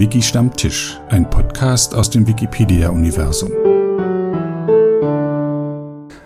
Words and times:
Wiki 0.00 0.22
Stammtisch, 0.22 0.98
ein 1.10 1.28
Podcast 1.28 1.94
aus 1.94 2.08
dem 2.08 2.26
Wikipedia-Universum. 2.26 3.50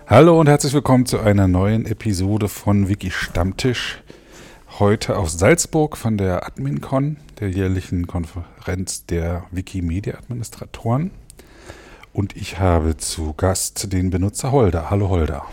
Hallo 0.07 0.39
und 0.39 0.47
herzlich 0.47 0.71
willkommen 0.71 1.05
zu 1.05 1.19
einer 1.19 1.49
neuen 1.49 1.85
Episode 1.85 2.47
von 2.47 2.87
Wiki 2.87 3.11
Stammtisch. 3.11 4.01
Heute 4.79 5.17
aus 5.17 5.37
Salzburg 5.37 5.97
von 5.97 6.17
der 6.17 6.47
AdminCon, 6.47 7.17
der 7.41 7.49
jährlichen 7.49 8.07
Konferenz 8.07 9.07
der 9.07 9.43
Wikimedia-Administratoren. 9.51 11.11
Und 12.13 12.37
ich 12.37 12.59
habe 12.59 12.95
zu 12.95 13.33
Gast 13.33 13.91
den 13.91 14.09
Benutzer 14.09 14.53
Holder. 14.53 14.89
Hallo 14.89 15.09
Holder. 15.09 15.45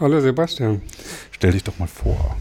Hallo 0.00 0.22
Sebastian. 0.22 0.80
Stell 1.32 1.52
dich 1.52 1.64
doch 1.64 1.78
mal 1.78 1.86
vor. 1.86 2.34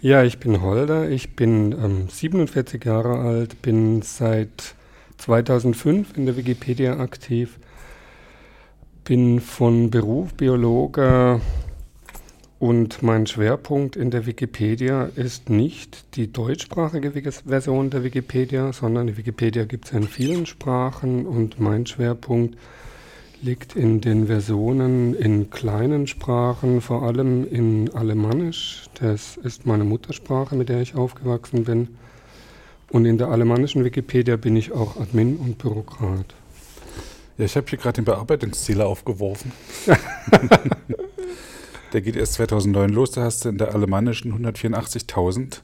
Ja, 0.00 0.22
ich 0.22 0.38
bin 0.38 0.62
Holder, 0.62 1.10
ich 1.10 1.34
bin 1.34 1.72
ähm, 1.72 2.08
47 2.08 2.84
Jahre 2.84 3.18
alt, 3.18 3.60
bin 3.62 4.00
seit 4.02 4.76
2005 5.16 6.16
in 6.16 6.24
der 6.24 6.36
Wikipedia 6.36 7.00
aktiv, 7.00 7.58
bin 9.02 9.40
von 9.40 9.90
Beruf 9.90 10.34
Biologe 10.34 11.40
und 12.60 13.02
mein 13.02 13.26
Schwerpunkt 13.26 13.96
in 13.96 14.12
der 14.12 14.24
Wikipedia 14.24 15.10
ist 15.16 15.50
nicht 15.50 16.14
die 16.14 16.32
deutschsprachige 16.32 17.10
Version 17.10 17.90
der 17.90 18.04
Wikipedia, 18.04 18.72
sondern 18.72 19.08
die 19.08 19.16
Wikipedia 19.16 19.64
gibt 19.64 19.86
es 19.86 19.92
in 19.94 20.04
vielen 20.04 20.46
Sprachen 20.46 21.26
und 21.26 21.58
mein 21.58 21.86
Schwerpunkt 21.86 22.54
ist 22.54 22.60
liegt 23.42 23.76
in 23.76 24.00
den 24.00 24.26
Versionen 24.26 25.14
in 25.14 25.50
kleinen 25.50 26.06
Sprachen, 26.06 26.80
vor 26.80 27.02
allem 27.02 27.46
in 27.48 27.90
Alemannisch. 27.94 28.86
Das 29.00 29.36
ist 29.36 29.66
meine 29.66 29.84
Muttersprache, 29.84 30.56
mit 30.56 30.68
der 30.68 30.80
ich 30.80 30.94
aufgewachsen 30.94 31.64
bin. 31.64 31.88
Und 32.90 33.04
in 33.04 33.18
der 33.18 33.28
alemannischen 33.28 33.84
Wikipedia 33.84 34.36
bin 34.36 34.56
ich 34.56 34.72
auch 34.72 34.98
Admin 34.98 35.36
und 35.36 35.58
Bürokrat. 35.58 36.34
Ja, 37.36 37.44
ich 37.44 37.56
habe 37.56 37.66
hier 37.68 37.78
gerade 37.78 37.96
den 37.96 38.04
Bearbeitungszähler 38.04 38.86
aufgeworfen. 38.86 39.52
der 41.92 42.00
geht 42.00 42.16
erst 42.16 42.34
2009 42.34 42.90
los. 42.90 43.12
Da 43.12 43.22
hast 43.22 43.44
du 43.44 43.50
in 43.50 43.58
der 43.58 43.74
alemannischen 43.74 44.32
184.000, 44.32 45.60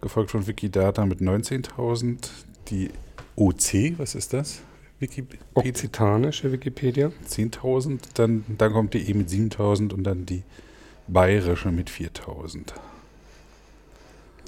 gefolgt 0.00 0.30
von 0.30 0.46
Wikidata 0.46 1.06
mit 1.06 1.20
19.000. 1.20 2.28
Die 2.68 2.90
OC, 3.34 3.98
was 3.98 4.14
ist 4.14 4.32
das? 4.32 4.60
Wikipedia. 5.00 5.44
Okzitanische 5.54 6.52
Wikipedia. 6.52 7.12
10.000, 7.28 8.00
dann, 8.14 8.44
dann 8.48 8.72
kommt 8.72 8.94
die 8.94 9.10
E 9.10 9.14
mit 9.14 9.28
7.000 9.28 9.92
und 9.92 10.04
dann 10.04 10.26
die 10.26 10.42
bayerische 11.06 11.70
mit 11.70 11.90
4.000. 11.90 12.72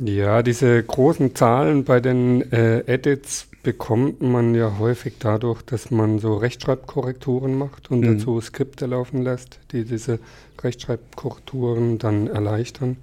Ja, 0.02 0.42
diese 0.42 0.82
großen 0.82 1.34
Zahlen 1.34 1.84
bei 1.84 2.00
den 2.00 2.50
äh, 2.52 2.80
Edits 2.86 3.48
bekommt 3.62 4.22
man 4.22 4.54
ja 4.54 4.78
häufig 4.78 5.14
dadurch, 5.18 5.62
dass 5.62 5.90
man 5.90 6.18
so 6.18 6.36
Rechtschreibkorrekturen 6.36 7.56
macht 7.56 7.90
und 7.90 8.00
mhm. 8.00 8.18
dazu 8.18 8.40
Skripte 8.40 8.86
laufen 8.86 9.22
lässt, 9.22 9.60
die 9.72 9.84
diese 9.84 10.18
Rechtschreibkorrekturen 10.62 11.98
dann 11.98 12.26
erleichtern. 12.26 12.96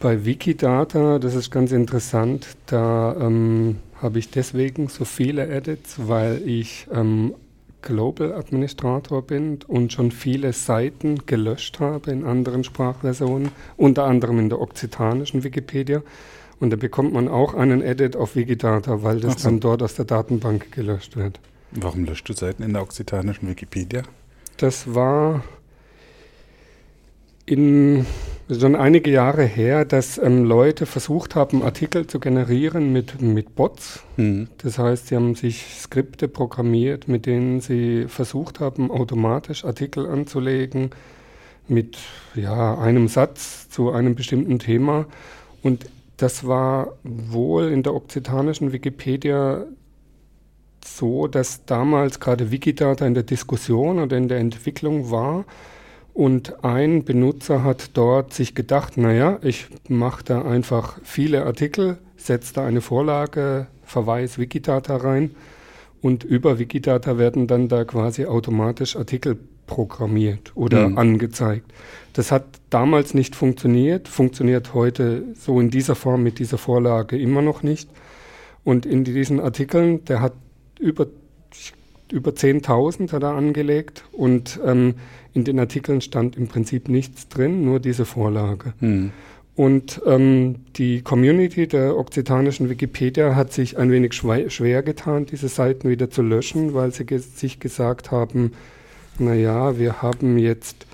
Bei 0.00 0.24
Wikidata, 0.24 1.18
das 1.18 1.34
ist 1.34 1.50
ganz 1.50 1.72
interessant, 1.72 2.46
da 2.66 3.16
ähm, 3.18 3.76
habe 4.02 4.18
ich 4.18 4.30
deswegen 4.30 4.88
so 4.88 5.04
viele 5.04 5.48
Edits, 5.48 5.96
weil 6.08 6.42
ich 6.46 6.86
ähm, 6.92 7.34
Global 7.84 8.32
Administrator 8.32 9.22
bin 9.22 9.58
und 9.66 9.92
schon 9.92 10.10
viele 10.10 10.52
Seiten 10.52 11.26
gelöscht 11.26 11.80
habe 11.80 12.10
in 12.10 12.24
anderen 12.24 12.64
Sprachversionen, 12.64 13.50
unter 13.76 14.04
anderem 14.04 14.38
in 14.38 14.48
der 14.48 14.60
okzitanischen 14.60 15.44
Wikipedia. 15.44 16.02
Und 16.60 16.70
da 16.70 16.76
bekommt 16.76 17.12
man 17.12 17.28
auch 17.28 17.54
einen 17.54 17.82
Edit 17.82 18.16
auf 18.16 18.36
Wikidata, 18.36 19.02
weil 19.02 19.20
das 19.20 19.42
so. 19.42 19.48
dann 19.48 19.60
dort 19.60 19.82
aus 19.82 19.94
der 19.94 20.06
Datenbank 20.06 20.72
gelöscht 20.72 21.16
wird. 21.16 21.40
Warum 21.72 22.04
löscht 22.04 22.28
du 22.28 22.32
Seiten 22.32 22.62
in 22.62 22.72
der 22.72 22.82
okzitanischen 22.82 23.48
Wikipedia? 23.48 24.02
Das 24.56 24.94
war 24.94 25.44
in 27.46 28.06
schon 28.50 28.76
einige 28.76 29.10
Jahre 29.10 29.44
her, 29.44 29.84
dass 29.84 30.18
ähm, 30.18 30.44
Leute 30.44 30.86
versucht 30.86 31.34
haben, 31.34 31.62
Artikel 31.62 32.06
zu 32.06 32.20
generieren 32.20 32.92
mit, 32.92 33.20
mit 33.20 33.54
Bots. 33.54 34.02
Mhm. 34.16 34.48
Das 34.58 34.78
heißt, 34.78 35.08
sie 35.08 35.16
haben 35.16 35.34
sich 35.34 35.64
Skripte 35.78 36.28
programmiert, 36.28 37.08
mit 37.08 37.26
denen 37.26 37.60
sie 37.60 38.06
versucht 38.08 38.60
haben, 38.60 38.90
automatisch 38.90 39.64
Artikel 39.64 40.06
anzulegen 40.06 40.90
mit 41.68 41.96
ja, 42.34 42.78
einem 42.78 43.08
Satz 43.08 43.70
zu 43.70 43.90
einem 43.90 44.14
bestimmten 44.14 44.58
Thema. 44.58 45.06
Und 45.62 45.86
das 46.18 46.46
war 46.46 46.92
wohl 47.02 47.70
in 47.70 47.82
der 47.82 47.94
okzitanischen 47.94 48.72
Wikipedia 48.72 49.64
so, 50.84 51.26
dass 51.26 51.64
damals 51.64 52.20
gerade 52.20 52.50
Wikidata 52.50 53.06
in 53.06 53.14
der 53.14 53.22
Diskussion 53.22 53.98
oder 53.98 54.18
in 54.18 54.28
der 54.28 54.38
Entwicklung 54.38 55.10
war 55.10 55.46
und 56.14 56.64
ein 56.64 57.04
Benutzer 57.04 57.64
hat 57.64 57.90
dort 57.94 58.32
sich 58.32 58.54
gedacht, 58.54 58.96
naja, 58.96 59.38
ich 59.42 59.66
mache 59.88 60.24
da 60.24 60.42
einfach 60.42 60.98
viele 61.02 61.44
Artikel, 61.44 61.98
setze 62.16 62.54
da 62.54 62.64
eine 62.64 62.80
Vorlage, 62.80 63.66
Verweis 63.82 64.38
Wikidata 64.38 64.96
rein 64.96 65.32
und 66.00 66.22
über 66.22 66.58
Wikidata 66.58 67.18
werden 67.18 67.48
dann 67.48 67.68
da 67.68 67.84
quasi 67.84 68.26
automatisch 68.26 68.96
Artikel 68.96 69.36
programmiert 69.66 70.52
oder 70.54 70.88
mhm. 70.88 70.98
angezeigt. 70.98 71.72
Das 72.12 72.30
hat 72.30 72.44
damals 72.70 73.12
nicht 73.12 73.34
funktioniert, 73.34 74.06
funktioniert 74.06 74.72
heute 74.72 75.24
so 75.34 75.58
in 75.58 75.70
dieser 75.70 75.96
Form 75.96 76.22
mit 76.22 76.38
dieser 76.38 76.58
Vorlage 76.58 77.18
immer 77.18 77.42
noch 77.42 77.62
nicht. 77.64 77.90
Und 78.62 78.86
in 78.86 79.02
diesen 79.02 79.40
Artikeln, 79.40 80.04
der 80.04 80.20
hat 80.20 80.34
über, 80.78 81.08
über 82.14 82.30
10.000 82.30 83.12
hat 83.12 83.22
er 83.22 83.34
angelegt 83.34 84.04
und 84.12 84.60
ähm, 84.64 84.94
in 85.34 85.44
den 85.44 85.58
Artikeln 85.58 86.00
stand 86.00 86.36
im 86.36 86.46
Prinzip 86.46 86.88
nichts 86.88 87.28
drin, 87.28 87.64
nur 87.64 87.80
diese 87.80 88.04
Vorlage. 88.04 88.72
Hm. 88.78 89.10
Und 89.56 90.00
ähm, 90.06 90.56
die 90.76 91.02
Community 91.02 91.66
der 91.68 91.96
okzitanischen 91.96 92.70
Wikipedia 92.70 93.34
hat 93.34 93.52
sich 93.52 93.78
ein 93.78 93.90
wenig 93.90 94.14
schwer 94.14 94.82
getan, 94.82 95.26
diese 95.26 95.48
Seiten 95.48 95.88
wieder 95.88 96.08
zu 96.10 96.22
löschen, 96.22 96.74
weil 96.74 96.92
sie 96.92 97.04
ge 97.04 97.18
sich 97.18 97.60
gesagt 97.60 98.10
haben, 98.10 98.52
naja, 99.18 99.78
wir 99.78 100.02
haben 100.02 100.38
jetzt 100.38 100.86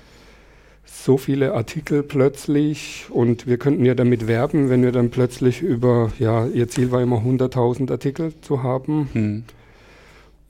so 0.85 1.17
viele 1.17 1.53
Artikel 1.53 2.03
plötzlich 2.03 3.05
und 3.09 3.47
wir 3.47 3.57
könnten 3.57 3.85
ja 3.85 3.95
damit 3.95 4.27
werben, 4.27 4.69
wenn 4.69 4.83
wir 4.83 4.91
dann 4.91 5.09
plötzlich 5.09 5.61
über, 5.61 6.11
ja, 6.19 6.45
ihr 6.45 6.67
Ziel 6.67 6.91
war 6.91 7.01
immer 7.01 7.17
100.000 7.17 7.91
Artikel 7.91 8.33
zu 8.41 8.61
haben. 8.61 9.09
Hm. 9.13 9.43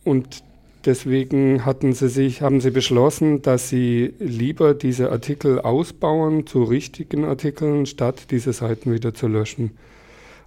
Und 0.04 0.44
Deswegen 0.86 1.64
hatten 1.66 1.94
sie 1.94 2.10
sich, 2.10 2.42
haben 2.42 2.60
sie 2.60 2.72
beschlossen, 2.72 3.42
dass 3.42 3.70
sie 3.70 4.14
lieber 4.20 4.74
diese 4.74 5.12
Artikel 5.12 5.60
ausbauen 5.60 6.48
zu 6.48 6.64
richtigen 6.64 7.24
Artikeln, 7.24 7.86
statt 7.86 8.32
diese 8.32 8.52
Seiten 8.52 8.92
wieder 8.92 9.14
zu 9.14 9.28
löschen. 9.28 9.78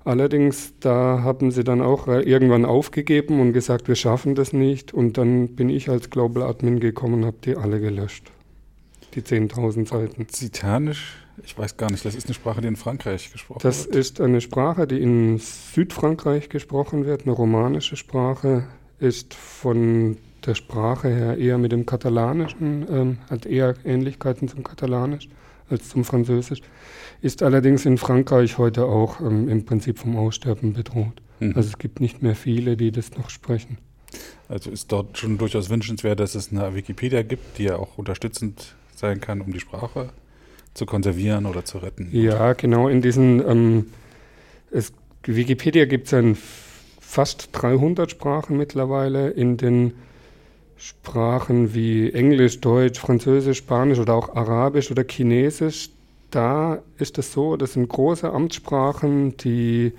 Allerdings, 0.04 0.74
da 0.80 1.22
haben 1.22 1.50
sie 1.50 1.64
dann 1.64 1.80
auch 1.80 2.08
irgendwann 2.08 2.64
aufgegeben 2.64 3.40
und 3.40 3.52
gesagt, 3.52 3.88
wir 3.88 3.94
schaffen 3.94 4.34
das 4.34 4.52
nicht. 4.52 4.92
Und 4.92 5.16
dann 5.16 5.54
bin 5.54 5.70
ich 5.70 5.88
als 5.88 6.10
Global 6.10 6.42
Admin 6.42 6.78
gekommen 6.78 7.14
und 7.14 7.24
habe 7.24 7.38
die 7.42 7.56
alle 7.56 7.80
gelöscht. 7.80 8.30
Die 9.14 9.22
10.000 9.22 9.88
Seiten. 9.88 10.28
Zitanisch? 10.28 11.16
Ich 11.42 11.56
weiß 11.56 11.76
gar 11.76 11.90
nicht, 11.90 12.04
das 12.04 12.14
ist 12.14 12.26
eine 12.26 12.34
Sprache, 12.34 12.60
die 12.60 12.68
in 12.68 12.76
Frankreich 12.76 13.32
gesprochen 13.32 13.60
das 13.62 13.86
wird. 13.86 13.94
Das 13.94 14.06
ist 14.06 14.20
eine 14.20 14.40
Sprache, 14.40 14.86
die 14.86 15.00
in 15.00 15.38
Südfrankreich 15.38 16.48
gesprochen 16.48 17.06
wird, 17.06 17.22
eine 17.22 17.32
romanische 17.32 17.96
Sprache 17.96 18.66
ist 18.98 19.34
von 19.34 20.16
der 20.46 20.54
Sprache 20.54 21.08
her 21.08 21.38
eher 21.38 21.58
mit 21.58 21.72
dem 21.72 21.86
Katalanischen, 21.86 22.86
ähm, 22.90 23.18
hat 23.30 23.46
eher 23.46 23.74
Ähnlichkeiten 23.84 24.48
zum 24.48 24.62
Katalanisch 24.62 25.28
als 25.70 25.88
zum 25.88 26.04
Französisch, 26.04 26.60
ist 27.22 27.42
allerdings 27.42 27.86
in 27.86 27.96
Frankreich 27.96 28.58
heute 28.58 28.84
auch 28.84 29.20
ähm, 29.20 29.48
im 29.48 29.64
Prinzip 29.64 29.98
vom 29.98 30.16
Aussterben 30.16 30.74
bedroht. 30.74 31.22
Mhm. 31.40 31.54
Also 31.56 31.68
es 31.70 31.78
gibt 31.78 32.00
nicht 32.00 32.22
mehr 32.22 32.34
viele, 32.34 32.76
die 32.76 32.92
das 32.92 33.16
noch 33.16 33.30
sprechen. 33.30 33.78
Also 34.48 34.70
ist 34.70 34.92
dort 34.92 35.16
schon 35.18 35.38
durchaus 35.38 35.70
wünschenswert, 35.70 36.20
dass 36.20 36.34
es 36.34 36.52
eine 36.52 36.74
Wikipedia 36.74 37.22
gibt, 37.22 37.58
die 37.58 37.64
ja 37.64 37.76
auch 37.76 37.96
unterstützend 37.96 38.74
sein 38.94 39.20
kann, 39.20 39.40
um 39.40 39.52
die 39.52 39.60
Sprache 39.60 40.10
zu 40.74 40.86
konservieren 40.86 41.46
oder 41.46 41.64
zu 41.64 41.78
retten. 41.78 42.08
Ja, 42.12 42.52
genau. 42.52 42.88
In 42.88 43.00
diesen 43.00 43.40
ähm, 43.48 43.86
es, 44.70 44.92
Wikipedia 45.22 45.86
gibt 45.86 46.06
es 46.08 46.12
in 46.12 46.36
fast 47.14 47.50
300 47.52 48.10
Sprachen 48.10 48.56
mittlerweile. 48.56 49.30
In 49.30 49.56
den 49.56 49.92
Sprachen 50.76 51.72
wie 51.72 52.10
Englisch, 52.10 52.60
Deutsch, 52.60 52.98
Französisch, 52.98 53.58
Spanisch 53.58 54.00
oder 54.00 54.14
auch 54.14 54.34
Arabisch 54.34 54.90
oder 54.90 55.04
Chinesisch, 55.08 55.90
da 56.32 56.82
ist 56.98 57.16
es 57.18 57.32
so, 57.32 57.56
das 57.56 57.74
sind 57.74 57.88
große 57.88 58.28
Amtssprachen, 58.28 59.36
die 59.36 59.92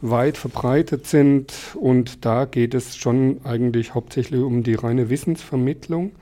weit 0.00 0.36
verbreitet 0.36 1.08
sind 1.08 1.52
und 1.74 2.24
da 2.24 2.44
geht 2.44 2.74
es 2.74 2.96
schon 2.96 3.40
eigentlich 3.42 3.94
hauptsächlich 3.94 4.40
um 4.40 4.62
die 4.62 4.74
reine 4.74 5.10
Wissensvermittlung, 5.10 6.12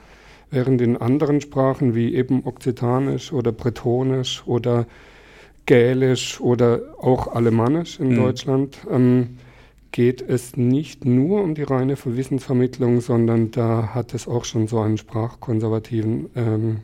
während 0.50 0.80
in 0.80 0.96
anderen 0.96 1.42
Sprachen 1.42 1.94
wie 1.94 2.14
eben 2.14 2.46
Okzitanisch 2.46 3.34
oder 3.34 3.52
Bretonisch 3.52 4.42
oder 4.46 4.86
Gälisch 5.66 6.40
oder 6.40 6.80
auch 6.98 7.34
Alemannisch 7.34 8.00
in 8.00 8.12
mhm. 8.12 8.16
Deutschland 8.16 8.78
ähm, 8.90 9.36
geht 9.92 10.22
es 10.22 10.56
nicht 10.56 11.04
nur 11.04 11.42
um 11.42 11.54
die 11.54 11.62
reine 11.62 11.96
Verwissensvermittlung, 11.96 13.00
sondern 13.00 13.50
da 13.50 13.94
hat 13.94 14.14
es 14.14 14.28
auch 14.28 14.44
schon 14.44 14.68
so 14.68 14.80
einen 14.80 14.98
sprachkonservativen 14.98 16.30
ähm, 16.36 16.80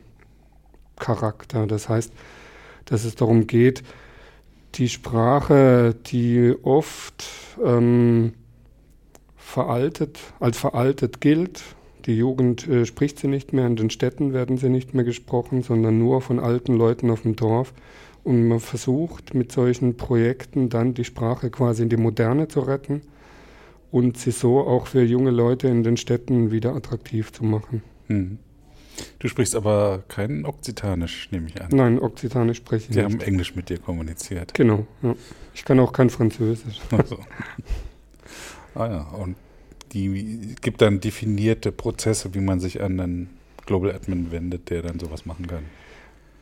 Charakter. 0.97 1.67
Das 1.67 1.89
heißt, 1.89 2.11
dass 2.85 3.05
es 3.05 3.15
darum 3.15 3.47
geht, 3.47 3.83
die 4.75 4.89
Sprache, 4.89 5.95
die 6.07 6.53
oft 6.63 7.25
ähm, 7.63 8.33
veraltet, 9.37 10.19
als 10.39 10.57
veraltet 10.57 11.21
gilt, 11.21 11.63
die 12.05 12.17
Jugend 12.17 12.67
äh, 12.67 12.85
spricht 12.85 13.19
sie 13.19 13.27
nicht 13.27 13.53
mehr, 13.53 13.65
in 13.65 13.75
den 13.75 13.89
Städten 13.89 14.33
werden 14.33 14.57
sie 14.57 14.69
nicht 14.69 14.93
mehr 14.93 15.05
gesprochen, 15.05 15.63
sondern 15.63 15.97
nur 15.97 16.21
von 16.21 16.39
alten 16.39 16.75
Leuten 16.75 17.09
auf 17.09 17.23
dem 17.23 17.35
Dorf. 17.35 17.73
Und 18.25 18.47
man 18.47 18.59
versucht 18.59 19.35
mit 19.35 19.51
solchen 19.51 19.97
Projekten 19.97 20.69
dann 20.69 20.95
die 20.95 21.03
Sprache 21.03 21.51
quasi 21.51 21.83
in 21.83 21.89
die 21.89 21.97
Moderne 21.97 22.47
zu 22.47 22.61
retten 22.61 23.01
und 23.91 24.17
sie 24.17 24.31
so 24.31 24.59
auch 24.59 24.87
für 24.87 25.03
junge 25.03 25.29
Leute 25.29 25.67
in 25.67 25.83
den 25.83 25.95
Städten 25.95 26.49
wieder 26.49 26.75
attraktiv 26.75 27.31
zu 27.31 27.45
machen. 27.45 27.83
Hm. 28.07 28.39
Du 29.19 29.27
sprichst 29.27 29.55
aber 29.55 30.03
kein 30.07 30.43
Okzitanisch, 30.43 31.29
nehme 31.31 31.49
ich 31.49 31.61
an. 31.61 31.69
Nein, 31.71 31.99
Okzitanisch 31.99 32.57
spreche 32.57 32.87
ich 32.89 32.95
Sie 32.95 32.99
nicht. 32.99 33.11
Sie 33.11 33.19
haben 33.19 33.21
Englisch 33.21 33.55
mit 33.55 33.69
dir 33.69 33.77
kommuniziert. 33.77 34.55
Genau, 34.55 34.87
ja. 35.03 35.15
Ich 35.53 35.63
kann 35.63 35.79
auch 35.79 35.93
kein 35.93 36.09
Französisch. 36.09 36.81
Also. 36.91 37.19
ah 38.73 38.87
ja, 38.87 39.01
und 39.01 39.35
die 39.93 40.55
gibt 40.61 40.81
dann 40.81 40.99
definierte 40.99 41.71
Prozesse, 41.71 42.33
wie 42.33 42.41
man 42.41 42.59
sich 42.59 42.81
an 42.81 42.99
einen 42.99 43.29
Global 43.67 43.93
Admin 43.93 44.31
wendet, 44.31 44.71
der 44.71 44.81
dann 44.81 44.99
sowas 44.99 45.27
machen 45.27 45.45
kann. 45.45 45.63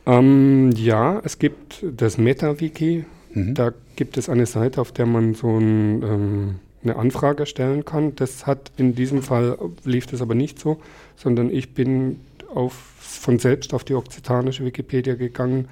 Ähm, 0.06 0.72
ja, 0.72 1.20
es 1.24 1.38
gibt 1.38 1.84
das 1.96 2.18
MetaWiki. 2.18 3.04
Mhm. 3.32 3.54
Da 3.54 3.72
gibt 3.96 4.16
es 4.16 4.28
eine 4.28 4.46
Seite, 4.46 4.80
auf 4.80 4.92
der 4.92 5.06
man 5.06 5.34
so 5.34 5.58
ein, 5.58 6.02
ähm, 6.02 6.54
eine 6.82 6.96
Anfrage 6.96 7.46
stellen 7.46 7.84
kann. 7.84 8.14
Das 8.16 8.46
hat 8.46 8.70
in 8.76 8.94
diesem 8.94 9.22
Fall 9.22 9.58
lief 9.84 10.06
das 10.06 10.20
aber 10.20 10.34
nicht 10.34 10.58
so, 10.58 10.80
sondern 11.16 11.50
ich 11.50 11.74
bin 11.74 12.20
auf, 12.54 12.74
von 12.98 13.38
selbst 13.38 13.74
auf 13.74 13.84
die 13.84 13.94
okzitanische 13.94 14.64
Wikipedia 14.64 15.14
gegangen 15.14 15.68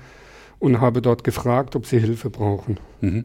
und 0.58 0.80
habe 0.80 1.02
dort 1.02 1.24
gefragt, 1.24 1.76
ob 1.76 1.86
sie 1.86 1.98
Hilfe 1.98 2.30
brauchen. 2.30 2.78
Mhm. 3.00 3.24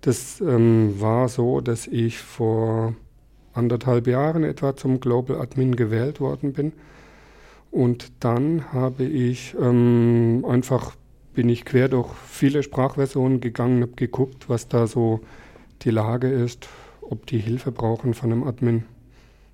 Das 0.00 0.40
ähm, 0.40 0.98
war 0.98 1.28
so, 1.28 1.60
dass 1.60 1.86
ich 1.86 2.18
vor 2.18 2.94
anderthalb 3.52 4.06
Jahren 4.06 4.44
etwa 4.44 4.74
zum 4.74 5.00
Global 5.00 5.40
Admin 5.40 5.76
gewählt 5.76 6.20
worden 6.20 6.52
bin. 6.52 6.72
Und 7.70 8.12
dann 8.20 8.72
habe 8.72 9.04
ich 9.04 9.54
ähm, 9.60 10.44
einfach, 10.48 10.96
bin 11.34 11.48
ich 11.48 11.64
quer 11.64 11.88
durch 11.88 12.12
viele 12.26 12.62
Sprachversionen 12.62 13.40
gegangen, 13.40 13.82
habe 13.82 13.92
geguckt, 13.92 14.48
was 14.48 14.68
da 14.68 14.86
so 14.86 15.20
die 15.82 15.90
Lage 15.90 16.28
ist, 16.28 16.68
ob 17.00 17.26
die 17.26 17.38
Hilfe 17.38 17.70
brauchen 17.70 18.14
von 18.14 18.32
einem 18.32 18.44
Admin. 18.44 18.84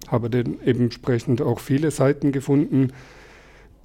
Habe 0.09 0.31
dann 0.31 0.59
eben 0.65 0.85
entsprechend 0.85 1.43
auch 1.43 1.61
viele 1.61 1.91
Seiten 1.91 2.33
gefunden, 2.33 2.93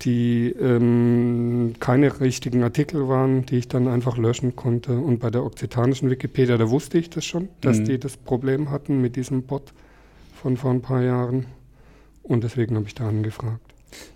die 0.01 0.50
ähm, 0.60 1.74
keine 1.80 2.19
richtigen 2.22 2.63
Artikel 2.63 3.07
waren, 3.07 3.45
die 3.45 3.57
ich 3.57 3.68
dann 3.68 3.88
einfach 3.88 4.18
löschen 4.18 4.56
konnte. 4.56 4.98
Und 4.98 5.19
bei 5.19 5.30
der 5.30 5.44
okzitanischen 5.44 6.10
Wikipedia, 6.10 6.57
da 6.57 6.69
wusste 6.69 6.98
ich 6.98 7.10
das 7.10 7.25
schon, 7.25 7.50
dass 7.62 7.80
mhm. 7.80 7.86
die 7.86 8.00
das 8.00 8.18
Problem 8.18 8.72
hatten 8.72 9.01
mit 9.01 9.16
diesem 9.16 9.44
Bot 9.44 9.74
von 10.42 10.57
vor 10.57 10.72
ein 10.72 10.81
paar 10.81 11.04
Jahren. 11.04 11.45
Und 12.24 12.44
deswegen 12.44 12.75
habe 12.75 12.88
ich 12.88 12.95
da 12.95 13.07
angefragt. 13.07 13.70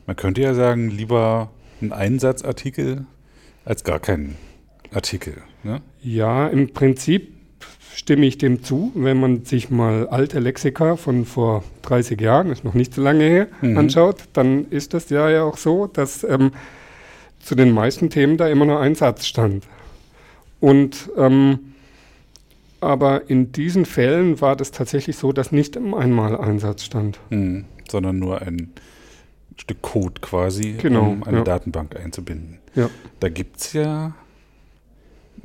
Man 0.06 0.16
könnte 0.16 0.42
ja 0.42 0.54
sagen, 0.54 0.90
lieber 0.90 1.52
ein 1.82 1.92
Einsatzartikel 1.92 3.06
als 3.66 3.84
gar 3.84 4.00
keinen 4.00 4.36
Artikel. 4.94 5.42
Ne? 5.64 5.82
Ja, 6.02 6.48
im 6.48 6.74
Prinzip 6.74 7.34
stimme 7.94 8.26
ich 8.26 8.38
dem 8.38 8.64
zu. 8.64 8.92
Wenn 8.96 9.20
man 9.20 9.46
sich 9.46 9.70
mal 9.70 10.08
alte 10.08 10.40
Lexika 10.40 10.96
von 10.96 11.26
vor 11.26 11.64
30 11.84 12.20
Jahren, 12.22 12.52
ist 12.52 12.64
noch 12.64 12.74
nicht 12.74 12.94
so 12.94 13.02
lange 13.02 13.24
her, 13.24 13.48
mhm. 13.62 13.78
anschaut, 13.78 14.18
dann 14.34 14.70
ist 14.70 14.94
das 14.94 15.10
ja, 15.10 15.30
ja 15.30 15.44
auch 15.44 15.58
so, 15.58 15.88
dass 15.88 16.24
ähm, 16.24 16.52
zu 17.40 17.56
den 17.56 17.72
meisten 17.72 18.10
Themen 18.10 18.38
da 18.38 18.48
immer 18.48 18.66
nur 18.66 18.80
ein 18.80 18.96
Satz 18.96 19.26
stand. 19.26 19.66
Und 20.60 21.10
ähm, 21.18 21.60
aber 22.82 23.30
in 23.30 23.52
diesen 23.52 23.86
Fällen 23.86 24.42
war 24.42 24.56
das 24.56 24.72
tatsächlich 24.72 25.18
so, 25.18 25.32
dass 25.32 25.52
nicht 25.52 25.76
im 25.76 25.94
Einmal-Einsatz 25.94 26.84
stand. 26.84 27.20
Mhm, 27.32 27.66
sondern 27.90 28.20
nur 28.20 28.42
ein 28.42 28.74
Stück 29.58 29.82
Code 29.82 30.22
quasi, 30.22 30.74
genau, 30.74 31.12
um 31.12 31.24
eine 31.24 31.38
ja. 31.38 31.44
Datenbank 31.44 31.96
einzubinden. 31.96 32.60
Ja. 32.76 32.90
Da 33.20 33.30
gibt 33.30 33.58
es 33.58 33.74
ja, 33.74 34.14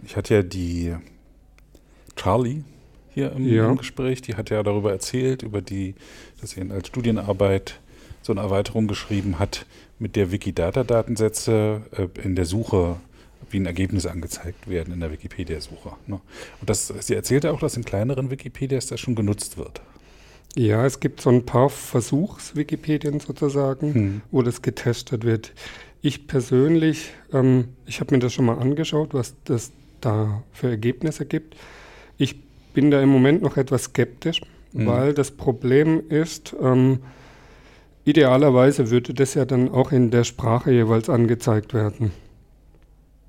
ich 0.04 0.16
hatte 0.16 0.34
ja 0.34 0.42
die 0.42 0.94
Charlie 2.16 2.64
hier 3.12 3.32
im, 3.32 3.46
ja. 3.46 3.72
Gespräch, 3.74 4.22
die 4.22 4.34
hat 4.34 4.50
ja 4.50 4.62
darüber 4.62 4.92
erzählt, 4.92 5.42
über 5.42 5.62
die, 5.62 5.94
dass 6.40 6.50
sie 6.50 6.70
als 6.70 6.88
Studienarbeit 6.88 7.80
so 8.22 8.32
eine 8.32 8.40
Erweiterung 8.40 8.86
geschrieben 8.88 9.38
hat, 9.38 9.66
mit 9.98 10.16
der 10.16 10.32
Wikidata-Datensätze 10.32 11.82
äh, 11.92 12.08
in 12.22 12.34
der 12.34 12.46
Suche 12.46 12.96
wie 13.50 13.58
ein 13.58 13.66
Ergebnis 13.66 14.06
angezeigt 14.06 14.68
werden 14.68 14.94
in 14.94 15.00
der 15.00 15.12
Wikipedia-Suche. 15.12 15.92
Ne? 16.06 16.20
Und 16.60 16.70
das, 16.70 16.88
sie 16.88 17.14
erzählte 17.14 17.52
auch, 17.52 17.60
dass 17.60 17.76
in 17.76 17.84
kleineren 17.84 18.30
Wikipedias 18.30 18.86
das 18.86 19.00
schon 19.00 19.14
genutzt 19.14 19.58
wird. 19.58 19.80
Ja, 20.56 20.84
es 20.84 21.00
gibt 21.00 21.20
so 21.20 21.30
ein 21.30 21.46
paar 21.46 21.70
Versuchs-Wikipedien 21.70 23.20
sozusagen, 23.20 23.94
hm. 23.94 24.22
wo 24.30 24.42
das 24.42 24.62
getestet 24.62 25.24
wird. 25.24 25.52
Ich 26.02 26.26
persönlich, 26.26 27.12
ähm, 27.32 27.68
ich 27.86 28.00
habe 28.00 28.14
mir 28.14 28.20
das 28.20 28.32
schon 28.32 28.46
mal 28.46 28.58
angeschaut, 28.58 29.14
was 29.14 29.34
das 29.44 29.70
da 30.00 30.42
für 30.52 30.68
Ergebnisse 30.68 31.26
gibt. 31.26 31.56
Ich 32.18 32.42
bin 32.74 32.90
da 32.90 33.00
im 33.00 33.10
Moment 33.10 33.42
noch 33.42 33.56
etwas 33.56 33.84
skeptisch, 33.84 34.40
hm. 34.72 34.86
weil 34.86 35.14
das 35.14 35.30
Problem 35.30 36.02
ist, 36.08 36.56
ähm, 36.60 37.00
idealerweise 38.04 38.90
würde 38.90 39.14
das 39.14 39.34
ja 39.34 39.44
dann 39.44 39.68
auch 39.68 39.92
in 39.92 40.10
der 40.10 40.24
Sprache 40.24 40.72
jeweils 40.72 41.08
angezeigt 41.08 41.74
werden. 41.74 42.10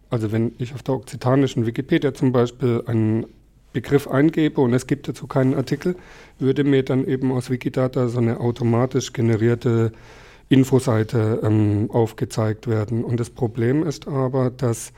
Also 0.09 0.31
wenn 0.31 0.53
ich 0.57 0.73
auf 0.73 0.81
der 0.83 0.95
okzitanischen 0.95 1.65
Wikipedia 1.65 2.13
zum 2.13 2.31
Beispiel 2.31 2.83
einen 2.85 3.25
Begriff 3.73 4.07
eingebe 4.07 4.61
und 4.61 4.73
es 4.73 4.87
gibt 4.87 5.07
dazu 5.07 5.27
keinen 5.27 5.53
Artikel, 5.53 5.95
würde 6.39 6.63
mir 6.63 6.83
dann 6.83 7.05
eben 7.05 7.31
aus 7.31 7.49
Wikidata 7.49 8.07
so 8.07 8.19
eine 8.19 8.39
automatisch 8.39 9.13
generierte 9.13 9.91
Infoseite 10.49 11.39
ähm, 11.43 11.89
aufgezeigt 11.89 12.67
werden. 12.67 13.03
Und 13.03 13.19
das 13.19 13.29
Problem 13.29 13.83
ist 13.83 14.07
aber, 14.07 14.49
dass 14.49 14.91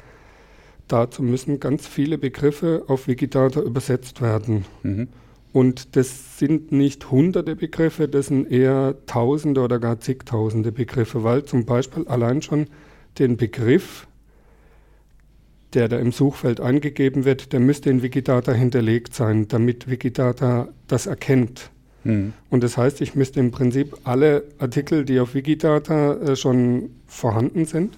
dazu 0.88 1.22
müssen 1.22 1.60
ganz 1.60 1.88
viele 1.88 2.18
Begriffe 2.18 2.84
auf 2.88 3.08
Wikidata 3.08 3.62
übersetzt 3.62 4.22
werden. 4.22 4.66
Mhm. 4.82 5.10
Und 5.52 5.96
das 5.96 6.40
sind 6.40 6.72
nicht 6.72 7.12
hunderte 7.12 7.56
Begriffe, 7.56 8.08
das 8.08 8.28
sind 8.28 8.52
eher 8.52 8.96
tausende 9.06 9.62
oder 9.62 9.80
gar 9.80 10.00
zigtausende 10.00 10.72
Begriffe, 10.72 11.24
weil 11.24 11.46
zum 11.46 11.66
Beispiel 11.66 12.08
allein 12.08 12.42
schon 12.42 12.66
den 13.20 13.38
Begriff 13.38 14.08
der 15.74 15.88
da 15.88 15.98
im 15.98 16.12
Suchfeld 16.12 16.60
angegeben 16.60 17.26
wird, 17.26 17.54
der 17.54 17.60
müsste 17.60 17.90
in 17.90 18.02
Wikidata 18.02 18.52
hinterlegt 18.52 19.14
sein, 19.14 19.48
damit 19.48 19.90
Wikidata 19.90 20.70
das 20.88 21.06
erkennt. 21.06 21.72
Mhm. 22.04 22.34
Und 22.50 22.64
das 22.64 22.78
heißt, 22.78 23.02
ich 23.02 23.16
müsste 23.16 23.40
im 23.40 23.52
Prinzip 23.52 23.98
alle 24.04 24.44
Artikel, 24.60 25.06
die 25.06 25.20
auf 25.20 25.34
Wikidata 25.34 26.16
äh, 26.16 26.36
schon 26.36 26.90
vorhanden 27.08 27.66
sind, 27.66 27.98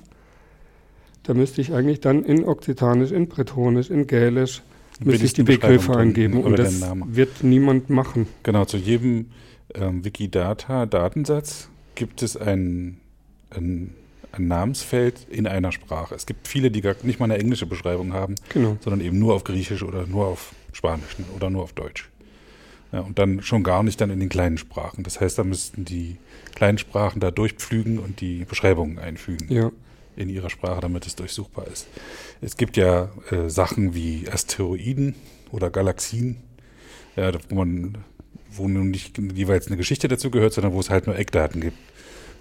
da 1.24 1.34
müsste 1.34 1.60
ich 1.60 1.74
eigentlich 1.74 2.02
dann 2.02 2.24
in 2.24 2.46
Okzitanisch, 2.46 3.12
in 3.12 3.28
Bretonisch, 3.28 3.90
in 3.90 4.06
Gälisch, 4.06 4.62
müsste 5.04 5.26
ich 5.26 5.34
die 5.34 5.44
Begriffe 5.44 5.98
eingeben. 5.98 6.44
Und 6.44 6.60
das 6.60 6.84
wird 7.08 7.44
niemand 7.44 7.90
machen. 7.90 8.28
Genau, 8.44 8.66
zu 8.66 8.78
jedem 8.78 9.28
ähm, 9.74 10.06
Wikidata-Datensatz 10.06 11.70
gibt 11.96 12.22
es 12.22 12.38
ein, 12.38 12.98
ein 13.50 13.96
ein 14.36 14.48
Namensfeld 14.48 15.28
in 15.30 15.48
einer 15.48 15.72
Sprache. 15.72 16.16
Es 16.16 16.26
gibt 16.26 16.48
viele, 16.48 16.72
die 16.72 16.82
gar 16.82 16.96
nicht 17.04 17.20
mal 17.20 17.26
eine 17.26 17.38
englische 17.38 17.66
Beschreibung 17.66 18.14
haben, 18.14 18.36
genau. 18.50 18.78
sondern 18.82 19.02
eben 19.02 19.20
nur 19.20 19.34
auf 19.34 19.44
Griechisch 19.44 19.84
oder 19.84 20.06
nur 20.06 20.28
auf 20.28 20.54
Spanisch 20.72 21.16
oder 21.36 21.50
nur 21.50 21.64
auf 21.64 21.74
Deutsch. 21.74 22.10
Ja, 22.92 23.02
und 23.02 23.20
dann 23.20 23.42
schon 23.42 23.64
gar 23.64 23.84
nicht 23.84 24.00
dann 24.00 24.10
in 24.10 24.20
den 24.20 24.30
kleinen 24.30 24.58
Sprachen. 24.58 25.04
Das 25.04 25.20
heißt, 25.20 25.38
da 25.38 25.44
müssten 25.44 25.86
die 25.86 26.18
kleinen 26.54 26.78
Sprachen 26.78 27.20
da 27.20 27.32
durchpflügen 27.32 28.00
und 28.00 28.22
die 28.22 28.46
Beschreibungen 28.46 29.00
einfügen 29.00 29.52
ja. 29.52 29.72
in 30.16 30.30
ihrer 30.30 30.50
Sprache, 30.50 30.82
damit 30.82 31.06
es 31.06 31.16
durchsuchbar 31.16 31.68
ist. 31.68 31.88
Es 32.42 32.58
gibt 32.58 32.78
ja 32.78 33.10
äh, 33.32 33.50
Sachen 33.50 33.96
wie 33.96 34.30
Asteroiden 34.32 35.16
oder 35.52 35.70
Galaxien, 35.70 36.38
ja, 37.16 37.32
wo 37.50 37.56
man 37.56 37.98
wo 38.58 38.68
nun 38.68 38.90
nicht 38.92 39.18
jeweils 39.18 39.68
eine 39.68 39.78
Geschichte 39.78 40.08
dazu 40.08 40.32
gehört, 40.32 40.54
sondern 40.54 40.74
wo 40.74 40.80
es 40.80 40.90
halt 40.90 41.08
nur 41.08 41.18
Eckdaten 41.18 41.62
gibt. 41.62 41.78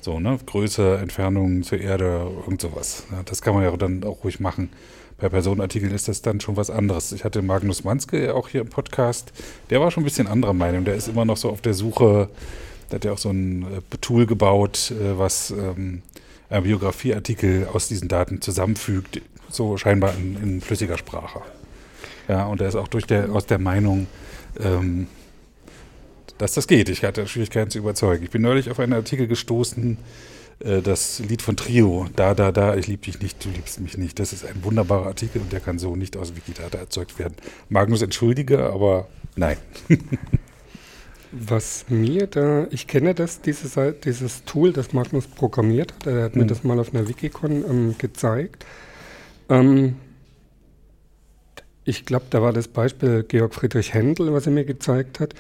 So, 0.05 0.21
ne? 0.21 0.39
Größe, 0.45 0.99
Entfernung 0.99 1.63
zur 1.63 1.81
Erde, 1.81 2.31
irgend 2.45 2.61
sowas. 2.61 3.05
Ja, 3.11 3.23
das 3.25 3.41
kann 3.41 3.55
man 3.55 3.63
ja 3.63 3.75
dann 3.75 4.05
auch 4.05 4.23
ruhig 4.23 4.39
machen. 4.39 4.69
Bei 5.17 5.31
Personenartikeln 5.31 5.95
ist 5.95 6.09
das 6.09 6.21
dann 6.21 6.43
schon 6.43 6.59
was 6.59 6.69
anderes. 6.69 7.13
Ich 7.13 7.25
hatte 7.25 7.41
Magnus 7.41 7.85
Manske 7.85 8.35
auch 8.35 8.51
hier 8.51 8.61
im 8.61 8.69
Podcast. 8.69 9.33
Der 9.71 9.81
war 9.81 9.91
schon 9.91 10.03
ein 10.03 10.05
bisschen 10.05 10.27
anderer 10.27 10.53
Meinung. 10.53 10.85
Der 10.85 10.95
ist 10.95 11.09
immer 11.09 11.25
noch 11.25 11.39
so 11.39 11.49
auf 11.49 11.63
der 11.63 11.73
Suche. 11.73 12.29
Der 12.91 12.97
hat 12.97 13.05
ja 13.07 13.13
auch 13.13 13.19
so 13.19 13.31
ein 13.31 13.63
äh, 13.63 13.97
Tool 14.03 14.27
gebaut, 14.27 14.91
äh, 14.91 15.19
was 15.19 15.51
ähm, 15.53 16.03
Biografieartikel 16.51 17.69
aus 17.73 17.89
diesen 17.89 18.09
Daten 18.09 18.43
zusammenfügt, 18.43 19.23
so 19.49 19.79
scheinbar 19.79 20.13
in, 20.19 20.37
in 20.43 20.61
flüssiger 20.61 20.99
Sprache. 20.99 21.41
Ja, 22.29 22.45
und 22.45 22.61
er 22.61 22.69
ist 22.69 22.77
auch 22.77 22.89
durch 22.89 23.07
der, 23.07 23.33
aus 23.33 23.47
der 23.47 23.59
Meinung, 23.59 24.07
ähm, 24.61 25.07
dass 26.39 26.55
das 26.55 26.67
geht. 26.67 26.89
Ich 26.89 27.05
hatte 27.05 27.27
Schwierigkeiten 27.27 27.71
zu 27.71 27.79
überzeugen. 27.79 28.25
Ich 28.25 28.31
bin 28.31 28.43
neulich 28.43 28.71
auf 28.71 28.81
einen 28.81 28.93
Artikel 28.93 29.27
gestoßen, 29.27 29.99
äh, 30.61 30.83
das 30.83 31.21
Lied 31.21 31.43
von 31.43 31.57
Trio, 31.57 32.07
Da, 32.17 32.35
da, 32.35 32.53
da, 32.53 32.77
ich 32.77 32.87
lieb 32.87 33.03
dich 33.03 33.21
nicht, 33.21 33.45
du 33.45 33.51
liebst 33.51 33.81
mich 33.81 33.97
nicht. 33.99 34.19
Das 34.19 34.33
ist 34.33 34.45
ein 34.45 34.63
wunderbarer 34.63 35.07
Artikel 35.07 35.41
und 35.41 35.53
der 35.53 35.61
kann 35.61 35.79
so 35.79 35.97
nicht 35.97 36.17
aus 36.17 36.37
Wikidata 36.37 36.79
erzeugt 36.79 37.19
werden. 37.19 37.35
Magnus 37.69 38.03
entschuldige, 38.03 38.65
aber 38.65 39.09
nein. 39.37 39.57
Was 41.33 41.87
mir 41.89 42.29
da, 42.29 42.69
ich 42.71 42.87
kenne 42.87 43.13
das, 43.13 43.41
dieses, 43.41 43.77
dieses 44.05 44.45
Tool, 44.45 44.73
das 44.73 44.93
Magnus 44.93 45.27
programmiert 45.27 45.93
hat, 45.93 46.07
er 46.07 46.25
hat 46.25 46.37
mhm. 46.37 46.43
mir 46.43 46.47
das 46.47 46.63
mal 46.63 46.79
auf 46.79 46.95
einer 46.95 47.09
Wikicon 47.09 47.65
ähm, 47.69 47.95
gezeigt. 47.99 48.65
Ähm, 49.49 49.97
ich 51.85 52.07
glaube, 52.07 52.27
da 52.31 52.41
war 52.41 52.53
das 52.53 52.69
Beispiel 52.69 53.25
Georg 53.25 53.55
Friedrich 53.55 53.93
Händel, 53.93 54.33
was 54.33 54.47
er 54.47 54.53
mir 54.53 54.65
gezeigt 54.65 55.21
hat. 55.21 55.35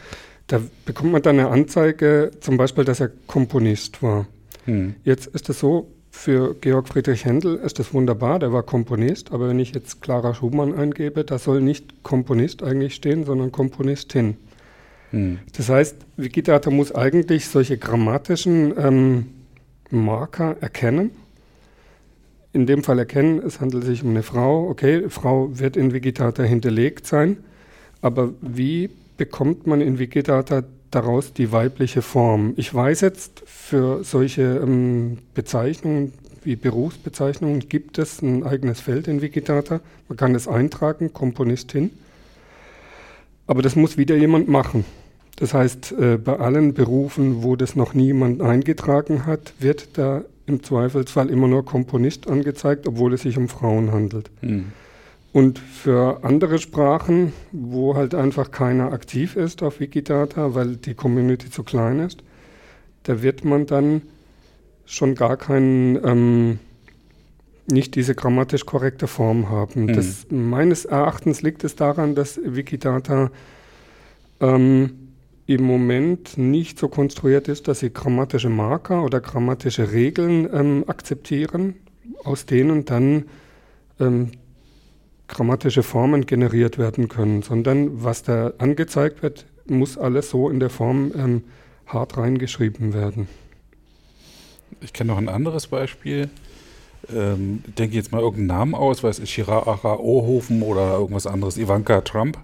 Da 0.46 0.60
bekommt 0.84 1.12
man 1.12 1.22
dann 1.22 1.38
eine 1.38 1.48
Anzeige, 1.48 2.30
zum 2.40 2.56
Beispiel, 2.56 2.84
dass 2.84 3.00
er 3.00 3.10
Komponist 3.26 4.02
war. 4.02 4.26
Mhm. 4.66 4.94
Jetzt 5.04 5.26
ist 5.28 5.48
es 5.48 5.58
so, 5.58 5.90
für 6.10 6.54
Georg 6.54 6.88
Friedrich 6.88 7.24
Händel 7.24 7.56
ist 7.56 7.78
das 7.78 7.92
wunderbar, 7.92 8.38
der 8.38 8.52
war 8.52 8.62
Komponist, 8.62 9.32
aber 9.32 9.48
wenn 9.48 9.58
ich 9.58 9.74
jetzt 9.74 10.00
Clara 10.00 10.32
Schumann 10.32 10.72
eingebe, 10.72 11.24
da 11.24 11.38
soll 11.38 11.60
nicht 11.60 12.02
Komponist 12.02 12.62
eigentlich 12.62 12.94
stehen, 12.94 13.24
sondern 13.24 13.52
Komponistin. 13.52 14.36
Hm. 15.10 15.38
Das 15.56 15.68
heißt, 15.68 15.96
Wikidata 16.16 16.70
muss 16.70 16.94
eigentlich 16.94 17.48
solche 17.48 17.78
grammatischen 17.78 18.74
ähm, 18.78 19.26
Marker 19.90 20.56
erkennen. 20.60 21.10
In 22.52 22.66
dem 22.66 22.84
Fall 22.84 23.00
erkennen, 23.00 23.42
es 23.44 23.60
handelt 23.60 23.84
sich 23.84 24.02
um 24.04 24.10
eine 24.10 24.22
Frau. 24.22 24.68
Okay, 24.68 25.10
Frau 25.10 25.58
wird 25.58 25.76
in 25.76 25.92
Wikidata 25.92 26.42
hinterlegt 26.44 27.06
sein. 27.06 27.38
Aber 28.00 28.32
wie 28.40 28.90
bekommt 29.16 29.66
man 29.66 29.80
in 29.80 29.98
Wikidata 29.98 30.64
daraus 30.90 31.32
die 31.32 31.52
weibliche 31.52 32.02
Form? 32.02 32.54
Ich 32.56 32.72
weiß 32.72 33.00
jetzt, 33.00 33.42
für 33.46 34.04
solche 34.04 34.42
ähm, 34.62 35.18
Bezeichnungen 35.34 36.12
wie 36.44 36.56
Berufsbezeichnungen 36.56 37.68
gibt 37.68 37.98
es 37.98 38.20
ein 38.20 38.44
eigenes 38.44 38.80
Feld 38.80 39.08
in 39.08 39.22
Wikidata. 39.22 39.80
Man 40.08 40.18
kann 40.18 40.34
es 40.34 40.46
eintragen, 40.46 41.12
Komponistin. 41.12 41.90
Aber 43.46 43.62
das 43.62 43.76
muss 43.76 43.96
wieder 43.96 44.16
jemand 44.16 44.48
machen. 44.48 44.84
Das 45.36 45.54
heißt, 45.54 45.92
äh, 45.92 46.18
bei 46.18 46.38
allen 46.38 46.74
Berufen, 46.74 47.42
wo 47.42 47.56
das 47.56 47.76
noch 47.76 47.94
niemand 47.94 48.40
eingetragen 48.40 49.26
hat, 49.26 49.54
wird 49.58 49.98
da 49.98 50.22
im 50.46 50.62
Zweifelsfall 50.62 51.30
immer 51.30 51.48
nur 51.48 51.64
Komponist 51.64 52.28
angezeigt, 52.28 52.86
obwohl 52.86 53.14
es 53.14 53.22
sich 53.22 53.36
um 53.36 53.48
Frauen 53.48 53.90
handelt. 53.92 54.30
Mhm. 54.42 54.66
Und 55.34 55.58
für 55.58 56.22
andere 56.22 56.60
Sprachen, 56.60 57.32
wo 57.50 57.96
halt 57.96 58.14
einfach 58.14 58.52
keiner 58.52 58.92
aktiv 58.92 59.34
ist 59.34 59.64
auf 59.64 59.80
Wikidata, 59.80 60.54
weil 60.54 60.76
die 60.76 60.94
Community 60.94 61.50
zu 61.50 61.64
klein 61.64 61.98
ist, 61.98 62.22
da 63.02 63.20
wird 63.20 63.44
man 63.44 63.66
dann 63.66 64.02
schon 64.84 65.16
gar 65.16 65.36
keinen, 65.36 65.96
ähm, 66.04 66.58
nicht 67.66 67.96
diese 67.96 68.14
grammatisch 68.14 68.64
korrekte 68.64 69.08
Form 69.08 69.50
haben. 69.50 69.86
Mhm. 69.86 69.94
Das, 69.94 70.26
meines 70.30 70.84
Erachtens 70.84 71.42
liegt 71.42 71.64
es 71.64 71.74
daran, 71.74 72.14
dass 72.14 72.38
Wikidata 72.40 73.32
ähm, 74.38 75.08
im 75.48 75.64
Moment 75.64 76.38
nicht 76.38 76.78
so 76.78 76.86
konstruiert 76.86 77.48
ist, 77.48 77.66
dass 77.66 77.80
sie 77.80 77.92
grammatische 77.92 78.50
Marker 78.50 79.02
oder 79.02 79.20
grammatische 79.20 79.90
Regeln 79.90 80.48
ähm, 80.54 80.84
akzeptieren, 80.86 81.74
aus 82.22 82.46
denen 82.46 82.84
dann 82.84 83.24
ähm, 83.98 84.30
grammatische 85.28 85.82
Formen 85.82 86.26
generiert 86.26 86.78
werden 86.78 87.08
können, 87.08 87.42
sondern 87.42 88.04
was 88.04 88.22
da 88.22 88.52
angezeigt 88.58 89.22
wird, 89.22 89.46
muss 89.66 89.96
alles 89.96 90.30
so 90.30 90.50
in 90.50 90.60
der 90.60 90.70
Form 90.70 91.12
ähm, 91.16 91.44
hart 91.86 92.16
reingeschrieben 92.16 92.92
werden. 92.92 93.28
Ich 94.80 94.92
kenne 94.92 95.12
noch 95.12 95.18
ein 95.18 95.28
anderes 95.28 95.68
Beispiel. 95.68 96.28
Ähm, 97.14 97.62
denke 97.78 97.96
jetzt 97.96 98.12
mal 98.12 98.20
irgendeinen 98.20 98.58
Namen 98.58 98.74
aus, 98.74 99.02
weiß 99.02 99.18
ich, 99.18 99.30
Shirahara 99.30 99.98
Ohofen 99.98 100.62
oder 100.62 100.94
irgendwas 100.94 101.26
anderes, 101.26 101.56
Ivanka 101.56 102.00
Trump. 102.00 102.38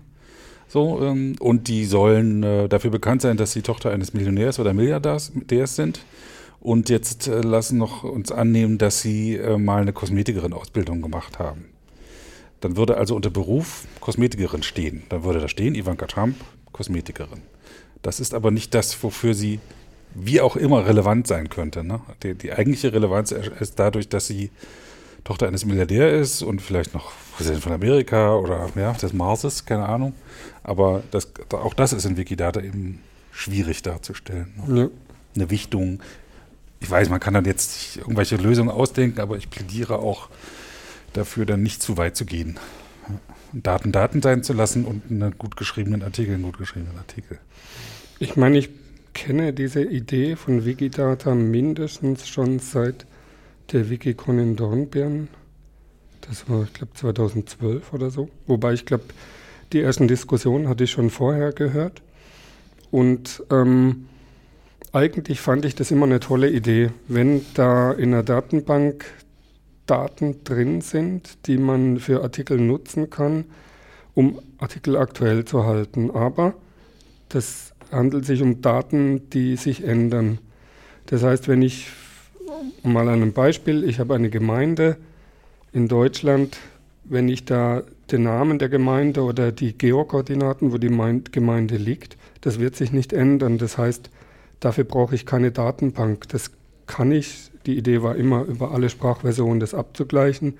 So, 0.68 1.02
ähm, 1.02 1.36
und 1.40 1.68
die 1.68 1.84
sollen 1.84 2.42
äh, 2.42 2.68
dafür 2.68 2.90
bekannt 2.90 3.22
sein, 3.22 3.36
dass 3.36 3.52
sie 3.52 3.62
Tochter 3.62 3.90
eines 3.90 4.14
Millionärs 4.14 4.58
oder 4.58 4.72
Milliardärs 4.72 5.32
sind. 5.76 6.00
Und 6.60 6.90
jetzt 6.90 7.26
äh, 7.26 7.40
lassen 7.40 7.78
noch 7.78 8.04
uns 8.04 8.30
annehmen, 8.30 8.78
dass 8.78 9.00
sie 9.00 9.36
äh, 9.36 9.56
mal 9.56 9.82
eine 9.82 9.92
Kosmetikerin-Ausbildung 9.92 11.00
gemacht 11.00 11.38
haben. 11.38 11.69
Dann 12.60 12.76
würde 12.76 12.96
also 12.96 13.16
unter 13.16 13.30
Beruf 13.30 13.84
Kosmetikerin 14.00 14.62
stehen. 14.62 15.04
Dann 15.08 15.24
würde 15.24 15.40
da 15.40 15.48
stehen 15.48 15.74
Ivanka 15.74 16.06
Trump, 16.06 16.36
Kosmetikerin. 16.72 17.42
Das 18.02 18.20
ist 18.20 18.34
aber 18.34 18.50
nicht 18.50 18.74
das, 18.74 19.02
wofür 19.02 19.34
sie 19.34 19.60
wie 20.14 20.40
auch 20.40 20.56
immer 20.56 20.86
relevant 20.86 21.26
sein 21.26 21.48
könnte. 21.48 21.84
Ne? 21.84 22.00
Die, 22.22 22.34
die 22.34 22.52
eigentliche 22.52 22.92
Relevanz 22.92 23.32
ist 23.32 23.78
dadurch, 23.78 24.08
dass 24.08 24.26
sie 24.26 24.50
Tochter 25.24 25.46
eines 25.46 25.64
Milliardärs 25.64 26.20
ist 26.20 26.42
und 26.42 26.62
vielleicht 26.62 26.94
noch 26.94 27.12
Präsident 27.36 27.62
von 27.62 27.72
Amerika 27.72 28.34
oder 28.34 28.70
ja, 28.74 28.92
des 28.92 29.12
Marses, 29.12 29.66
keine 29.66 29.86
Ahnung. 29.86 30.14
Aber 30.62 31.02
das, 31.10 31.28
auch 31.52 31.74
das 31.74 31.92
ist 31.92 32.04
in 32.06 32.16
Wikidata 32.16 32.60
eben 32.60 33.00
schwierig 33.30 33.82
darzustellen. 33.82 34.52
Ne? 34.66 34.80
Ja. 34.80 34.88
Eine 35.36 35.50
Wichtung. 35.50 36.00
Ich 36.80 36.90
weiß, 36.90 37.10
man 37.10 37.20
kann 37.20 37.34
dann 37.34 37.44
jetzt 37.44 37.98
irgendwelche 37.98 38.36
Lösungen 38.36 38.70
ausdenken, 38.70 39.20
aber 39.20 39.36
ich 39.36 39.50
plädiere 39.50 39.98
auch 39.98 40.28
dafür, 41.12 41.46
dann 41.46 41.62
nicht 41.62 41.82
zu 41.82 41.96
weit 41.96 42.16
zu 42.16 42.24
gehen. 42.24 42.58
Daten 43.52 43.92
Daten 43.92 44.22
sein 44.22 44.42
zu 44.42 44.52
lassen 44.52 44.84
und 44.84 45.10
einen 45.10 45.36
gut 45.36 45.56
geschriebenen 45.56 46.02
Artikel 46.02 46.34
einen 46.34 46.44
gut 46.44 46.58
geschriebenen 46.58 46.96
Artikel. 46.96 47.38
Ich 48.18 48.36
meine, 48.36 48.58
ich 48.58 48.70
kenne 49.12 49.52
diese 49.52 49.82
Idee 49.82 50.36
von 50.36 50.64
Wikidata 50.64 51.34
mindestens 51.34 52.28
schon 52.28 52.58
seit 52.58 53.06
der 53.72 53.90
Wikicon 53.90 54.38
in 54.38 54.56
Dornbirn. 54.56 55.28
Das 56.20 56.48
war, 56.48 56.64
ich 56.64 56.72
glaube, 56.72 56.92
2012 56.94 57.92
oder 57.92 58.10
so. 58.10 58.28
Wobei 58.46 58.72
ich 58.72 58.86
glaube, 58.86 59.04
die 59.72 59.80
ersten 59.80 60.08
Diskussionen 60.08 60.68
hatte 60.68 60.84
ich 60.84 60.90
schon 60.90 61.10
vorher 61.10 61.52
gehört. 61.52 62.02
Und 62.90 63.42
ähm, 63.50 64.06
eigentlich 64.92 65.40
fand 65.40 65.64
ich 65.64 65.74
das 65.74 65.90
immer 65.90 66.06
eine 66.06 66.20
tolle 66.20 66.50
Idee, 66.50 66.90
wenn 67.06 67.44
da 67.54 67.92
in 67.92 68.10
der 68.10 68.22
Datenbank 68.22 69.04
Daten 69.90 70.44
drin 70.44 70.80
sind, 70.80 71.46
die 71.46 71.58
man 71.58 71.98
für 71.98 72.22
Artikel 72.22 72.58
nutzen 72.58 73.10
kann, 73.10 73.44
um 74.14 74.38
Artikel 74.58 74.96
aktuell 74.96 75.44
zu 75.44 75.64
halten. 75.64 76.10
Aber 76.10 76.54
das 77.28 77.72
handelt 77.90 78.24
sich 78.24 78.42
um 78.42 78.60
Daten, 78.62 79.28
die 79.30 79.56
sich 79.56 79.84
ändern. 79.84 80.38
Das 81.06 81.22
heißt, 81.24 81.48
wenn 81.48 81.62
ich 81.62 81.88
mal 82.82 83.08
an 83.08 83.14
einem 83.14 83.32
Beispiel, 83.32 83.82
ich 83.84 83.98
habe 83.98 84.14
eine 84.14 84.30
Gemeinde 84.30 84.96
in 85.72 85.88
Deutschland, 85.88 86.58
wenn 87.04 87.28
ich 87.28 87.44
da 87.44 87.82
den 88.12 88.22
Namen 88.24 88.58
der 88.58 88.68
Gemeinde 88.68 89.22
oder 89.22 89.50
die 89.50 89.76
Geokoordinaten, 89.76 90.72
wo 90.72 90.78
die 90.78 90.88
Gemeinde 91.32 91.76
liegt, 91.76 92.16
das 92.40 92.60
wird 92.60 92.76
sich 92.76 92.92
nicht 92.92 93.12
ändern. 93.12 93.58
Das 93.58 93.78
heißt, 93.78 94.10
dafür 94.60 94.84
brauche 94.84 95.14
ich 95.14 95.26
keine 95.26 95.50
Datenbank. 95.50 96.28
Das 96.28 96.52
kann 96.86 97.12
ich, 97.12 97.49
die 97.66 97.76
Idee 97.76 98.02
war 98.02 98.16
immer, 98.16 98.44
über 98.44 98.72
alle 98.72 98.88
Sprachversionen 98.88 99.60
das 99.60 99.74
abzugleichen. 99.74 100.58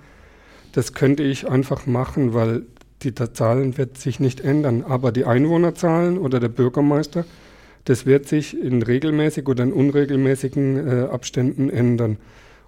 Das 0.72 0.92
könnte 0.92 1.22
ich 1.22 1.48
einfach 1.48 1.86
machen, 1.86 2.34
weil 2.34 2.62
die 3.02 3.14
Zahlen 3.14 3.78
wird 3.78 3.98
sich 3.98 4.20
nicht 4.20 4.40
ändern. 4.40 4.84
Aber 4.86 5.12
die 5.12 5.24
Einwohnerzahlen 5.24 6.18
oder 6.18 6.40
der 6.40 6.48
Bürgermeister, 6.48 7.24
das 7.84 8.06
wird 8.06 8.28
sich 8.28 8.60
in 8.60 8.82
regelmäßig 8.82 9.48
oder 9.48 9.64
in 9.64 9.72
unregelmäßigen 9.72 10.88
äh, 10.88 11.02
Abständen 11.10 11.70
ändern. 11.70 12.18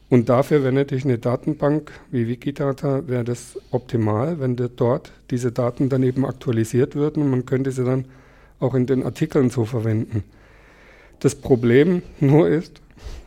Und 0.08 0.28
dafür 0.28 0.62
wäre 0.62 0.72
natürlich 0.72 1.04
eine 1.04 1.18
Datenbank 1.18 1.90
wie 2.10 2.28
Wikidata, 2.28 3.08
wäre 3.08 3.24
das 3.24 3.58
optimal, 3.70 4.40
wenn 4.40 4.56
dort 4.76 5.12
diese 5.30 5.52
Daten 5.52 5.88
dann 5.88 6.02
eben 6.02 6.26
aktualisiert 6.26 6.94
würden 6.94 7.22
und 7.22 7.30
man 7.30 7.46
könnte 7.46 7.72
sie 7.72 7.84
dann 7.84 8.04
auch 8.60 8.74
in 8.74 8.86
den 8.86 9.04
Artikeln 9.04 9.48
so 9.48 9.64
verwenden. 9.64 10.22
Das 11.20 11.34
Problem 11.34 12.02
nur 12.20 12.48
ist, 12.48 12.82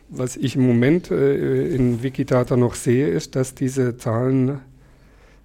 was 0.08 0.36
ich 0.36 0.56
im 0.56 0.66
Moment 0.66 1.10
äh, 1.10 1.74
in 1.74 2.02
Wikidata 2.02 2.56
noch 2.56 2.74
sehe, 2.74 3.08
ist, 3.08 3.36
dass 3.36 3.54
diese 3.54 3.96
Zahlen, 3.96 4.60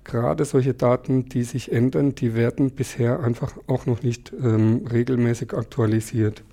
gerade 0.04 0.46
solche 0.46 0.74
Daten, 0.74 1.30
die 1.30 1.44
sich 1.44 1.72
ändern, 1.72 2.16
die 2.16 2.36
werden 2.36 2.72
bisher 2.72 3.22
einfach 3.22 3.54
auch 3.68 3.86
noch 3.86 4.04
nicht 4.04 4.34
ähm, 4.34 4.86
regelmäßig 4.92 5.54
aktualisiert. 5.54 6.44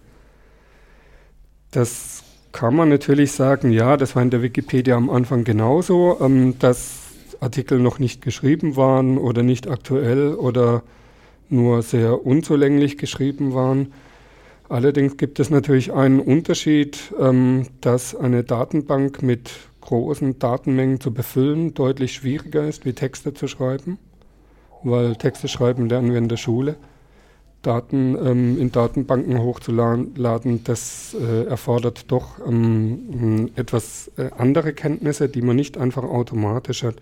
Das 1.71 2.25
kann 2.53 2.75
man 2.75 2.89
natürlich 2.89 3.33
sagen, 3.33 3.71
ja, 3.71 3.97
das 3.97 4.17
war 4.17 4.23
in 4.23 4.31
der 4.31 4.43
Wikipedia 4.43 4.97
am 4.97 5.11
Anfang 5.11 5.45
genauso, 5.45 6.19
ähm, 6.21 6.59
dass 6.59 7.09
Artikel 7.41 7.79
noch 7.79 7.99
nicht 7.99 8.23
geschrieben 8.23 8.77
waren 8.77 9.19
oder 9.19 9.43
nicht 9.43 9.69
aktuell 9.69 10.35
oder 10.35 10.83
nur 11.49 11.83
sehr 11.83 12.27
unzulänglich 12.27 12.99
geschrieben 12.99 13.55
waren. 13.55 13.93
Allerdings 14.69 15.17
gibt 15.17 15.41
es 15.41 15.49
natürlich 15.49 15.93
einen 15.93 16.21
Unterschied, 16.21 17.15
ähm, 17.19 17.67
dass 17.81 18.15
eine 18.15 18.45
Datenbank 18.45 19.23
mit 19.23 19.51
großen 19.81 20.39
Datenmengen 20.39 21.01
zu 21.01 21.13
befüllen 21.15 21.73
deutlich 21.73 22.13
schwieriger 22.13 22.69
ist, 22.69 22.85
wie 22.85 22.93
Texte 22.93 23.33
zu 23.33 23.49
schreiben, 23.49 23.99
weil 24.83 25.17
Texte 25.17 25.49
schreiben 25.49 25.89
lernen 25.89 26.11
wir 26.11 26.19
in 26.19 26.29
der 26.29 26.37
Schule. 26.37 26.77
Daten 27.63 28.15
ähm, 28.15 28.61
in 28.61 28.71
Datenbanken 28.71 29.43
hochzuladen, 29.43 30.63
das 30.65 31.17
äh, 31.19 31.45
erfordert 31.45 32.13
doch 32.13 32.39
ähm, 32.47 33.51
etwas 33.57 34.13
äh, 34.17 34.31
andere 34.37 34.75
Kenntnisse, 34.75 35.29
die 35.29 35.43
man 35.43 35.57
nicht 35.57 35.77
einfach 35.77 36.05
automatisch 36.05 36.85
hat. 36.85 36.97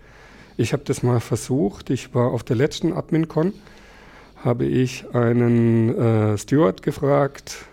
Ich 0.55 0.73
habe 0.73 0.83
das 0.85 1.03
mal 1.03 1.19
versucht. 1.19 1.91
Ich 1.91 2.15
war 2.15 2.31
auf 2.31 2.43
der 2.43 2.55
letzten 2.55 2.93
AdminCon, 2.93 3.53
habe 4.47 4.65
ich 4.65 5.13
einen 5.13 5.93
äh, 5.95 6.37
Steward 6.37 6.81
gefragt, 6.81 7.65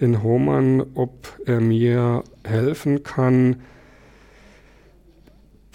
den 0.00 0.22
Hohmann, 0.22 0.86
ob 0.94 1.32
er 1.44 1.60
mir 1.60 2.22
helfen 2.44 3.02
kann, 3.02 3.56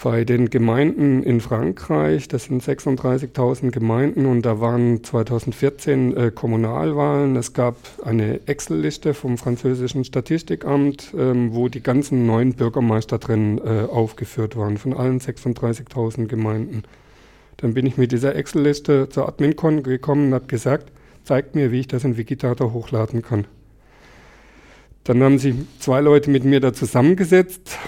bei 0.02 0.24
den 0.24 0.50
Gemeinden 0.50 1.22
in 1.22 1.40
Frankreich, 1.40 2.28
das 2.28 2.44
sind 2.44 2.62
36.000 2.62 3.70
Gemeinden 3.70 4.26
und 4.26 4.42
da 4.42 4.60
waren 4.60 5.02
2014 5.02 6.16
äh, 6.16 6.30
Kommunalwahlen. 6.30 7.36
Es 7.36 7.54
gab 7.54 7.76
eine 8.04 8.46
Excel-Liste 8.46 9.14
vom 9.14 9.38
französischen 9.38 10.04
Statistikamt, 10.04 11.14
ähm, 11.16 11.54
wo 11.54 11.68
die 11.68 11.82
ganzen 11.82 12.26
neuen 12.26 12.52
Bürgermeister 12.52 13.18
drin 13.18 13.58
äh, 13.64 13.84
aufgeführt 13.90 14.56
waren, 14.56 14.76
von 14.76 14.92
allen 14.92 15.20
36.000 15.20 16.26
Gemeinden. 16.26 16.82
Dann 17.58 17.74
bin 17.74 17.86
ich 17.86 17.96
mit 17.96 18.12
dieser 18.12 18.34
Excel-Liste 18.34 19.08
zur 19.08 19.28
AdminCon 19.28 19.82
gekommen 19.82 20.28
und 20.28 20.34
habe 20.34 20.46
gesagt, 20.46 20.90
zeigt 21.24 21.54
mir, 21.54 21.72
wie 21.72 21.80
ich 21.80 21.88
das 21.88 22.04
in 22.04 22.16
Wikidata 22.16 22.72
hochladen 22.72 23.22
kann. 23.22 23.46
Dann 25.04 25.22
haben 25.22 25.38
sich 25.38 25.54
zwei 25.78 26.00
Leute 26.00 26.30
mit 26.30 26.44
mir 26.44 26.60
da 26.60 26.72
zusammengesetzt, 26.72 27.78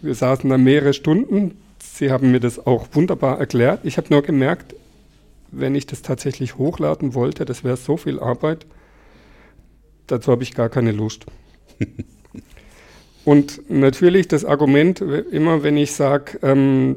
wir 0.00 0.14
saßen 0.14 0.48
da 0.48 0.58
mehrere 0.58 0.92
Stunden. 0.92 1.56
Sie 1.80 2.12
haben 2.12 2.30
mir 2.30 2.40
das 2.40 2.64
auch 2.64 2.86
wunderbar 2.92 3.40
erklärt. 3.40 3.80
Ich 3.84 3.96
habe 3.96 4.08
nur 4.10 4.22
gemerkt, 4.22 4.74
wenn 5.50 5.74
ich 5.74 5.86
das 5.86 6.02
tatsächlich 6.02 6.56
hochladen 6.56 7.14
wollte, 7.14 7.44
das 7.44 7.64
wäre 7.64 7.76
so 7.76 7.96
viel 7.96 8.20
Arbeit. 8.20 8.66
Dazu 10.06 10.30
habe 10.30 10.42
ich 10.42 10.54
gar 10.54 10.68
keine 10.68 10.92
Lust. 10.92 11.26
Und 13.24 13.68
natürlich 13.70 14.28
das 14.28 14.44
Argument, 14.44 15.00
immer 15.00 15.62
wenn 15.62 15.76
ich 15.76 15.92
sage, 15.92 16.38
ähm, 16.42 16.96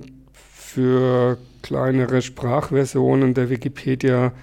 für 0.53 1.37
kleinere 1.61 2.21
Sprachversionen 2.21 3.33
der 3.33 3.49
Wikipedia 3.49 4.33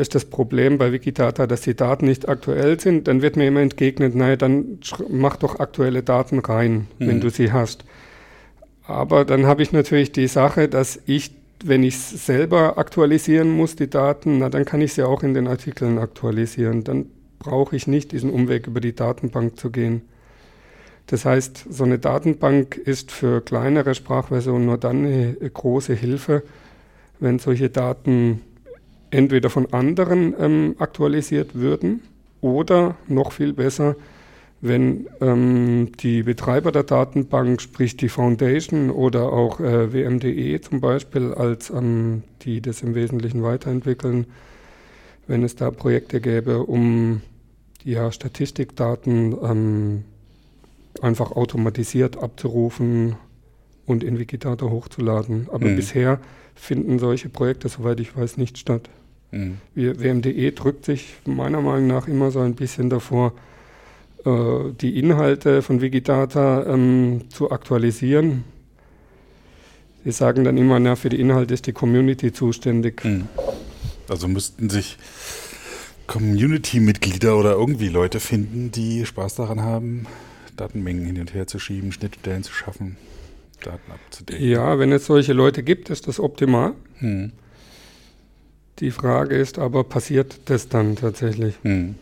ist 0.00 0.14
das 0.14 0.24
Problem 0.24 0.78
bei 0.78 0.92
Wikidata, 0.92 1.46
dass 1.46 1.60
die 1.60 1.74
Daten 1.74 2.06
nicht 2.06 2.28
aktuell 2.28 2.80
sind, 2.80 3.06
dann 3.06 3.22
wird 3.22 3.36
mir 3.36 3.46
immer 3.46 3.60
entgegnet, 3.60 4.14
naja, 4.14 4.36
dann 4.36 4.78
mach 5.08 5.36
doch 5.36 5.60
aktuelle 5.60 6.02
Daten 6.02 6.38
rein, 6.38 6.86
mhm. 6.98 7.06
wenn 7.06 7.20
du 7.20 7.30
sie 7.30 7.52
hast. 7.52 7.84
Aber 8.86 9.24
dann 9.24 9.46
habe 9.46 9.62
ich 9.62 9.72
natürlich 9.72 10.10
die 10.10 10.26
Sache, 10.26 10.68
dass 10.68 10.98
ich, 11.06 11.32
wenn 11.62 11.82
ich 11.82 11.98
selber 11.98 12.78
aktualisieren 12.78 13.50
muss, 13.50 13.76
die 13.76 13.90
Daten, 13.90 14.38
na, 14.38 14.48
dann 14.48 14.64
kann 14.64 14.80
ich 14.80 14.94
sie 14.94 15.02
auch 15.02 15.22
in 15.22 15.34
den 15.34 15.46
Artikeln 15.46 15.98
aktualisieren. 15.98 16.82
Dann 16.82 17.06
brauche 17.38 17.76
ich 17.76 17.86
nicht 17.86 18.12
diesen 18.12 18.30
Umweg 18.30 18.66
über 18.66 18.80
die 18.80 18.94
Datenbank 18.94 19.58
zu 19.58 19.70
gehen. 19.70 20.02
Das 21.10 21.24
heißt, 21.24 21.66
so 21.68 21.82
eine 21.82 21.98
Datenbank 21.98 22.76
ist 22.76 23.10
für 23.10 23.40
kleinere 23.40 23.96
Sprachversionen 23.96 24.66
nur 24.66 24.78
dann 24.78 25.04
eine 25.04 25.34
große 25.34 25.92
Hilfe, 25.92 26.44
wenn 27.18 27.40
solche 27.40 27.68
Daten 27.68 28.42
entweder 29.10 29.50
von 29.50 29.72
anderen 29.72 30.34
ähm, 30.38 30.76
aktualisiert 30.78 31.56
würden 31.56 32.02
oder 32.40 32.94
noch 33.08 33.32
viel 33.32 33.54
besser, 33.54 33.96
wenn 34.60 35.08
ähm, 35.20 35.90
die 35.98 36.22
Betreiber 36.22 36.70
der 36.70 36.84
Datenbank, 36.84 37.60
sprich 37.60 37.96
die 37.96 38.08
Foundation 38.08 38.88
oder 38.88 39.32
auch 39.32 39.58
äh, 39.58 39.92
WMDE 39.92 40.60
zum 40.60 40.80
Beispiel, 40.80 41.34
als 41.34 41.70
ähm, 41.70 42.22
die 42.42 42.60
das 42.60 42.82
im 42.82 42.94
Wesentlichen 42.94 43.42
weiterentwickeln, 43.42 44.26
wenn 45.26 45.42
es 45.42 45.56
da 45.56 45.72
Projekte 45.72 46.20
gäbe, 46.20 46.60
um 46.60 47.20
ja, 47.82 48.12
Statistikdaten 48.12 49.36
ähm, 49.42 50.04
einfach 51.02 51.32
automatisiert 51.32 52.22
abzurufen 52.22 53.16
und 53.86 54.04
in 54.04 54.18
Wikidata 54.18 54.66
hochzuladen. 54.66 55.48
Aber 55.50 55.66
mhm. 55.66 55.76
bisher 55.76 56.20
finden 56.54 56.98
solche 56.98 57.28
Projekte, 57.28 57.68
soweit 57.68 58.00
ich 58.00 58.16
weiß, 58.16 58.36
nicht 58.36 58.58
statt. 58.58 58.88
Mhm. 59.30 59.58
WMDE 59.74 60.52
drückt 60.52 60.84
sich 60.84 61.14
meiner 61.24 61.60
Meinung 61.60 61.86
nach 61.86 62.08
immer 62.08 62.30
so 62.30 62.40
ein 62.40 62.54
bisschen 62.54 62.90
davor, 62.90 63.32
äh, 64.24 64.72
die 64.80 64.98
Inhalte 64.98 65.62
von 65.62 65.80
Wikidata 65.80 66.66
ähm, 66.66 67.22
zu 67.30 67.50
aktualisieren. 67.50 68.44
Sie 70.04 70.12
sagen 70.12 70.44
dann 70.44 70.56
immer, 70.56 70.80
na, 70.80 70.96
für 70.96 71.10
die 71.10 71.20
Inhalte 71.20 71.54
ist 71.54 71.66
die 71.66 71.72
Community 71.72 72.32
zuständig. 72.32 73.04
Mhm. 73.04 73.28
Also 74.08 74.28
müssten 74.28 74.70
sich 74.70 74.98
Community-Mitglieder 76.06 77.36
oder 77.36 77.52
irgendwie 77.52 77.88
Leute 77.88 78.18
finden, 78.18 78.72
die 78.72 79.06
Spaß 79.06 79.36
daran 79.36 79.62
haben, 79.62 80.06
Datenmengen 80.60 81.04
hin 81.06 81.20
und 81.20 81.34
her 81.34 81.46
zu 81.46 81.58
schieben, 81.58 81.92
Schnittstellen 81.92 82.42
zu 82.42 82.52
schaffen, 82.52 82.96
Daten 83.62 83.90
abzudecken. 83.90 84.46
Ja, 84.46 84.78
wenn 84.78 84.92
es 84.92 85.06
solche 85.06 85.32
Leute 85.32 85.62
gibt, 85.62 85.90
ist 85.90 86.06
das 86.06 86.20
optimal. 86.20 86.74
Mhm. 87.00 87.32
Die 88.80 88.90
Frage 88.90 89.36
ist 89.36 89.58
aber, 89.58 89.84
passiert 89.84 90.40
das 90.46 90.68
dann 90.68 90.96
tatsächlich? 90.96 91.54
Hm. 91.62 91.96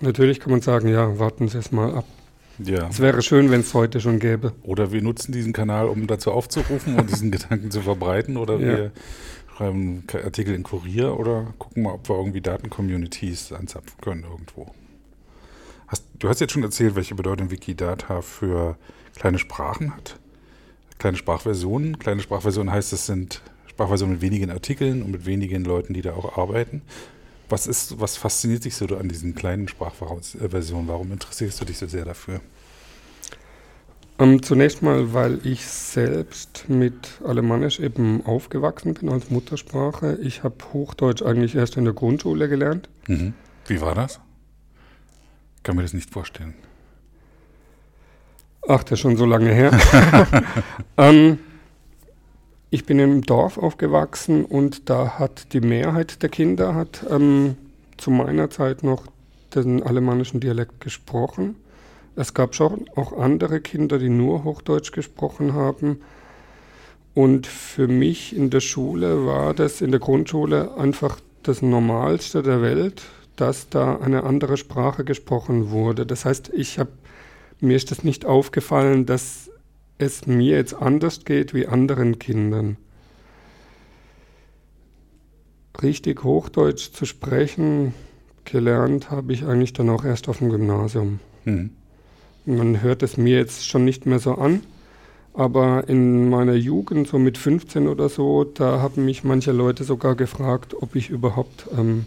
Natürlich 0.00 0.40
kann 0.40 0.50
man 0.50 0.60
sagen, 0.60 0.88
ja, 0.88 1.18
warten 1.18 1.48
Sie 1.48 1.56
es 1.56 1.72
mal 1.72 1.94
ab. 1.94 2.04
Ja. 2.58 2.88
Es 2.88 3.00
wäre 3.00 3.22
schön, 3.22 3.50
wenn 3.50 3.60
es 3.60 3.72
heute 3.72 4.00
schon 4.00 4.18
gäbe. 4.18 4.52
Oder 4.62 4.92
wir 4.92 5.00
nutzen 5.00 5.32
diesen 5.32 5.54
Kanal, 5.54 5.88
um 5.88 6.06
dazu 6.06 6.30
aufzurufen 6.30 6.98
und 6.98 7.08
diesen 7.08 7.30
Gedanken 7.30 7.70
zu 7.70 7.80
verbreiten. 7.80 8.36
Oder 8.36 8.54
ja. 8.54 8.60
wir 8.60 8.92
schreiben 9.56 10.04
Artikel 10.12 10.54
in 10.54 10.62
Kurier 10.62 11.18
oder 11.18 11.54
gucken 11.58 11.84
mal, 11.84 11.94
ob 11.94 12.08
wir 12.08 12.16
irgendwie 12.16 12.42
Daten-Communities 12.42 13.52
anzapfen 13.52 13.98
können 14.00 14.24
irgendwo. 14.24 14.74
Hast, 15.92 16.04
du 16.18 16.28
hast 16.30 16.40
jetzt 16.40 16.54
schon 16.54 16.62
erzählt, 16.62 16.94
welche 16.94 17.14
Bedeutung 17.14 17.50
Wikidata 17.50 18.22
für 18.22 18.78
kleine 19.14 19.38
Sprachen 19.38 19.94
hat. 19.94 20.18
Kleine 20.98 21.18
Sprachversionen. 21.18 21.98
Kleine 21.98 22.22
Sprachversionen 22.22 22.72
heißt, 22.72 22.94
es 22.94 23.04
sind 23.04 23.42
Sprachweise 23.66 24.06
mit 24.06 24.22
wenigen 24.22 24.50
Artikeln 24.50 25.02
und 25.02 25.10
mit 25.10 25.26
wenigen 25.26 25.64
Leuten, 25.66 25.92
die 25.92 26.00
da 26.00 26.14
auch 26.14 26.38
arbeiten. 26.38 26.80
Was 27.50 27.66
ist, 27.66 28.00
was 28.00 28.16
fasziniert 28.16 28.64
dich 28.64 28.74
so 28.74 28.86
an 28.96 29.10
diesen 29.10 29.34
kleinen 29.34 29.68
Sprachversionen? 29.68 30.88
Warum 30.88 31.12
interessierst 31.12 31.60
du 31.60 31.66
dich 31.66 31.76
so 31.76 31.86
sehr 31.86 32.06
dafür? 32.06 32.40
Ähm, 34.18 34.42
zunächst 34.42 34.82
mal, 34.82 35.12
weil 35.12 35.46
ich 35.46 35.66
selbst 35.66 36.64
mit 36.68 37.20
Alemannisch 37.22 37.80
eben 37.80 38.24
aufgewachsen 38.24 38.94
bin 38.94 39.10
als 39.10 39.28
Muttersprache. 39.28 40.18
Ich 40.22 40.42
habe 40.42 40.56
Hochdeutsch 40.72 41.20
eigentlich 41.20 41.54
erst 41.54 41.76
in 41.76 41.84
der 41.84 41.92
Grundschule 41.92 42.48
gelernt. 42.48 42.88
Mhm. 43.08 43.34
Wie 43.66 43.82
war 43.82 43.94
das? 43.94 44.20
Ich 45.62 45.64
kann 45.64 45.76
mir 45.76 45.82
das 45.82 45.92
nicht 45.92 46.10
vorstellen. 46.10 46.54
Ach, 48.66 48.82
das 48.82 48.94
ist 48.94 48.98
schon 48.98 49.16
so 49.16 49.24
lange 49.24 49.52
her. 49.52 49.70
ähm, 50.96 51.38
ich 52.70 52.84
bin 52.84 52.98
im 52.98 53.22
Dorf 53.22 53.58
aufgewachsen 53.58 54.44
und 54.44 54.90
da 54.90 55.20
hat 55.20 55.52
die 55.52 55.60
Mehrheit 55.60 56.20
der 56.20 56.30
Kinder 56.30 56.74
hat 56.74 57.06
ähm, 57.08 57.56
zu 57.96 58.10
meiner 58.10 58.50
Zeit 58.50 58.82
noch 58.82 59.06
den 59.54 59.84
alemannischen 59.84 60.40
Dialekt 60.40 60.80
gesprochen. 60.80 61.54
Es 62.16 62.34
gab 62.34 62.56
schon 62.56 62.86
auch 62.96 63.16
andere 63.16 63.60
Kinder, 63.60 64.00
die 64.00 64.08
nur 64.08 64.42
Hochdeutsch 64.42 64.90
gesprochen 64.90 65.54
haben. 65.54 66.00
Und 67.14 67.46
für 67.46 67.86
mich 67.86 68.34
in 68.34 68.50
der 68.50 68.58
Schule 68.58 69.26
war 69.26 69.54
das 69.54 69.80
in 69.80 69.92
der 69.92 70.00
Grundschule 70.00 70.76
einfach 70.76 71.20
das 71.44 71.62
Normalste 71.62 72.42
der 72.42 72.62
Welt, 72.62 73.04
dass 73.36 73.68
da 73.68 73.96
eine 73.96 74.24
andere 74.24 74.56
Sprache 74.56 75.04
gesprochen 75.04 75.70
wurde. 75.70 76.06
Das 76.06 76.24
heißt, 76.24 76.50
ich 76.54 76.78
habe 76.78 76.90
mir 77.62 77.76
ist 77.76 77.92
das 77.92 78.02
nicht 78.02 78.26
aufgefallen, 78.26 79.06
dass 79.06 79.48
es 79.96 80.26
mir 80.26 80.56
jetzt 80.56 80.74
anders 80.74 81.24
geht 81.24 81.54
wie 81.54 81.68
anderen 81.68 82.18
Kindern. 82.18 82.76
Richtig 85.80 86.24
Hochdeutsch 86.24 86.92
zu 86.92 87.06
sprechen, 87.06 87.94
gelernt 88.44 89.10
habe 89.10 89.32
ich 89.32 89.44
eigentlich 89.44 89.72
dann 89.72 89.90
auch 89.90 90.04
erst 90.04 90.28
auf 90.28 90.38
dem 90.38 90.50
Gymnasium. 90.50 91.20
Mhm. 91.44 91.70
Man 92.44 92.82
hört 92.82 93.04
es 93.04 93.16
mir 93.16 93.38
jetzt 93.38 93.66
schon 93.68 93.84
nicht 93.84 94.06
mehr 94.06 94.18
so 94.18 94.34
an, 94.34 94.62
aber 95.32 95.88
in 95.88 96.28
meiner 96.28 96.54
Jugend, 96.54 97.06
so 97.06 97.18
mit 97.18 97.38
15 97.38 97.86
oder 97.86 98.08
so, 98.08 98.42
da 98.42 98.80
haben 98.80 99.04
mich 99.04 99.22
manche 99.22 99.52
Leute 99.52 99.84
sogar 99.84 100.16
gefragt, 100.16 100.74
ob 100.74 100.96
ich 100.96 101.10
überhaupt 101.10 101.68
ähm, 101.78 102.06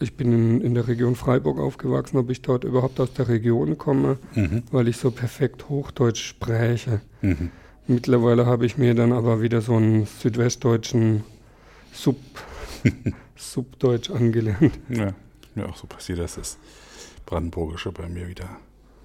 ich 0.00 0.16
bin 0.16 0.32
in, 0.32 0.60
in, 0.62 0.74
der 0.74 0.88
Region 0.88 1.14
Freiburg 1.14 1.58
aufgewachsen, 1.58 2.16
ob 2.16 2.30
ich 2.30 2.42
dort 2.42 2.64
überhaupt 2.64 2.98
aus 3.00 3.12
der 3.12 3.28
Region 3.28 3.76
komme, 3.78 4.18
mhm. 4.34 4.62
weil 4.70 4.88
ich 4.88 4.96
so 4.96 5.10
perfekt 5.10 5.68
Hochdeutsch 5.68 6.22
spreche. 6.24 7.00
Mhm. 7.20 7.50
Mittlerweile 7.86 8.46
habe 8.46 8.66
ich 8.66 8.78
mir 8.78 8.94
dann 8.94 9.12
aber 9.12 9.42
wieder 9.42 9.60
so 9.60 9.76
einen 9.76 10.06
südwestdeutschen 10.06 11.22
Sub, 11.92 12.16
Subdeutsch 13.36 14.10
angelernt. 14.10 14.78
Ja, 14.88 15.12
mir 15.54 15.68
auch 15.68 15.76
so 15.76 15.86
passiert, 15.86 16.18
dass 16.18 16.36
das 16.36 16.58
Brandenburgische 17.26 17.92
bei 17.92 18.08
mir 18.08 18.28
wieder, 18.28 18.48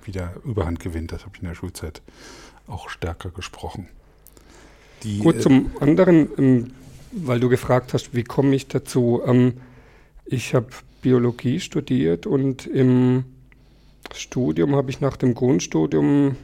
wieder 0.04 0.34
Überhand 0.46 0.80
gewinnt. 0.80 1.12
Das 1.12 1.22
habe 1.26 1.32
ich 1.36 1.42
in 1.42 1.48
der 1.48 1.56
Schulzeit 1.56 2.02
auch 2.68 2.90
stärker 2.90 3.32
gesprochen. 3.32 3.88
Die, 5.04 5.20
Gut, 5.20 5.42
zum 5.42 5.72
äh, 5.76 5.84
anderen, 5.84 6.30
ähm, 6.38 6.72
weil 7.12 7.40
du 7.40 7.50
gefragt 7.50 7.94
hast, 7.94 8.16
wie 8.16 8.24
komme 8.24 8.56
ich 8.56 8.68
dazu? 8.68 9.22
Ähm, 9.26 9.56
Ich 10.26 10.56
habe 10.56 10.68
Biologie 11.02 11.60
studiert 11.60 12.26
und 12.26 12.66
im 12.66 13.26
Studium 14.14 14.76
habe 14.76 14.90
ich 14.90 15.02
nach 15.02 15.18
dem 15.18 15.36
Grundstudium, 15.36 16.36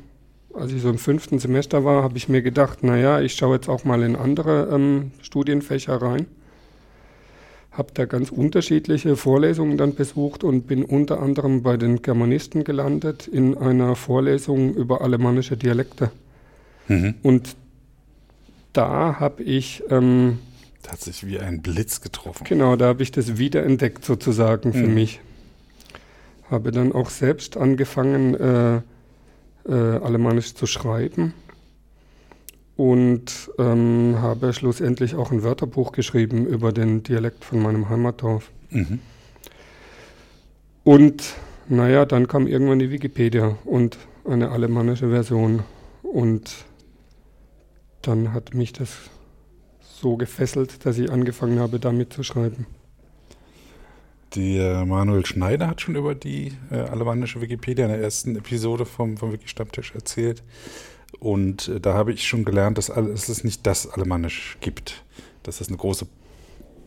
als 0.54 0.72
ich 0.72 0.82
so 0.82 0.90
im 0.90 0.98
fünften 0.98 1.40
Semester 1.40 1.84
war, 1.84 2.04
habe 2.04 2.18
ich 2.18 2.30
mir 2.30 2.42
gedacht, 2.42 2.84
naja, 2.84 3.22
ich 3.22 3.34
schaue 3.34 3.56
jetzt 3.56 3.70
auch 3.70 3.84
mal 3.84 4.04
in 4.04 4.16
andere 4.16 4.70
ähm, 4.72 5.12
Studienfächer 5.22 6.02
rein. 6.02 6.28
Habe 7.72 7.90
da 7.94 8.06
ganz 8.06 8.32
unterschiedliche 8.32 9.16
Vorlesungen 9.16 9.78
dann 9.78 9.96
besucht 9.96 10.44
und 10.44 10.68
bin 10.68 10.84
unter 10.84 11.22
anderem 11.22 11.64
bei 11.64 11.78
den 11.78 12.02
Germanisten 12.02 12.64
gelandet 12.64 13.28
in 13.28 13.58
einer 13.58 13.96
Vorlesung 13.96 14.76
über 14.76 15.02
alemannische 15.02 15.56
Dialekte. 15.56 16.12
Mhm. 16.88 17.16
Und 17.24 17.56
da 18.74 19.20
habe 19.20 19.44
ich 19.44 19.84
ähm, 19.90 20.40
hat 20.90 21.02
sich 21.02 21.26
wie 21.26 21.40
ein 21.40 21.62
Blitz 21.62 22.02
getroffen. 22.02 22.44
Genau, 22.46 22.76
da 22.76 22.88
habe 22.88 23.04
ich 23.04 23.12
das 23.12 23.38
wiederentdeckt 23.38 24.06
sozusagen 24.06 24.74
für 24.74 24.88
mhm. 24.88 24.94
mich. 24.94 25.20
Habe 26.50 26.72
dann 26.72 26.92
auch 26.92 27.10
selbst 27.10 27.58
angefangen, 27.58 28.36
äh, 28.36 28.82
äh, 29.68 29.74
Alemannisch 29.74 30.56
zu 30.56 30.66
schreiben 30.66 31.34
und 32.76 33.52
ähm, 33.60 34.18
habe 34.20 34.54
schlussendlich 34.54 35.16
auch 35.16 35.32
ein 35.32 35.44
Wörterbuch 35.44 35.92
geschrieben 35.92 36.46
über 36.46 36.72
den 36.72 37.04
Dialekt 37.04 37.46
von 37.46 37.62
meinem 37.62 37.90
Heimatdorf. 37.90 38.50
Mhm. 38.70 39.00
Und 40.84 41.36
naja, 41.70 42.06
dann 42.06 42.28
kam 42.28 42.48
irgendwann 42.48 42.80
die 42.80 42.90
Wikipedia 42.90 43.58
und 43.66 43.98
eine 44.26 44.50
alemannische 44.50 45.10
Version 45.10 45.64
und 46.02 46.66
dann 48.02 48.34
hat 48.34 48.54
mich 48.54 48.74
das 48.74 48.98
so 50.02 50.18
gefesselt, 50.18 50.86
dass 50.86 50.98
ich 50.98 51.12
angefangen 51.12 51.60
habe, 51.60 51.80
damit 51.80 52.12
zu 52.14 52.24
schreiben. 52.24 52.66
Der 54.36 54.86
Manuel 54.86 55.26
Schneider 55.26 55.68
hat 55.68 55.82
schon 55.82 55.96
über 55.96 56.16
die 56.16 56.54
äh, 56.72 56.76
alemannische 56.76 57.42
Wikipedia 57.42 57.86
in 57.86 57.92
der 57.92 58.02
ersten 58.02 58.36
Episode 58.38 58.86
vom, 58.86 59.18
vom 59.18 59.34
Wiki-Stammtisch 59.34 59.94
erzählt. 59.94 60.42
Und 61.20 61.68
äh, 61.68 61.80
da 61.80 61.94
habe 61.94 62.14
ich 62.14 62.28
schon 62.28 62.46
gelernt, 62.46 62.78
dass, 62.78 62.88
dass 62.88 63.30
es 63.30 63.44
nicht 63.44 63.68
das 63.68 63.88
Alemannisch 63.88 64.58
gibt. 64.62 65.04
Dass 65.44 65.60
es 65.60 65.68
eine 65.68 65.78
große 65.78 66.08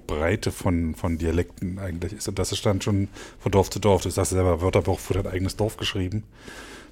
Breite 0.06 0.52
von, 0.52 0.94
von 0.94 1.18
Dialekten 1.18 1.78
eigentlich 1.78 2.14
ist. 2.14 2.28
Und 2.28 2.38
das 2.38 2.50
ist 2.50 2.64
dann 2.64 2.80
schon 2.80 3.08
von 3.38 3.52
Dorf 3.52 3.68
zu 3.68 3.78
Dorf. 3.78 4.02
Du 4.02 4.10
sagst 4.10 4.32
selber, 4.32 4.62
Wörterbuch 4.62 4.98
für 4.98 5.14
dein 5.14 5.26
eigenes 5.26 5.56
Dorf 5.56 5.76
geschrieben. 5.76 6.24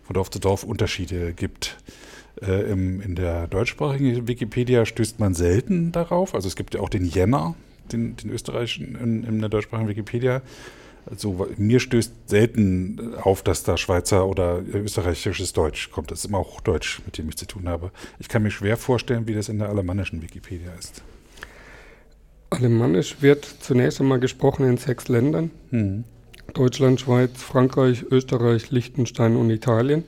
Von 0.03 0.15
Dorf 0.15 0.31
zu 0.31 0.39
Dorf 0.39 0.65
Unterschiede 0.65 1.33
gibt. 1.33 1.79
Äh, 2.43 2.73
im, 2.73 3.01
in 3.01 3.15
der 3.15 3.47
deutschsprachigen 3.47 4.27
Wikipedia 4.27 4.85
stößt 4.85 5.21
man 5.21 5.35
selten 5.35 5.93
darauf. 5.93 6.35
Also 6.35 6.49
es 6.49 6.57
gibt 6.57 6.75
ja 6.75 6.81
auch 6.81 6.89
den 6.89 7.05
Jänner, 7.05 7.55
den, 7.93 8.17
den 8.17 8.31
österreichischen 8.31 8.97
in, 8.97 9.25
in 9.25 9.39
der 9.39 9.49
deutschsprachigen 9.49 9.89
Wikipedia. 9.89 10.43
Also 11.07 11.49
mir 11.57 11.81
stößt 11.81 12.13
selten 12.27 13.15
auf, 13.17 13.43
dass 13.43 13.65
da 13.65 13.77
Schweizer 13.77 14.27
oder 14.27 14.63
österreichisches 14.73 15.53
Deutsch 15.53 15.91
kommt. 15.91 16.11
Das 16.11 16.21
ist 16.21 16.27
immer 16.27 16.39
auch 16.39 16.57
Hochdeutsch, 16.57 17.01
mit 17.05 17.19
dem 17.19 17.29
ich 17.29 17.37
zu 17.37 17.47
tun 17.47 17.69
habe. 17.69 17.91
Ich 18.19 18.29
kann 18.29 18.43
mir 18.43 18.51
schwer 18.51 18.77
vorstellen, 18.77 19.27
wie 19.27 19.35
das 19.35 19.49
in 19.49 19.59
der 19.59 19.69
alemannischen 19.69 20.23
Wikipedia 20.23 20.73
ist. 20.79 21.03
Alemannisch 22.51 23.17
wird 23.21 23.45
zunächst 23.61 24.01
einmal 24.01 24.21
gesprochen 24.21 24.67
in 24.67 24.77
sechs 24.77 25.09
Ländern. 25.09 25.51
Mhm. 25.71 26.05
Deutschland, 26.55 27.01
Schweiz, 27.01 27.31
Frankreich, 27.43 28.05
Österreich, 28.11 28.71
Liechtenstein 28.71 29.37
und 29.37 29.51
Italien. 29.51 30.05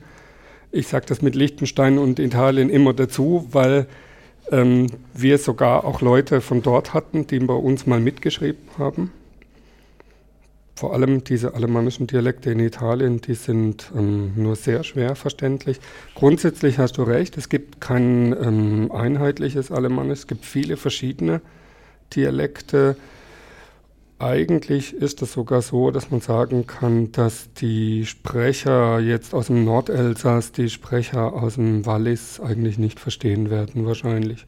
Ich 0.75 0.89
sage 0.89 1.05
das 1.07 1.21
mit 1.21 1.35
Liechtenstein 1.35 1.97
und 1.97 2.19
Italien 2.19 2.69
immer 2.69 2.93
dazu, 2.93 3.47
weil 3.51 3.87
ähm, 4.51 4.87
wir 5.13 5.37
sogar 5.37 5.85
auch 5.85 6.01
Leute 6.01 6.41
von 6.41 6.61
dort 6.61 6.93
hatten, 6.93 7.27
die 7.27 7.39
bei 7.39 7.53
uns 7.53 7.87
mal 7.87 8.01
mitgeschrieben 8.01 8.61
haben. 8.77 9.13
Vor 10.75 10.91
allem 10.93 11.23
diese 11.23 11.53
alemannischen 11.53 12.07
Dialekte 12.07 12.51
in 12.51 12.59
Italien, 12.59 13.21
die 13.21 13.35
sind 13.35 13.89
ähm, 13.95 14.33
nur 14.35 14.57
sehr 14.57 14.83
schwer 14.83 15.15
verständlich. 15.15 15.79
Grundsätzlich 16.13 16.77
hast 16.77 16.97
du 16.97 17.03
recht, 17.03 17.37
es 17.37 17.47
gibt 17.47 17.79
kein 17.79 18.33
ähm, 18.33 18.91
einheitliches 18.91 19.71
Alemannisch, 19.71 20.19
es 20.19 20.27
gibt 20.27 20.43
viele 20.43 20.75
verschiedene 20.75 21.39
Dialekte. 22.13 22.97
Eigentlich 24.17 24.93
ist 24.93 25.21
es 25.21 25.33
sogar 25.33 25.61
so, 25.61 25.91
dass 25.91 26.09
man 26.09 26.21
sagen 26.21 26.65
kann, 26.65 27.11
dass 27.11 27.51
die 27.53 28.05
Sprecher 28.05 28.99
jetzt 29.01 29.33
aus 29.33 29.47
dem 29.47 29.65
Nordelsass 29.65 30.53
die 30.53 30.69
Sprecher 30.69 31.33
aus 31.33 31.55
dem 31.55 31.85
Wallis 31.85 32.39
eigentlich 32.39 32.77
nicht 32.77 33.01
verstehen 33.01 33.49
werden, 33.49 33.85
wahrscheinlich. 33.85 34.47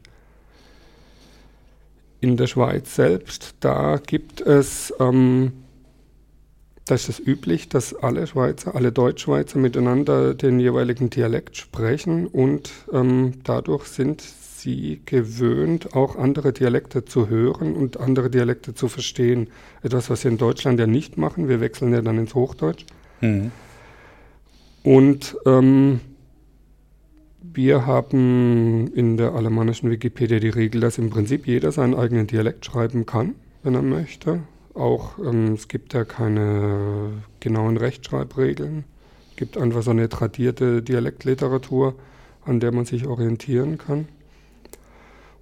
In 2.22 2.38
der 2.38 2.48
Schweiz 2.48 2.96
selbst, 2.96 3.56
da 3.60 3.98
gibt 3.98 4.40
es, 4.40 4.94
ähm, 5.02 5.52
da 6.86 6.96
ist 6.96 7.10
es 7.10 7.20
üblich, 7.20 7.68
dass 7.68 7.94
alle 7.94 8.26
Schweizer, 8.26 8.74
alle 8.74 8.94
Deutschschweizer 8.94 9.60
miteinander 9.60 10.34
den 10.34 10.62
jeweiligen 10.62 11.10
Dialekt 11.10 11.58
sprechen 11.58 12.26
und 12.26 12.72
ähm, 12.94 13.34
dadurch 13.44 13.88
sind 13.88 14.22
sie 14.58 15.02
gewöhnt, 15.06 15.96
auch 15.96 16.16
andere 16.16 16.54
Dialekte 16.54 17.06
zu 17.06 17.30
hören 17.30 17.76
und 17.76 18.00
andere 18.00 18.30
Dialekte 18.30 18.74
zu 18.74 18.88
verstehen. 18.88 19.48
Etwas, 19.84 20.10
was 20.10 20.24
wir 20.24 20.32
in 20.32 20.38
Deutschland 20.38 20.80
ja 20.80 20.88
nicht 20.88 21.18
machen. 21.18 21.48
Wir 21.48 21.62
wechseln 21.62 21.94
ja 21.94 22.02
dann 22.02 22.18
ins 22.18 22.36
Hochdeutsch. 22.36 22.86
Mhm. 23.22 23.52
Und 24.84 25.38
ähm, 25.46 26.00
wir 27.42 27.86
haben 27.86 28.92
in 28.94 29.18
der 29.18 29.34
alemannischen 29.34 29.90
Wikipedia 29.90 30.40
die 30.40 30.50
Regel, 30.50 30.82
dass 30.82 30.98
im 30.98 31.10
Prinzip 31.10 31.48
jeder 31.48 31.72
seinen 31.72 31.96
eigenen 31.96 32.28
Dialekt 32.28 32.66
schreiben 32.66 33.06
kann, 33.06 33.36
wenn 33.64 33.74
er 33.74 33.82
möchte. 33.82 34.42
Auch 34.74 35.18
ähm, 35.18 35.54
es 35.54 35.68
gibt 35.68 35.94
ja 35.94 36.06
keine 36.06 37.24
genauen 37.40 37.78
Rechtschreibregeln. 37.78 38.84
Es 39.32 39.36
gibt 39.38 39.58
einfach 39.58 39.82
so 39.82 39.92
eine 39.92 40.08
tradierte 40.08 40.82
Dialektliteratur, 40.82 41.96
an 42.46 42.60
der 42.60 42.72
man 42.72 42.86
sich 42.86 43.08
orientieren 43.08 43.78
kann. 43.78 44.08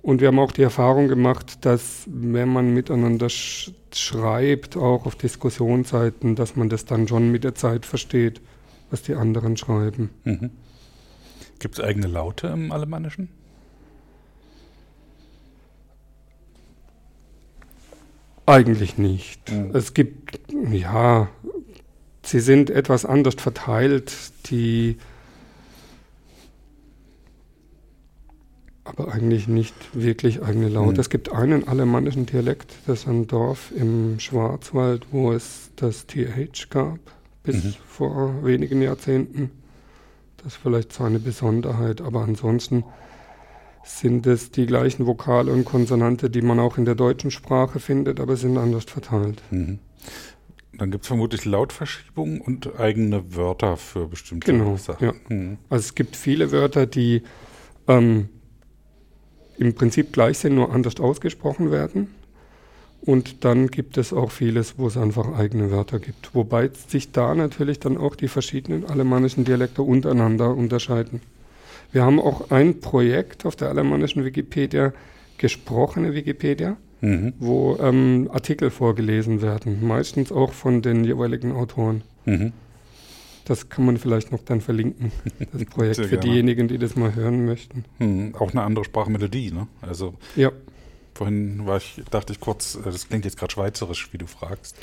Und 0.06 0.22
wir 0.22 0.28
haben 0.28 0.38
auch 0.38 0.52
die 0.52 0.62
Erfahrung 0.62 1.08
gemacht, 1.08 1.66
dass 1.66 2.04
wenn 2.06 2.48
man 2.48 2.76
miteinander 2.76 3.28
sch 3.28 3.72
schreibt, 3.92 4.78
auch 4.78 5.08
auf 5.08 5.16
Diskussionsseiten, 5.16 6.36
dass 6.36 6.56
man 6.56 6.70
das 6.70 6.86
dann 6.86 7.08
schon 7.08 7.32
mit 7.32 7.44
der 7.44 7.56
Zeit 7.56 7.88
versteht, 7.88 8.40
was 8.92 9.02
die 9.02 9.16
anderen 9.16 9.58
schreiben. 9.58 10.12
Mhm. 10.24 10.52
Gibt 11.58 11.80
es 11.80 11.84
eigene 11.84 12.06
Laute 12.06 12.46
im 12.50 12.72
Alemannischen? 12.72 13.30
Eigentlich 18.46 19.00
nicht. 19.00 19.52
Mhm. 19.52 19.72
Es 19.74 19.96
gibt, 19.96 20.40
ja, 20.72 21.30
sie 22.22 22.42
sind 22.42 22.70
etwas 22.70 23.06
anders 23.06 23.36
verteilt. 23.40 24.14
Die 24.52 24.98
aber 28.86 29.12
eigentlich 29.12 29.48
nicht 29.48 29.76
wirklich 29.94 30.44
eigene 30.44 30.70
Laute. 30.70 30.94
Mhm. 30.94 31.00
Es 31.00 31.10
gibt 31.10 31.32
einen 31.32 31.68
alemannischen 31.68 32.28
Dialekt, 32.28 32.74
das 32.86 33.02
ist 33.02 33.08
ein 33.08 33.28
Dorf 33.28 33.72
im 33.76 34.20
Schwarzwald, 34.20 35.08
wo 35.12 35.34
es 35.34 35.72
das 35.76 36.06
TH 36.06 36.70
gab, 36.70 37.00
bis 37.44 37.64
mhm. 37.64 37.74
vor 37.88 38.46
wenigen 38.46 38.82
Jahrzehnten. 38.82 39.50
Das 40.38 40.54
ist 40.54 40.62
vielleicht 40.62 40.94
so 40.94 41.04
eine 41.04 41.20
Besonderheit, 41.20 42.00
aber 42.00 42.22
ansonsten 42.22 42.84
sind 43.84 44.28
es 44.28 44.52
die 44.52 44.68
gleichen 44.68 45.08
Vokale 45.08 45.52
und 45.52 45.66
Konsonante, 45.66 46.30
die 46.30 46.42
man 46.42 46.60
auch 46.60 46.78
in 46.78 46.86
der 46.86 46.96
deutschen 46.96 47.32
Sprache 47.32 47.80
findet, 47.80 48.20
aber 48.20 48.36
sind 48.36 48.58
anders 48.58 48.86
verteilt. 48.86 49.42
Mhm. 49.50 49.80
Dann 50.78 50.92
gibt 50.92 51.06
es 51.06 51.08
vermutlich 51.08 51.46
Lautverschiebungen 51.46 52.42
und 52.42 52.80
eigene 52.80 53.36
Wörter 53.36 53.78
für 53.78 54.08
bestimmte 54.08 54.52
genau, 54.52 54.78
Sachen. 54.78 55.06
Ja. 55.06 55.14
Mhm. 55.30 55.58
Also 55.70 55.86
es 55.86 55.96
gibt 55.96 56.16
viele 56.16 56.52
Wörter, 56.52 56.86
die 56.86 57.24
ähm, 57.88 58.30
im 59.58 59.74
Prinzip 59.74 60.14
gleich 60.14 60.38
sind, 60.38 60.56
nur 60.56 60.74
anders 60.74 61.00
ausgesprochen 61.00 61.72
werden. 61.72 62.10
Und 63.02 63.46
dann 63.46 63.68
gibt 63.68 63.98
es 63.98 64.14
auch 64.14 64.32
vieles, 64.32 64.80
wo 64.80 64.88
es 64.88 64.98
einfach 64.98 65.38
eigene 65.38 65.70
Wörter 65.70 66.00
gibt. 66.00 66.34
Wobei 66.34 66.72
sich 66.88 67.12
da 67.12 67.36
natürlich 67.36 67.80
dann 67.80 67.98
auch 67.98 68.16
die 68.16 68.28
verschiedenen 68.28 68.86
alemannischen 68.86 69.46
Dialekte 69.46 69.84
untereinander 69.84 70.56
unterscheiden. 70.56 71.22
Wir 71.92 72.04
haben 72.04 72.20
auch 72.20 72.50
ein 72.50 72.80
Projekt 72.80 73.46
auf 73.46 73.56
der 73.56 73.70
alemannischen 73.70 74.26
Wikipedia, 74.26 74.92
gesprochene 75.38 76.16
Wikipedia, 76.16 76.78
mhm. 77.02 77.34
wo 77.40 77.78
ähm, 77.80 78.30
Artikel 78.34 78.72
vorgelesen 78.72 79.42
werden, 79.44 79.86
meistens 79.86 80.32
auch 80.32 80.54
von 80.54 80.82
den 80.82 81.04
jeweiligen 81.04 81.52
Autoren. 81.52 82.02
Mhm. 82.26 82.54
Das 83.46 83.70
kann 83.70 83.86
man 83.86 83.98
vielleicht 83.98 84.32
noch 84.32 84.44
dann 84.44 84.60
verlinken, 84.62 85.12
das 85.54 85.66
Projekt, 85.66 85.98
für 85.98 86.18
diejenigen, 86.18 86.68
die 86.68 86.78
das 86.78 86.96
mal 86.96 87.16
hören 87.16 87.46
möchten. 87.46 87.86
Hm, 88.00 88.36
auch 88.36 88.52
eine 88.52 88.64
andere 88.64 88.86
Sprachmelodie, 88.86 89.52
ne? 89.52 89.68
Also 89.82 90.16
ja. 90.36 90.52
vorhin 91.14 91.66
war 91.66 91.78
ich, 91.78 92.02
dachte 92.12 92.34
ich 92.34 92.40
kurz, 92.40 92.76
äh, 92.76 92.84
das 92.86 93.08
klingt 93.08 93.26
jetzt 93.26 93.38
gerade 93.38 93.52
schweizerisch, 93.52 94.12
wie 94.12 94.18
du 94.18 94.26
fragst. 94.26 94.76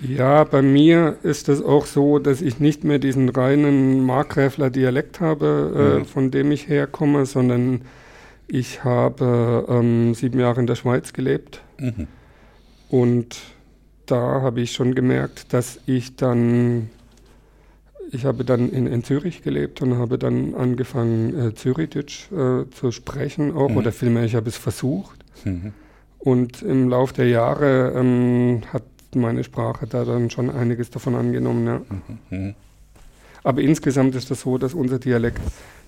Ja, 0.00 0.44
bei 0.44 0.62
mir 0.62 1.18
ist 1.22 1.48
es 1.50 1.62
auch 1.62 1.84
so, 1.84 2.18
dass 2.18 2.40
ich 2.40 2.58
nicht 2.58 2.84
mehr 2.84 2.98
diesen 2.98 3.28
reinen 3.28 4.04
Markgräfler 4.04 4.70
Dialekt 4.70 5.20
habe, 5.20 5.74
äh, 5.76 5.98
mhm. 5.98 6.04
von 6.06 6.30
dem 6.30 6.52
ich 6.52 6.68
herkomme, 6.68 7.26
sondern 7.26 7.82
ich 8.46 8.82
habe 8.82 9.66
ähm, 9.68 10.14
sieben 10.14 10.40
Jahre 10.40 10.60
in 10.60 10.66
der 10.66 10.74
Schweiz 10.74 11.12
gelebt. 11.12 11.62
Mhm. 11.78 12.08
Und 12.88 13.36
da 14.06 14.40
habe 14.42 14.60
ich 14.60 14.72
schon 14.72 14.94
gemerkt, 14.94 15.52
dass 15.52 15.78
ich 15.86 16.16
dann, 16.16 16.90
ich 18.12 18.24
habe 18.24 18.44
dann 18.44 18.70
in, 18.70 18.86
in 18.86 19.04
Zürich 19.04 19.42
gelebt 19.42 19.82
und 19.82 19.96
habe 19.96 20.18
dann 20.18 20.54
angefangen, 20.54 21.38
äh, 21.38 21.54
Zürichdeutsch 21.54 22.30
äh, 22.32 22.68
zu 22.70 22.90
sprechen 22.90 23.52
auch, 23.52 23.68
mhm. 23.68 23.76
oder 23.76 23.92
vielmehr, 23.92 24.24
ich 24.24 24.34
habe 24.34 24.48
es 24.48 24.56
versucht. 24.56 25.24
Mhm. 25.44 25.72
Und 26.18 26.62
im 26.62 26.88
Laufe 26.88 27.14
der 27.14 27.28
Jahre 27.28 27.92
ähm, 27.96 28.62
hat 28.72 28.84
meine 29.14 29.44
Sprache 29.44 29.86
da 29.86 30.04
dann 30.04 30.30
schon 30.30 30.50
einiges 30.50 30.90
davon 30.90 31.14
angenommen. 31.14 31.66
Ja. 31.66 31.78
Mhm. 31.78 32.18
mhm. 32.30 32.54
Aber 33.42 33.62
insgesamt 33.62 34.14
ist 34.16 34.30
das 34.30 34.42
so, 34.42 34.58
dass 34.58 34.74
unser 34.74 34.98
Dialekt 34.98 35.40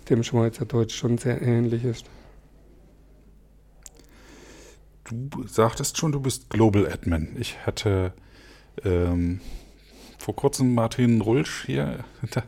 dem 0.09 0.23
Schweizerdeutsch 0.23 0.95
schon 0.95 1.19
sehr 1.19 1.43
ähnlich 1.43 1.85
ist. 1.85 2.07
Du 5.05 5.47
sagtest 5.47 5.99
schon, 5.99 6.13
du 6.13 6.21
bist 6.21 6.49
Global 6.49 6.87
Admin. 6.91 7.37
Ich 7.39 7.59
hatte 7.67 8.15
ähm, 8.85 9.41
vor 10.23 10.37
kurzem 10.37 10.73
Martin 10.73 11.21
Rulsch 11.21 11.65
hier, 11.67 12.05
da, 12.31 12.43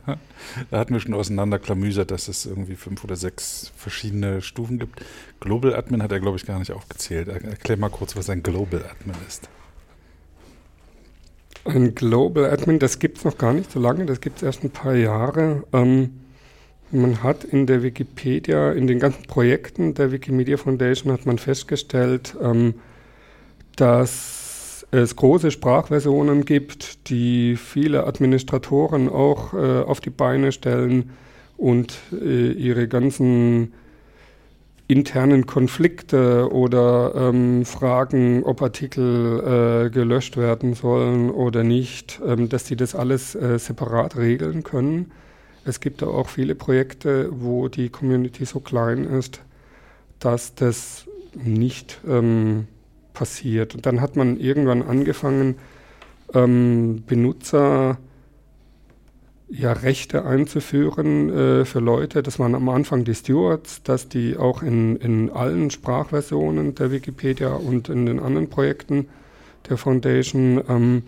da 0.71 0.79
hatten 0.79 0.93
wir 0.93 1.01
schon 1.01 1.13
auseinanderklamüsert, 1.13 2.09
dass 2.09 2.29
es 2.29 2.45
irgendwie 2.45 2.75
fünf 2.75 3.03
oder 3.03 3.17
sechs 3.17 3.73
verschiedene 3.75 4.41
Stufen 4.41 4.79
gibt. 4.79 5.01
Global 5.41 5.75
Admin 5.75 6.01
hat 6.01 6.11
er, 6.13 6.21
glaube 6.21 6.37
ich, 6.37 6.45
gar 6.45 6.57
nicht 6.57 6.71
aufgezählt. 6.71 7.27
Erklär 7.27 7.77
mal 7.77 7.89
kurz, 7.89 8.15
was 8.15 8.29
ein 8.29 8.43
Global 8.43 8.81
Admin 8.89 9.15
ist. 9.27 9.49
Ein 11.65 11.95
Global 11.95 12.45
Admin, 12.45 12.79
das 12.79 12.99
gibt 12.99 13.17
es 13.17 13.25
noch 13.25 13.37
gar 13.37 13.51
nicht 13.51 13.71
so 13.71 13.79
lange, 13.79 14.05
das 14.05 14.21
gibt 14.21 14.37
es 14.37 14.43
erst 14.43 14.63
ein 14.63 14.69
paar 14.69 14.95
Jahre. 14.95 15.65
Ähm, 15.73 16.21
man 16.91 17.23
hat 17.23 17.43
in 17.43 17.65
der 17.65 17.83
Wikipedia, 17.83 18.71
in 18.71 18.87
den 18.87 18.99
ganzen 18.99 19.23
Projekten 19.23 19.95
der 19.95 20.13
Wikimedia 20.13 20.55
Foundation 20.55 21.11
hat 21.11 21.25
man 21.25 21.39
festgestellt, 21.39 22.37
ähm, 22.41 22.75
dass 23.75 24.34
es 24.97 25.15
große 25.15 25.51
Sprachversionen 25.51 26.45
gibt, 26.45 27.09
die 27.09 27.55
viele 27.55 28.05
Administratoren 28.05 29.09
auch 29.09 29.53
äh, 29.53 29.81
auf 29.81 29.99
die 29.99 30.09
Beine 30.09 30.51
stellen 30.51 31.11
und 31.57 31.97
äh, 32.11 32.51
ihre 32.51 32.87
ganzen 32.87 33.73
internen 34.87 35.47
Konflikte 35.47 36.51
oder 36.51 37.13
ähm, 37.15 37.65
Fragen, 37.65 38.43
ob 38.43 38.61
Artikel 38.61 39.85
äh, 39.87 39.89
gelöscht 39.89 40.37
werden 40.37 40.75
sollen 40.75 41.31
oder 41.31 41.63
nicht, 41.63 42.21
ähm, 42.25 42.49
dass 42.49 42.67
sie 42.67 42.75
das 42.75 42.93
alles 42.93 43.33
äh, 43.33 43.57
separat 43.57 44.15
regeln 44.15 44.63
können. 44.63 45.11
Es 45.65 45.79
gibt 45.79 46.03
da 46.03 46.07
auch 46.07 46.29
viele 46.29 46.53
Projekte, 46.53 47.29
wo 47.31 47.67
die 47.67 47.89
Community 47.89 48.45
so 48.45 48.59
klein 48.59 49.05
ist, 49.05 49.41
dass 50.19 50.53
das 50.53 51.05
nicht 51.33 51.99
ähm, 52.07 52.67
passiert. 53.15 53.73
Und 53.73 53.87
dann 53.87 53.99
hat 54.01 54.15
man 54.15 54.39
irgendwann 54.39 54.83
angefangen, 54.83 55.55
ähm, 56.35 57.03
Benutzer 57.07 57.97
ja, 59.47 59.73
Rechte 59.73 60.25
einzuführen 60.25 61.29
äh, 61.29 61.65
für 61.65 61.79
Leute. 61.79 62.23
Das 62.23 62.39
waren 62.39 62.55
am 62.55 62.69
Anfang 62.69 63.03
die 63.03 63.15
Stewards, 63.15 63.83
dass 63.83 64.09
die 64.09 64.37
auch 64.37 64.63
in, 64.63 64.95
in 64.97 65.29
allen 65.29 65.71
Sprachversionen 65.71 66.75
der 66.75 66.91
Wikipedia 66.91 67.53
und 67.53 67.89
in 67.89 68.05
den 68.05 68.19
anderen 68.19 68.49
Projekten 68.49 69.07
der 69.69 69.77
Foundation 69.77 70.63
ähm, 70.67 71.03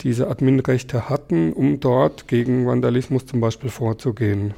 diese 0.00 0.28
Adminrechte 0.28 1.08
hatten, 1.08 1.52
um 1.52 1.80
dort 1.80 2.28
gegen 2.28 2.66
Vandalismus 2.66 3.26
zum 3.26 3.40
Beispiel 3.40 3.70
vorzugehen. 3.70 4.54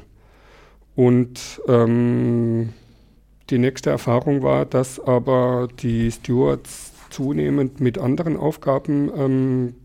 Und 0.95 1.61
ähm, 1.67 2.69
die 3.51 3.59
nächste 3.59 3.89
Erfahrung 3.89 4.41
war, 4.41 4.65
dass 4.65 4.99
aber 4.99 5.67
die 5.79 6.11
Stewards 6.11 6.93
zunehmend 7.09 7.79
mit 7.79 7.97
anderen 7.97 8.37
Aufgaben 8.37 9.11
ähm, 9.15 9.75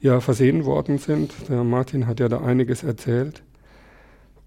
ja 0.00 0.20
versehen 0.20 0.64
worden 0.64 0.98
sind. 0.98 1.32
Der 1.48 1.64
Martin 1.64 2.06
hat 2.06 2.20
ja 2.20 2.28
da 2.28 2.40
einiges 2.40 2.82
erzählt. 2.82 3.42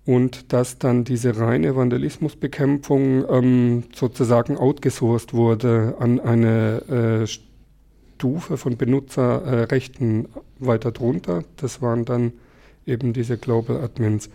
Und 0.06 0.54
dass 0.54 0.78
dann 0.78 1.04
diese 1.04 1.40
reine 1.40 1.76
Vandalismusbekämpfung 1.76 3.26
ähm, 3.28 3.84
sozusagen 3.94 4.56
outgesourced 4.56 5.34
wurde 5.34 5.96
an 6.00 6.20
eine 6.20 7.24
äh, 7.24 7.28
Stufe 7.28 8.58
von 8.58 8.78
Benutzerrechten 8.78 10.28
weiter 10.60 10.92
drunter. 10.92 11.44
Das 11.58 11.82
waren 11.82 12.06
dann 12.06 12.34
eben 12.86 13.14
diese 13.14 13.38
Global 13.38 13.78
Admins. 13.82 14.30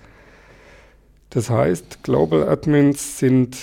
Das 1.31 1.49
heißt, 1.49 2.03
Global 2.03 2.49
Admins 2.49 3.19
sind, 3.19 3.57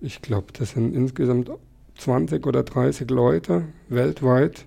ich 0.00 0.22
glaube, 0.22 0.46
das 0.52 0.70
sind 0.70 0.94
insgesamt 0.94 1.50
20 1.98 2.46
oder 2.46 2.62
30 2.62 3.10
Leute 3.10 3.64
weltweit, 3.88 4.64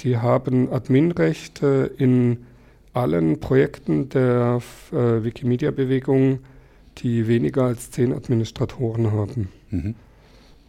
die 0.00 0.16
haben 0.16 0.72
Adminrechte 0.72 1.90
in 1.98 2.46
allen 2.92 3.40
Projekten 3.40 4.08
der 4.08 4.60
äh, 4.92 5.24
Wikimedia-Bewegung, 5.24 6.40
die 6.98 7.26
weniger 7.26 7.64
als 7.64 7.90
zehn 7.90 8.12
Administratoren 8.12 9.10
haben. 9.10 9.48
Mhm. 9.70 9.94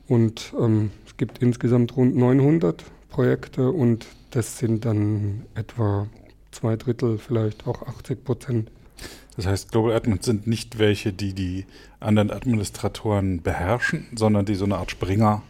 Und 0.08 0.54
ähm, 0.60 0.92
es 1.06 1.18
gibt 1.18 1.40
insgesamt 1.40 1.96
rund 1.96 2.16
900 2.16 2.84
Projekte 3.10 3.72
und 3.72 4.08
das 4.32 4.58
sind 4.58 4.86
dann 4.86 5.44
etwa 5.54 6.08
zwei 6.52 6.76
Drittel, 6.76 7.18
vielleicht 7.18 7.68
auch 7.68 7.84
80 7.84 8.24
Prozent. 8.24 8.72
Das 9.38 9.48
heißt, 9.48 9.72
Global 9.72 9.94
Admins 9.94 10.26
sind 10.26 10.48
nicht 10.48 10.80
welche, 10.80 11.12
die 11.12 11.34
die 11.34 11.66
anderen 12.00 12.32
Administratoren 12.32 13.42
beherrschen, 13.42 14.06
sondern 14.16 14.46
die 14.46 14.56
so 14.56 14.66
eine 14.66 14.78
Art 14.78 14.92
Springer, 14.92 15.44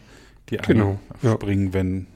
die 0.50 0.58
genau, 0.58 1.00
springen, 1.24 1.68
ja. 1.68 1.74
wenn 1.74 2.08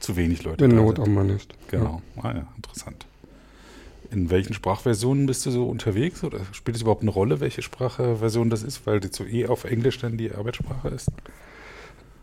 zu 0.00 0.16
wenig 0.16 0.44
Leute 0.44 0.64
Wenn 0.64 0.76
Not 0.76 0.98
am 1.00 1.14
Mann 1.14 1.30
ist. 1.30 1.52
Genau. 1.68 2.02
Ja. 2.16 2.22
Ah, 2.22 2.34
ja, 2.34 2.48
interessant. 2.56 3.06
In 4.10 4.30
welchen 4.30 4.54
Sprachversionen 4.54 5.26
bist 5.26 5.44
du 5.44 5.50
so 5.50 5.68
unterwegs? 5.68 6.24
Oder 6.24 6.40
spielt 6.52 6.76
es 6.76 6.82
überhaupt 6.82 7.02
eine 7.02 7.10
Rolle, 7.10 7.40
welche 7.40 7.60
Sprachversion 7.60 8.48
das 8.48 8.62
ist, 8.62 8.86
weil 8.86 9.00
die 9.00 9.10
zu 9.10 9.24
eh 9.24 9.46
auf 9.46 9.64
Englisch 9.64 9.98
dann 9.98 10.16
die 10.16 10.32
Arbeitssprache 10.32 10.88
ist? 10.88 11.10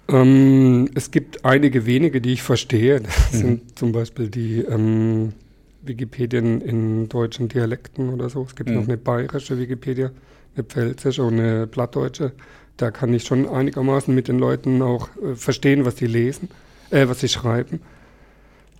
Ähm, 0.08 0.90
es 0.96 1.12
gibt 1.12 1.46
einige 1.46 1.86
wenige, 1.86 2.22
die 2.22 2.34
ich 2.34 2.42
verstehe. 2.42 3.02
Das 3.02 3.34
mhm. 3.34 3.38
sind 3.38 3.80
zum 3.80 3.92
Beispiel 3.92 4.30
die 4.30 4.62
ähm, 4.62 5.34
Wikipedien 5.88 6.62
in 6.62 7.10
deutschen 7.10 7.48
Dialekten 7.48 8.10
oder 8.10 8.30
so. 8.30 8.44
Es 8.44 8.56
gibt 8.56 8.70
mhm. 8.70 8.76
noch 8.76 8.84
eine 8.84 8.98
bayerische 8.98 9.60
Wikipedia, 9.60 10.12
eine 10.56 10.64
pfälzische 10.64 11.24
und 11.24 11.40
eine 11.40 11.68
plattdeutsche. 11.68 12.32
Da 12.78 12.92
kann 12.92 13.14
ich 13.14 13.24
schon 13.24 13.48
einigermaßen 13.48 14.14
mit 14.14 14.28
den 14.28 14.40
Leuten 14.40 14.82
auch 14.82 15.10
äh, 15.18 15.36
verstehen, 15.36 15.86
was 15.86 15.98
sie 15.98 16.08
lesen 16.08 16.50
äh, 16.92 17.08
was 17.08 17.20
sie 17.20 17.30
schreiben 17.30 17.82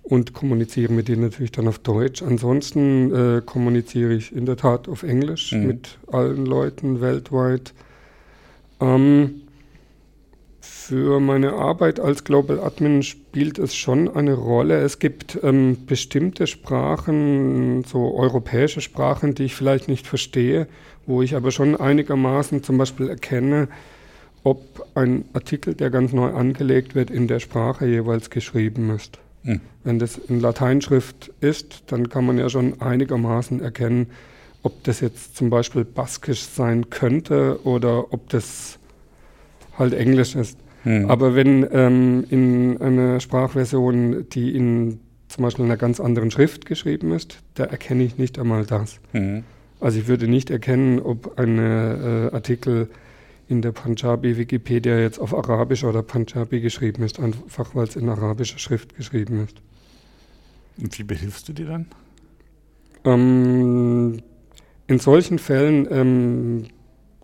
und 0.02 0.32
kommuniziere 0.32 0.92
mit 0.92 1.08
denen 1.08 1.22
natürlich 1.22 1.52
dann 1.52 1.68
auf 1.68 1.78
Deutsch. 1.78 2.22
Ansonsten 2.22 3.12
äh, 3.12 3.42
kommuniziere 3.44 4.14
ich 4.14 4.34
in 4.34 4.46
der 4.46 4.56
Tat 4.56 4.88
auf 4.88 5.02
Englisch 5.02 5.52
mhm. 5.52 5.66
mit 5.66 5.98
allen 6.06 6.46
Leuten 6.46 7.00
weltweit. 7.00 7.74
Ähm, 8.80 9.42
für 10.86 11.18
meine 11.18 11.54
Arbeit 11.54 11.98
als 11.98 12.22
Global 12.22 12.60
Admin 12.60 13.02
spielt 13.02 13.58
es 13.58 13.74
schon 13.74 14.08
eine 14.08 14.34
Rolle. 14.34 14.80
Es 14.82 15.00
gibt 15.00 15.36
ähm, 15.42 15.78
bestimmte 15.84 16.46
Sprachen, 16.46 17.82
so 17.84 18.14
europäische 18.14 18.80
Sprachen, 18.80 19.34
die 19.34 19.44
ich 19.44 19.56
vielleicht 19.56 19.88
nicht 19.88 20.06
verstehe, 20.06 20.68
wo 21.04 21.22
ich 21.22 21.34
aber 21.34 21.50
schon 21.50 21.74
einigermaßen 21.74 22.62
zum 22.62 22.78
Beispiel 22.78 23.08
erkenne, 23.08 23.66
ob 24.44 24.86
ein 24.94 25.24
Artikel, 25.32 25.74
der 25.74 25.90
ganz 25.90 26.12
neu 26.12 26.32
angelegt 26.32 26.94
wird, 26.94 27.10
in 27.10 27.26
der 27.26 27.40
Sprache 27.40 27.86
jeweils 27.86 28.30
geschrieben 28.30 28.90
ist. 28.90 29.18
Mhm. 29.42 29.60
Wenn 29.82 29.98
das 29.98 30.16
in 30.16 30.38
Lateinschrift 30.38 31.32
ist, 31.40 31.82
dann 31.88 32.08
kann 32.08 32.26
man 32.26 32.38
ja 32.38 32.48
schon 32.48 32.80
einigermaßen 32.80 33.60
erkennen, 33.60 34.06
ob 34.62 34.84
das 34.84 35.00
jetzt 35.00 35.36
zum 35.36 35.50
Beispiel 35.50 35.84
baskisch 35.84 36.42
sein 36.42 36.90
könnte 36.90 37.58
oder 37.64 38.12
ob 38.12 38.28
das 38.28 38.78
halt 39.76 39.92
Englisch 39.92 40.36
ist. 40.36 40.58
Mhm. 40.86 41.10
Aber 41.10 41.34
wenn 41.34 41.66
ähm, 41.72 42.24
in 42.30 42.80
einer 42.80 43.18
Sprachversion, 43.18 44.26
die 44.30 44.54
in 44.54 45.00
zum 45.26 45.42
Beispiel 45.42 45.64
einer 45.64 45.76
ganz 45.76 45.98
anderen 45.98 46.30
Schrift 46.30 46.64
geschrieben 46.64 47.12
ist, 47.12 47.40
da 47.54 47.64
erkenne 47.64 48.04
ich 48.04 48.16
nicht 48.18 48.38
einmal 48.38 48.64
das. 48.64 49.00
Mhm. 49.12 49.42
Also 49.80 49.98
ich 49.98 50.06
würde 50.06 50.28
nicht 50.28 50.48
erkennen, 50.48 51.00
ob 51.00 51.38
ein 51.40 51.58
äh, 51.58 52.30
Artikel 52.32 52.88
in 53.48 53.62
der 53.62 53.72
Punjabi-Wikipedia 53.72 54.96
jetzt 54.98 55.18
auf 55.18 55.34
Arabisch 55.34 55.82
oder 55.82 56.04
Punjabi 56.04 56.60
geschrieben 56.60 57.02
ist, 57.02 57.18
einfach 57.18 57.74
weil 57.74 57.88
es 57.88 57.96
in 57.96 58.08
arabischer 58.08 58.58
Schrift 58.58 58.96
geschrieben 58.96 59.44
ist. 59.44 59.56
Und 60.78 60.96
wie 60.98 61.04
behilfst 61.04 61.48
du 61.48 61.52
dir 61.52 61.66
dann? 61.66 61.86
Ähm, 63.04 64.22
in 64.86 64.98
solchen 65.00 65.40
Fällen 65.40 65.88
ähm, 65.90 66.64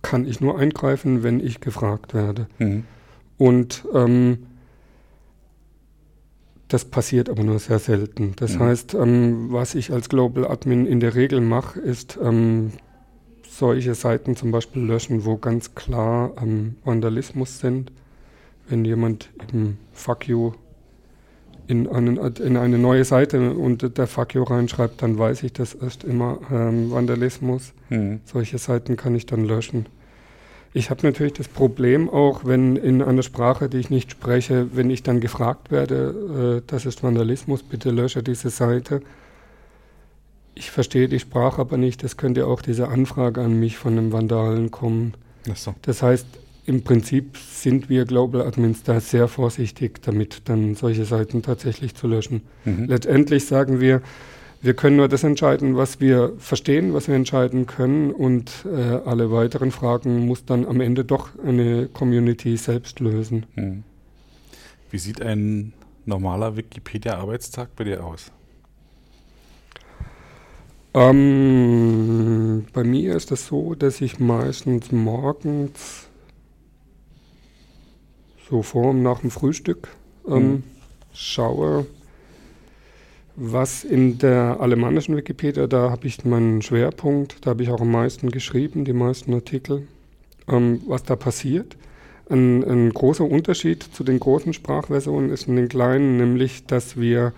kann 0.02 0.26
ich 0.26 0.40
nur 0.40 0.58
eingreifen, 0.58 1.22
wenn 1.22 1.38
ich 1.38 1.60
gefragt 1.60 2.12
werde. 2.12 2.48
Mhm. 2.58 2.84
Und 3.42 3.84
ähm, 3.92 4.46
das 6.68 6.84
passiert 6.84 7.28
aber 7.28 7.42
nur 7.42 7.58
sehr 7.58 7.80
selten. 7.80 8.34
Das 8.36 8.54
mhm. 8.54 8.60
heißt, 8.60 8.94
ähm, 8.94 9.48
was 9.50 9.74
ich 9.74 9.92
als 9.92 10.08
Global 10.08 10.46
Admin 10.46 10.86
in 10.86 11.00
der 11.00 11.16
Regel 11.16 11.40
mache, 11.40 11.80
ist 11.80 12.16
ähm, 12.22 12.70
solche 13.48 13.96
Seiten 13.96 14.36
zum 14.36 14.52
Beispiel 14.52 14.82
löschen, 14.82 15.24
wo 15.24 15.38
ganz 15.38 15.74
klar 15.74 16.34
ähm, 16.40 16.76
Vandalismus 16.84 17.58
sind. 17.58 17.90
Wenn 18.68 18.84
jemand 18.84 19.30
eben 19.42 19.76
Fuck 19.92 20.28
you 20.28 20.52
in, 21.66 21.88
einen, 21.88 22.18
in 22.18 22.56
eine 22.56 22.78
neue 22.78 23.04
Seite 23.04 23.54
und 23.54 23.98
der 23.98 24.06
Fakio 24.06 24.44
reinschreibt, 24.44 25.02
dann 25.02 25.18
weiß 25.18 25.42
ich, 25.42 25.52
das 25.52 25.74
ist 25.74 26.04
immer 26.04 26.38
ähm, 26.52 26.92
Vandalismus. 26.92 27.72
Mhm. 27.90 28.20
Solche 28.24 28.58
Seiten 28.58 28.96
kann 28.96 29.16
ich 29.16 29.26
dann 29.26 29.44
löschen. 29.46 29.86
Ich 30.74 30.90
habe 30.90 31.06
natürlich 31.06 31.34
das 31.34 31.48
Problem 31.48 32.08
auch, 32.08 32.44
wenn 32.44 32.76
in 32.76 33.02
einer 33.02 33.22
Sprache, 33.22 33.68
die 33.68 33.78
ich 33.78 33.90
nicht 33.90 34.10
spreche, 34.10 34.68
wenn 34.74 34.88
ich 34.88 35.02
dann 35.02 35.20
gefragt 35.20 35.70
werde, 35.70 36.62
äh, 36.62 36.66
das 36.66 36.86
ist 36.86 37.02
Vandalismus, 37.02 37.62
bitte 37.62 37.90
lösche 37.90 38.22
diese 38.22 38.48
Seite. 38.48 39.02
Ich 40.54 40.70
verstehe 40.70 41.08
die 41.08 41.18
Sprache 41.18 41.60
aber 41.60 41.76
nicht, 41.76 42.02
es 42.04 42.16
könnte 42.16 42.46
auch 42.46 42.62
diese 42.62 42.88
Anfrage 42.88 43.42
an 43.42 43.58
mich 43.58 43.76
von 43.76 43.98
einem 43.98 44.12
Vandalen 44.12 44.70
kommen. 44.70 45.14
So. 45.54 45.74
Das 45.82 46.02
heißt, 46.02 46.26
im 46.64 46.82
Prinzip 46.82 47.36
sind 47.36 47.88
wir 47.88 48.04
Global 48.04 48.42
Admins 48.42 48.82
da 48.82 49.00
sehr 49.00 49.28
vorsichtig 49.28 50.00
damit, 50.02 50.42
dann 50.44 50.74
solche 50.74 51.04
Seiten 51.04 51.42
tatsächlich 51.42 51.94
zu 51.94 52.06
löschen. 52.06 52.42
Mhm. 52.64 52.84
Letztendlich 52.86 53.46
sagen 53.46 53.80
wir, 53.80 54.00
wir 54.62 54.74
können 54.74 54.96
nur 54.96 55.08
das 55.08 55.24
entscheiden, 55.24 55.76
was 55.76 56.00
wir 56.00 56.34
verstehen, 56.38 56.94
was 56.94 57.08
wir 57.08 57.16
entscheiden 57.16 57.66
können 57.66 58.12
und 58.12 58.64
äh, 58.64 59.00
alle 59.04 59.32
weiteren 59.32 59.72
Fragen 59.72 60.24
muss 60.26 60.44
dann 60.44 60.64
am 60.66 60.80
Ende 60.80 61.04
doch 61.04 61.30
eine 61.44 61.88
Community 61.88 62.56
selbst 62.56 63.00
lösen. 63.00 63.44
Mhm. 63.56 63.82
Wie 64.90 64.98
sieht 64.98 65.20
ein 65.20 65.72
normaler 66.06 66.56
Wikipedia-Arbeitstag 66.56 67.74
bei 67.74 67.84
dir 67.84 68.04
aus? 68.04 68.30
Ähm, 70.94 72.66
bei 72.72 72.84
mir 72.84 73.16
ist 73.16 73.24
es 73.32 73.40
das 73.40 73.46
so, 73.46 73.74
dass 73.74 74.00
ich 74.00 74.20
meistens 74.20 74.92
morgens 74.92 76.06
so 78.48 78.62
vor 78.62 78.90
und 78.90 79.02
nach 79.02 79.20
dem 79.20 79.30
Frühstück 79.30 79.88
ähm, 80.28 80.50
mhm. 80.50 80.62
schaue, 81.14 81.86
was 83.36 83.84
in 83.84 84.18
der 84.18 84.58
alemannischen 84.60 85.16
Wikipedia, 85.16 85.66
da 85.66 85.90
habe 85.90 86.06
ich 86.06 86.24
meinen 86.24 86.62
Schwerpunkt, 86.62 87.36
da 87.44 87.50
habe 87.50 87.62
ich 87.62 87.70
auch 87.70 87.80
am 87.80 87.90
meisten 87.90 88.30
geschrieben, 88.30 88.84
die 88.84 88.92
meisten 88.92 89.32
Artikel, 89.32 89.86
ähm, 90.48 90.82
was 90.86 91.02
da 91.02 91.16
passiert. 91.16 91.76
Ein, 92.28 92.62
ein, 92.62 92.90
großer 92.90 93.24
Unterschied 93.24 93.82
zu 93.82 94.04
den 94.04 94.20
großen 94.20 94.52
Sprachversionen 94.52 95.30
ist 95.30 95.48
in 95.48 95.56
den 95.56 95.68
kleinen, 95.68 96.16
nämlich, 96.18 96.66
dass 96.66 96.98
wir 96.98 97.32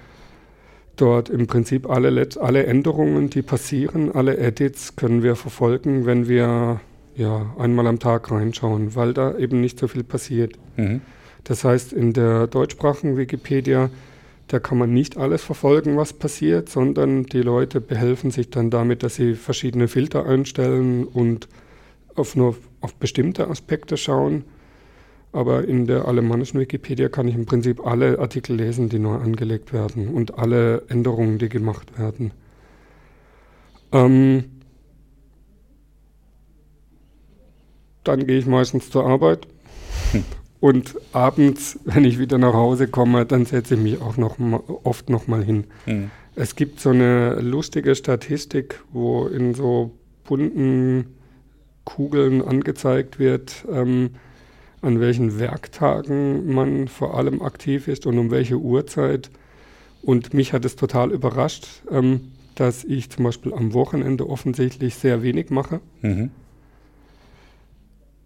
dort 0.96 1.30
im 1.30 1.46
Prinzip 1.46 1.88
alle, 1.88 2.28
alle 2.40 2.66
Änderungen, 2.66 3.30
die 3.30 3.42
passieren, 3.42 4.12
alle 4.12 4.36
Edits 4.36 4.96
können 4.96 5.22
wir 5.22 5.36
verfolgen, 5.36 6.06
wenn 6.06 6.28
wir 6.28 6.80
ja, 7.16 7.54
einmal 7.58 7.86
am 7.86 7.98
Tag 7.98 8.30
reinschauen, 8.30 8.94
weil 8.94 9.14
da 9.14 9.36
eben 9.36 9.60
nicht 9.60 9.78
so 9.78 9.88
viel 9.88 10.04
passiert. 10.04 10.58
Mhm. 10.76 11.00
Das 11.44 11.64
heißt, 11.64 11.92
in 11.92 12.12
der 12.12 12.46
deutschsprachigen 12.46 13.16
Wikipedia 13.16 13.90
da 14.54 14.60
kann 14.60 14.78
man 14.78 14.94
nicht 14.94 15.16
alles 15.16 15.42
verfolgen, 15.42 15.96
was 15.96 16.12
passiert, 16.12 16.68
sondern 16.68 17.24
die 17.24 17.42
Leute 17.42 17.80
behelfen 17.80 18.30
sich 18.30 18.50
dann 18.50 18.70
damit, 18.70 19.02
dass 19.02 19.16
sie 19.16 19.34
verschiedene 19.34 19.88
Filter 19.88 20.26
einstellen 20.26 21.08
und 21.08 21.48
auf 22.14 22.36
nur 22.36 22.54
auf 22.80 22.94
bestimmte 22.94 23.48
Aspekte 23.48 23.96
schauen. 23.96 24.44
Aber 25.32 25.66
in 25.66 25.86
der 25.86 26.06
alemannischen 26.06 26.60
Wikipedia 26.60 27.08
kann 27.08 27.26
ich 27.26 27.34
im 27.34 27.46
Prinzip 27.46 27.84
alle 27.84 28.20
Artikel 28.20 28.54
lesen, 28.54 28.88
die 28.88 29.00
neu 29.00 29.16
angelegt 29.16 29.72
werden 29.72 30.06
und 30.06 30.38
alle 30.38 30.84
Änderungen, 30.86 31.38
die 31.38 31.48
gemacht 31.48 31.98
werden. 31.98 32.30
Ähm 33.90 34.44
dann 38.04 38.24
gehe 38.24 38.38
ich 38.38 38.46
meistens 38.46 38.88
zur 38.88 39.04
Arbeit 39.04 39.48
Und 40.64 40.94
abends, 41.12 41.78
wenn 41.84 42.06
ich 42.06 42.18
wieder 42.18 42.38
nach 42.38 42.54
Hause 42.54 42.88
komme, 42.88 43.26
dann 43.26 43.44
setze 43.44 43.74
ich 43.74 43.80
mich 43.80 44.00
auch 44.00 44.16
noch 44.16 44.38
mal, 44.38 44.62
oft 44.66 45.10
noch 45.10 45.26
mal 45.26 45.44
hin. 45.44 45.64
Mhm. 45.84 46.10
Es 46.36 46.56
gibt 46.56 46.80
so 46.80 46.88
eine 46.88 47.38
lustige 47.40 47.94
Statistik, 47.94 48.82
wo 48.90 49.26
in 49.26 49.52
so 49.52 49.90
bunten 50.26 51.16
Kugeln 51.84 52.40
angezeigt 52.40 53.18
wird, 53.18 53.66
ähm, 53.70 54.12
an 54.80 55.00
welchen 55.00 55.38
Werktagen 55.38 56.50
man 56.54 56.88
vor 56.88 57.18
allem 57.18 57.42
aktiv 57.42 57.86
ist 57.86 58.06
und 58.06 58.18
um 58.18 58.30
welche 58.30 58.56
Uhrzeit. 58.56 59.28
Und 60.00 60.32
mich 60.32 60.54
hat 60.54 60.64
es 60.64 60.76
total 60.76 61.12
überrascht, 61.12 61.66
ähm, 61.90 62.32
dass 62.54 62.84
ich 62.84 63.10
zum 63.10 63.24
Beispiel 63.24 63.52
am 63.52 63.74
Wochenende 63.74 64.30
offensichtlich 64.30 64.94
sehr 64.94 65.22
wenig 65.22 65.50
mache. 65.50 65.82
Mhm. 66.00 66.30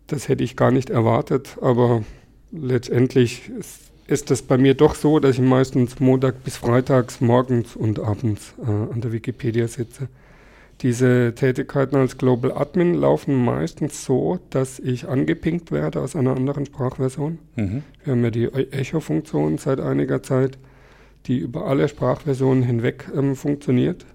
Das 0.06 0.28
hätte 0.28 0.44
ich 0.44 0.54
gar 0.54 0.70
nicht 0.70 0.88
erwartet, 0.88 1.58
aber 1.60 2.04
letztendlich 2.52 3.50
ist, 3.50 3.80
ist 4.06 4.30
das 4.30 4.42
bei 4.42 4.58
mir 4.58 4.74
doch 4.74 4.94
so, 4.94 5.20
dass 5.20 5.36
ich 5.36 5.42
meistens 5.42 6.00
Montag 6.00 6.44
bis 6.44 6.56
Freitags 6.56 7.20
morgens 7.20 7.76
und 7.76 8.00
abends 8.00 8.54
äh, 8.58 8.70
an 8.70 9.00
der 9.00 9.12
Wikipedia 9.12 9.68
sitze. 9.68 10.08
Diese 10.80 11.34
Tätigkeiten 11.34 11.96
als 11.96 12.18
Global 12.18 12.52
Admin 12.52 12.94
laufen 12.94 13.34
meistens 13.34 14.04
so, 14.04 14.38
dass 14.50 14.78
ich 14.78 15.08
angepinkt 15.08 15.72
werde 15.72 16.00
aus 16.00 16.14
einer 16.14 16.36
anderen 16.36 16.66
Sprachversion. 16.66 17.38
Mhm. 17.56 17.82
Wir 18.04 18.12
haben 18.12 18.24
ja 18.24 18.30
die 18.30 18.44
Echo-Funktion 18.44 19.58
seit 19.58 19.80
einiger 19.80 20.22
Zeit, 20.22 20.56
die 21.26 21.38
über 21.38 21.66
alle 21.66 21.88
Sprachversionen 21.88 22.62
hinweg 22.62 23.10
ähm, 23.14 23.34
funktioniert. 23.34 24.06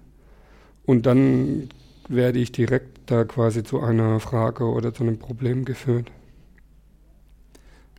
Und 0.86 1.04
dann 1.04 1.68
werde 2.08 2.38
ich 2.38 2.50
direkt 2.50 2.98
da 3.06 3.24
quasi 3.24 3.62
zu 3.62 3.80
einer 3.80 4.18
Frage 4.20 4.64
oder 4.64 4.94
zu 4.94 5.02
einem 5.02 5.18
Problem 5.18 5.66
geführt. 5.66 6.10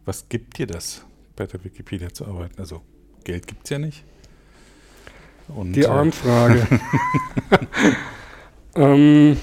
Was 0.05 0.29
gibt 0.29 0.59
dir 0.59 0.67
das, 0.67 1.03
bei 1.35 1.47
der 1.47 1.63
Wikipedia 1.63 2.13
zu 2.13 2.25
arbeiten? 2.25 2.59
Also 2.59 2.81
Geld 3.23 3.47
gibt 3.47 3.63
es 3.63 3.71
ja 3.71 3.79
nicht. 3.79 4.03
Und, 5.47 5.73
Die 5.73 5.81
äh, 5.81 5.87
Anfrage. 5.87 6.67
ähm, 8.75 9.37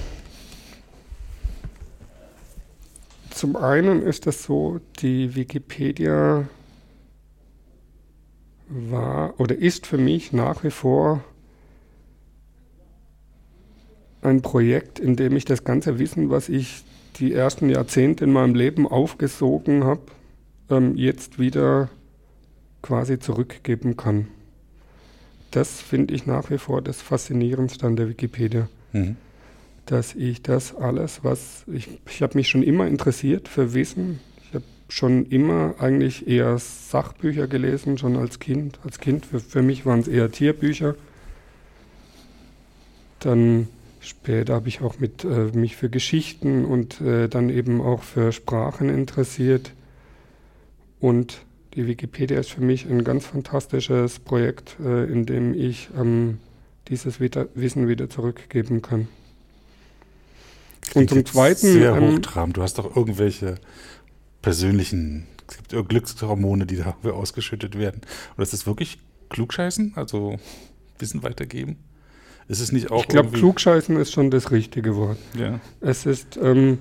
zum 3.31 3.57
einen 3.57 4.03
ist 4.03 4.27
das 4.27 4.44
so, 4.44 4.81
die 5.01 5.35
Wikipedia 5.35 6.48
war 8.68 9.38
oder 9.40 9.57
ist 9.57 9.87
für 9.87 9.98
mich 9.98 10.33
nach 10.33 10.62
wie 10.64 10.70
vor 10.70 11.25
ein 14.22 14.42
Projekt, 14.42 15.01
in 15.01 15.16
dem 15.16 15.37
ich 15.37 15.44
das 15.44 15.64
ganze 15.64 15.98
Wissen, 15.98 16.31
was 16.31 16.48
ich 16.48 16.85
die 17.16 17.33
ersten 17.33 17.68
Jahrzehnte 17.68 18.25
in 18.25 18.33
meinem 18.33 18.55
Leben 18.55 18.87
aufgesogen 18.87 19.85
habe, 19.85 20.03
ähm, 20.72 20.96
jetzt 20.96 21.38
wieder 21.38 21.88
quasi 22.82 23.18
zurückgeben 23.18 23.96
kann. 23.96 24.28
Das 25.50 25.80
finde 25.80 26.14
ich 26.14 26.26
nach 26.26 26.50
wie 26.50 26.58
vor 26.58 26.82
das 26.82 27.00
Faszinierendste 27.00 27.87
an 27.87 27.96
der 27.96 28.08
Wikipedia. 28.08 28.68
Mhm. 28.92 29.16
Dass 29.87 30.14
ich 30.14 30.42
das 30.42 30.74
alles, 30.74 31.24
was 31.24 31.64
ich, 31.66 32.00
ich 32.08 32.22
habe 32.22 32.37
mich 32.37 32.48
schon 32.48 32.62
immer 32.62 32.87
interessiert 32.87 33.48
für 33.48 33.74
Wissen. 33.74 34.20
Ich 34.46 34.54
habe 34.54 34.64
schon 34.88 35.26
immer 35.26 35.74
eigentlich 35.78 36.26
eher 36.26 36.58
Sachbücher 36.58 37.46
gelesen, 37.48 37.98
schon 37.98 38.16
als 38.16 38.38
Kind. 38.38 38.78
Als 38.85 38.98
Kind 38.98 39.26
für, 39.26 39.40
für 39.40 39.62
mich 39.62 39.85
waren 39.85 40.00
es 40.00 40.08
eher 40.08 40.30
Tierbücher. 40.30 40.94
Dann 43.18 43.68
später 44.00 44.54
habe 44.54 44.68
ich 44.68 44.80
auch 44.80 44.98
mit, 44.98 45.24
äh, 45.24 45.56
mich 45.56 45.76
für 45.76 45.90
Geschichten 45.90 46.64
und 46.64 47.00
äh, 47.00 47.28
dann 47.28 47.50
eben 47.50 47.80
auch 47.80 48.02
für 48.02 48.32
Sprachen 48.32 48.88
interessiert. 48.88 49.72
Und 51.03 51.45
die 51.75 51.88
Wikipedia 51.88 52.38
ist 52.38 52.53
für 52.53 52.61
mich 52.61 52.87
ein 52.87 53.03
ganz 53.03 53.27
fantastisches 53.27 54.21
Projekt, 54.21 54.77
äh, 54.79 55.05
in 55.11 55.27
dem 55.27 55.53
ich 55.53 55.88
ähm, 55.99 56.38
dieses 56.87 57.19
wieder, 57.19 57.49
Wissen 57.55 57.88
wieder 57.88 58.09
zurückgeben 58.09 58.83
kann. 58.83 59.09
Und 60.94 61.11
zum 61.11 61.27
Zweiten. 61.27 61.73
Sehr 61.73 61.96
ähm, 61.96 62.15
hochtrabend. 62.15 62.57
Du 62.57 62.63
hast 62.63 62.79
doch 62.79 62.94
irgendwelche 62.94 63.57
persönlichen 64.42 65.27
es 65.48 65.57
gibt 65.57 65.88
Glückshormone, 65.88 66.67
die 66.67 66.77
da 66.77 66.96
ausgeschüttet 67.11 67.77
werden. 67.77 68.03
Oder 68.37 68.44
ist 68.44 68.53
das 68.53 68.65
wirklich 68.67 68.98
Klugscheißen? 69.29 69.94
Also 69.96 70.37
Wissen 71.00 71.25
weitergeben? 71.25 71.79
Ist 72.46 72.61
es 72.61 72.71
nicht 72.71 72.92
auch. 72.92 73.03
Ich 73.03 73.09
glaube, 73.09 73.37
Klugscheißen 73.37 73.96
ist 73.96 74.13
schon 74.13 74.31
das 74.31 74.53
richtige 74.53 74.94
Wort. 74.94 75.19
Ja. 75.37 75.59
Es 75.81 76.07
ist. 76.07 76.38
Ähm, 76.40 76.79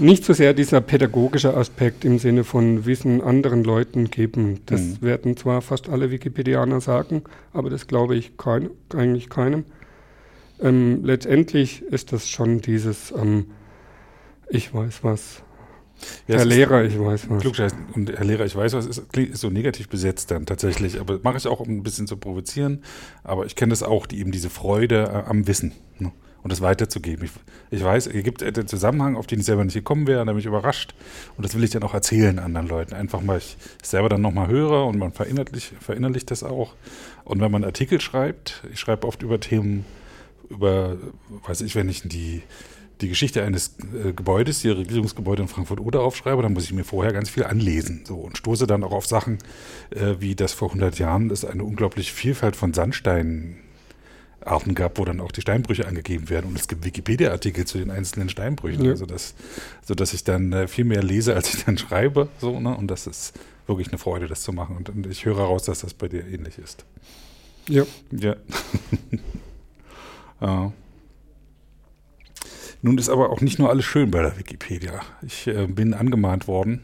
nicht 0.00 0.24
so 0.24 0.32
sehr 0.32 0.54
dieser 0.54 0.80
pädagogische 0.80 1.56
Aspekt 1.56 2.04
im 2.04 2.18
Sinne 2.18 2.44
von 2.44 2.86
Wissen 2.86 3.20
anderen 3.20 3.64
Leuten 3.64 4.10
geben. 4.10 4.60
Das 4.66 4.80
mhm. 4.80 5.02
werden 5.02 5.36
zwar 5.36 5.62
fast 5.62 5.88
alle 5.88 6.10
Wikipedianer 6.10 6.80
sagen, 6.80 7.22
aber 7.52 7.70
das 7.70 7.86
glaube 7.86 8.16
ich 8.16 8.36
kein, 8.36 8.70
eigentlich 8.94 9.28
keinem. 9.28 9.64
Ähm, 10.60 11.04
letztendlich 11.04 11.82
ist 11.82 12.12
das 12.12 12.28
schon 12.28 12.60
dieses 12.60 13.12
ähm, 13.12 13.46
Ich 14.48 14.74
weiß 14.74 15.02
was. 15.02 15.42
Ja, 16.26 16.36
Herr 16.36 16.44
Lehrer, 16.46 16.84
ich 16.84 16.98
weiß 16.98 17.28
was. 17.28 17.40
Klugscheiß. 17.40 17.74
Und 17.94 18.10
Herr 18.10 18.24
Lehrer, 18.24 18.46
ich 18.46 18.56
weiß 18.56 18.72
was, 18.72 18.86
ist, 18.86 19.02
ist 19.14 19.40
so 19.40 19.50
negativ 19.50 19.88
besetzt 19.88 20.30
dann 20.30 20.46
tatsächlich. 20.46 20.98
Aber 20.98 21.20
mache 21.22 21.36
ich 21.36 21.46
auch, 21.46 21.60
um 21.60 21.68
ein 21.68 21.82
bisschen 21.82 22.06
zu 22.06 22.16
provozieren. 22.16 22.82
Aber 23.22 23.46
ich 23.46 23.54
kenne 23.54 23.70
das 23.70 23.82
auch, 23.82 24.06
die 24.06 24.20
eben 24.20 24.32
diese 24.32 24.50
Freude 24.50 25.04
äh, 25.04 25.28
am 25.28 25.46
Wissen. 25.46 25.72
Ne? 25.98 26.12
Und 26.42 26.50
das 26.52 26.60
weiterzugeben. 26.60 27.24
Ich, 27.24 27.78
ich 27.78 27.84
weiß, 27.84 28.06
es 28.06 28.24
gibt 28.24 28.42
einen 28.42 28.66
Zusammenhang, 28.66 29.16
auf 29.16 29.26
den 29.26 29.40
ich 29.40 29.46
selber 29.46 29.64
nicht 29.64 29.74
gekommen 29.74 30.06
wäre, 30.06 30.20
und 30.20 30.26
da 30.26 30.32
bin 30.32 30.40
ich 30.40 30.46
überrascht. 30.46 30.94
Und 31.36 31.44
das 31.44 31.54
will 31.54 31.64
ich 31.64 31.70
dann 31.70 31.82
auch 31.82 31.94
erzählen 31.94 32.38
anderen 32.38 32.68
Leuten. 32.68 32.94
Einfach 32.94 33.20
mal 33.20 33.38
ich 33.38 33.56
selber 33.82 34.08
dann 34.08 34.22
nochmal 34.22 34.48
höre 34.48 34.86
und 34.86 34.98
man 34.98 35.12
verinnerlicht, 35.12 35.74
verinnerlicht 35.80 36.30
das 36.30 36.42
auch. 36.42 36.74
Und 37.24 37.40
wenn 37.40 37.50
man 37.50 37.64
Artikel 37.64 38.00
schreibt, 38.00 38.62
ich 38.72 38.80
schreibe 38.80 39.06
oft 39.06 39.22
über 39.22 39.40
Themen, 39.40 39.84
über, 40.48 40.96
weiß 41.46 41.60
ich, 41.60 41.74
wenn 41.76 41.88
ich 41.88 42.02
die, 42.02 42.42
die 43.00 43.08
Geschichte 43.08 43.42
eines 43.42 43.76
äh, 44.04 44.12
Gebäudes, 44.12 44.60
die 44.60 44.70
Regierungsgebäude 44.70 45.42
in 45.42 45.48
Frankfurt-Oder 45.48 46.00
aufschreibe, 46.00 46.42
dann 46.42 46.52
muss 46.52 46.64
ich 46.64 46.72
mir 46.72 46.84
vorher 46.84 47.12
ganz 47.12 47.30
viel 47.30 47.44
anlesen 47.44 48.04
so, 48.04 48.16
und 48.16 48.36
stoße 48.36 48.66
dann 48.66 48.82
auch 48.82 48.92
auf 48.92 49.06
Sachen, 49.06 49.38
äh, 49.90 50.16
wie 50.18 50.34
das 50.34 50.52
vor 50.52 50.68
100 50.68 50.98
Jahren 50.98 51.30
es 51.30 51.44
eine 51.44 51.64
unglaubliche 51.64 52.12
Vielfalt 52.12 52.56
von 52.56 52.74
Sandsteinen 52.74 53.58
Arten 54.44 54.74
gab, 54.74 54.98
wo 54.98 55.04
dann 55.04 55.20
auch 55.20 55.32
die 55.32 55.40
Steinbrüche 55.40 55.86
angegeben 55.86 56.28
werden. 56.30 56.46
Und 56.46 56.58
es 56.58 56.68
gibt 56.68 56.84
Wikipedia-Artikel 56.84 57.66
zu 57.66 57.78
den 57.78 57.90
einzelnen 57.90 58.28
Steinbrüchen, 58.28 58.84
ja. 58.84 58.90
also 58.90 59.06
das, 59.06 59.34
sodass 59.82 60.12
ich 60.14 60.24
dann 60.24 60.52
äh, 60.52 60.68
viel 60.68 60.84
mehr 60.84 61.02
lese, 61.02 61.34
als 61.34 61.54
ich 61.54 61.64
dann 61.64 61.78
schreibe. 61.78 62.28
So, 62.40 62.58
ne? 62.60 62.76
Und 62.76 62.88
das 62.88 63.06
ist 63.06 63.34
wirklich 63.66 63.88
eine 63.88 63.98
Freude, 63.98 64.26
das 64.26 64.42
zu 64.42 64.52
machen. 64.52 64.76
Und, 64.76 64.88
und 64.88 65.06
ich 65.06 65.24
höre 65.24 65.38
raus, 65.38 65.64
dass 65.64 65.80
das 65.80 65.94
bei 65.94 66.08
dir 66.08 66.26
ähnlich 66.26 66.58
ist. 66.58 66.84
Ja. 67.68 67.84
Ja. 68.10 68.36
ja. 70.40 70.72
Nun 72.82 72.96
ist 72.96 73.10
aber 73.10 73.30
auch 73.30 73.42
nicht 73.42 73.58
nur 73.58 73.68
alles 73.68 73.84
schön 73.84 74.10
bei 74.10 74.22
der 74.22 74.38
Wikipedia. 74.38 75.02
Ich 75.20 75.46
äh, 75.46 75.66
bin 75.66 75.92
angemahnt 75.92 76.48
worden, 76.48 76.82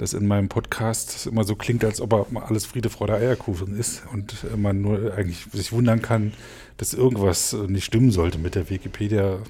dass 0.00 0.14
in 0.14 0.26
meinem 0.26 0.48
Podcast 0.48 1.26
immer 1.26 1.44
so 1.44 1.54
klingt, 1.54 1.84
als 1.84 2.00
ob 2.00 2.14
er 2.14 2.26
alles 2.48 2.64
Friede, 2.64 2.88
Freude, 2.88 3.16
Eierkuchen 3.16 3.78
ist 3.78 4.02
und 4.14 4.34
man 4.56 4.80
nur 4.80 5.12
eigentlich 5.14 5.44
sich 5.52 5.72
wundern 5.72 6.00
kann, 6.00 6.32
dass 6.78 6.94
irgendwas 6.94 7.52
nicht 7.68 7.84
stimmen 7.84 8.10
sollte 8.10 8.38
mit 8.38 8.54
der 8.54 8.70
Wikipedia. 8.70 9.40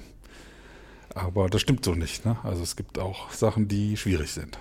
Aber 1.15 1.47
das 1.47 1.61
stimmt 1.61 1.85
so 1.85 1.95
nicht. 1.95 2.25
Ne? 2.25 2.35
Also 2.43 2.63
es 2.63 2.75
gibt 2.75 2.99
auch 2.99 3.31
Sachen, 3.31 3.69
die 3.69 3.95
schwierig 3.95 4.31
sind. 4.31 4.57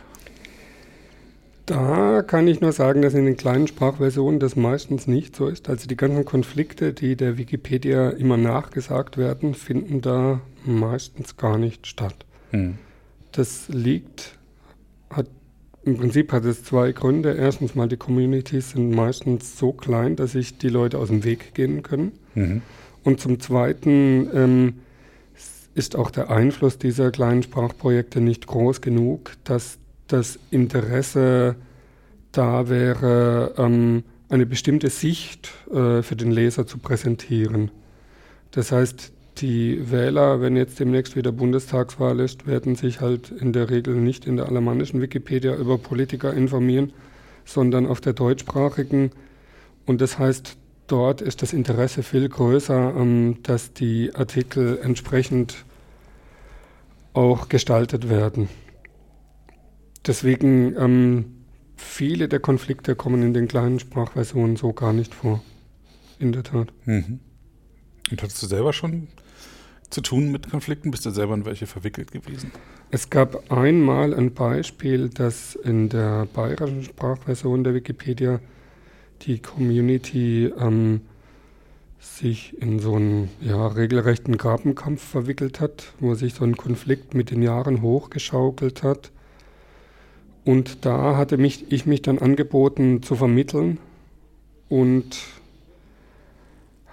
Da 1.67 2.23
kann 2.23 2.47
ich 2.47 2.61
nur 2.61 2.71
sagen, 2.71 3.03
dass 3.03 3.15
in 3.15 3.27
den 3.27 3.37
kleinen 3.37 3.67
Sprachversionen 3.67 4.39
das 4.39 4.55
meistens 4.55 5.09
nicht 5.09 5.35
so 5.35 5.49
ist. 5.49 5.69
Also 5.69 5.89
die 5.89 5.97
ganzen 5.97 6.25
Konflikte, 6.25 6.93
die 6.93 7.17
der 7.17 7.37
Wikipedia 7.37 8.11
immer 8.11 8.37
nachgesagt 8.37 9.19
werden, 9.19 9.55
finden 9.55 10.01
da 10.01 10.41
meistens 10.65 11.37
gar 11.37 11.59
nicht 11.59 11.89
statt. 11.89 12.27
Hm. 12.51 12.79
Das 13.33 13.69
liegt, 13.69 14.39
im 15.83 15.97
Prinzip 15.97 16.33
hat 16.33 16.45
es 16.45 16.63
zwei 16.63 16.93
Gründe. 16.93 17.33
Erstens 17.33 17.75
mal, 17.75 17.89
die 17.89 17.97
Communities 17.97 18.71
sind 18.71 18.91
meistens 18.91 19.59
so 19.59 19.73
klein, 19.73 20.17
dass 20.17 20.33
sich 20.33 20.59
die 20.59 20.69
Leute 20.69 20.99
aus 20.99 21.09
dem 21.09 21.25
Weg 21.25 21.55
gehen 21.55 21.83
können. 21.83 22.13
Mhm. 22.35 22.63
Und 23.03 23.21
zum 23.21 23.41
Zweiten 23.41 24.29
ähm, 24.35 24.75
ist 25.75 25.97
auch 25.97 26.11
der 26.11 26.31
Einfluss 26.31 26.77
dieser 26.79 27.11
kleinen 27.11 27.43
Sprachprojekte 27.43 28.21
nicht 28.21 28.47
groß 28.47 28.83
genug, 28.83 29.33
dass 29.45 29.79
das 30.07 30.39
Interesse 30.51 31.57
da 32.33 32.69
wäre, 32.69 33.55
ähm, 33.57 34.05
eine 34.29 34.47
bestimmte 34.47 34.91
Sicht 34.91 35.51
äh, 35.71 36.03
für 36.03 36.17
den 36.17 36.31
Leser 36.31 36.67
zu 36.67 36.79
präsentieren. 36.79 37.71
Das 38.51 38.71
heißt, 38.71 39.13
die 39.41 39.91
Wähler, 39.91 40.41
wenn 40.41 40.57
jetzt 40.57 40.79
demnächst 40.81 41.17
wieder 41.17 41.33
Bundestagswahl 41.33 42.21
ist, 42.21 42.47
werden 42.47 42.77
sich 42.77 43.01
halt 43.01 43.31
in 43.31 43.53
der 43.53 43.71
Regel 43.71 43.95
nicht 43.97 44.27
in 44.27 44.37
der 44.37 44.47
alemannischen 44.47 45.01
Wikipedia 45.01 45.55
über 45.57 45.79
Politiker 45.79 46.35
informieren, 46.35 46.93
sondern 47.45 47.87
auf 47.87 48.01
der 48.01 48.13
deutschsprachigen. 48.13 49.11
Und 49.87 50.01
das 50.01 50.19
heißt, 50.19 50.57
dort 50.87 51.23
ist 51.23 51.43
das 51.43 51.53
Interesse 51.53 52.03
viel 52.03 52.29
größer, 52.29 52.95
ähm, 52.97 53.39
dass 53.43 53.73
die 53.73 54.15
Artikel 54.15 54.79
entsprechend 54.83 55.65
auch 57.13 57.49
gestaltet 57.49 58.09
werden. 58.09 58.49
Deswegen 60.07 60.77
ähm, 60.77 61.25
viele 61.77 62.29
der 62.29 62.41
Konflikte 62.41 62.95
kommen 62.95 63.23
in 63.23 63.35
den 63.35 63.49
kleinen 63.49 63.81
Sprachversionen 63.81 64.57
so 64.57 64.73
gar 64.73 64.93
nicht 64.93 65.15
vor. 65.15 65.43
In 66.19 66.33
der 66.33 66.43
Tat. 66.43 66.73
Mhm. 66.85 67.21
Und 68.11 68.23
hattest 68.23 68.43
du 68.43 68.47
selber 68.47 68.73
schon 68.73 69.09
zu 69.91 70.01
tun 70.01 70.31
mit 70.31 70.51
Konflikten? 70.51 70.91
Bist 70.91 71.05
du 71.05 71.11
selber 71.11 71.35
in 71.35 71.45
welche 71.45 71.67
verwickelt 71.67 72.13
gewesen? 72.13 72.51
Es 72.91 73.11
gab 73.11 73.53
einmal 73.53 74.15
ein 74.15 74.33
Beispiel, 74.33 75.09
dass 75.09 75.55
in 75.55 75.89
der 75.89 76.27
bayerischen 76.27 76.85
Sprachversion 76.85 77.65
der 77.65 77.75
Wikipedia 77.75 78.41
die 79.23 79.41
Community 79.41 80.47
ähm, 80.59 81.03
sich 81.99 82.61
in 82.61 82.79
so 82.79 82.95
einen 82.95 83.29
ja, 83.41 83.67
regelrechten 83.67 84.39
Grabenkampf 84.39 85.03
verwickelt 85.03 85.61
hat, 85.61 85.93
wo 86.01 86.15
sich 86.15 86.35
so 86.35 86.45
ein 86.45 86.57
Konflikt 86.57 87.15
mit 87.15 87.31
den 87.31 87.43
Jahren 87.43 87.83
hochgeschaukelt 87.83 88.83
hat. 88.83 89.11
Und 90.45 90.87
da 90.87 91.17
hatte 91.17 91.37
mich, 91.37 91.71
ich 91.71 91.85
mich 91.85 92.01
dann 92.01 92.19
angeboten 92.19 93.03
zu 93.03 93.15
vermitteln 93.15 93.79
und 94.71 95.19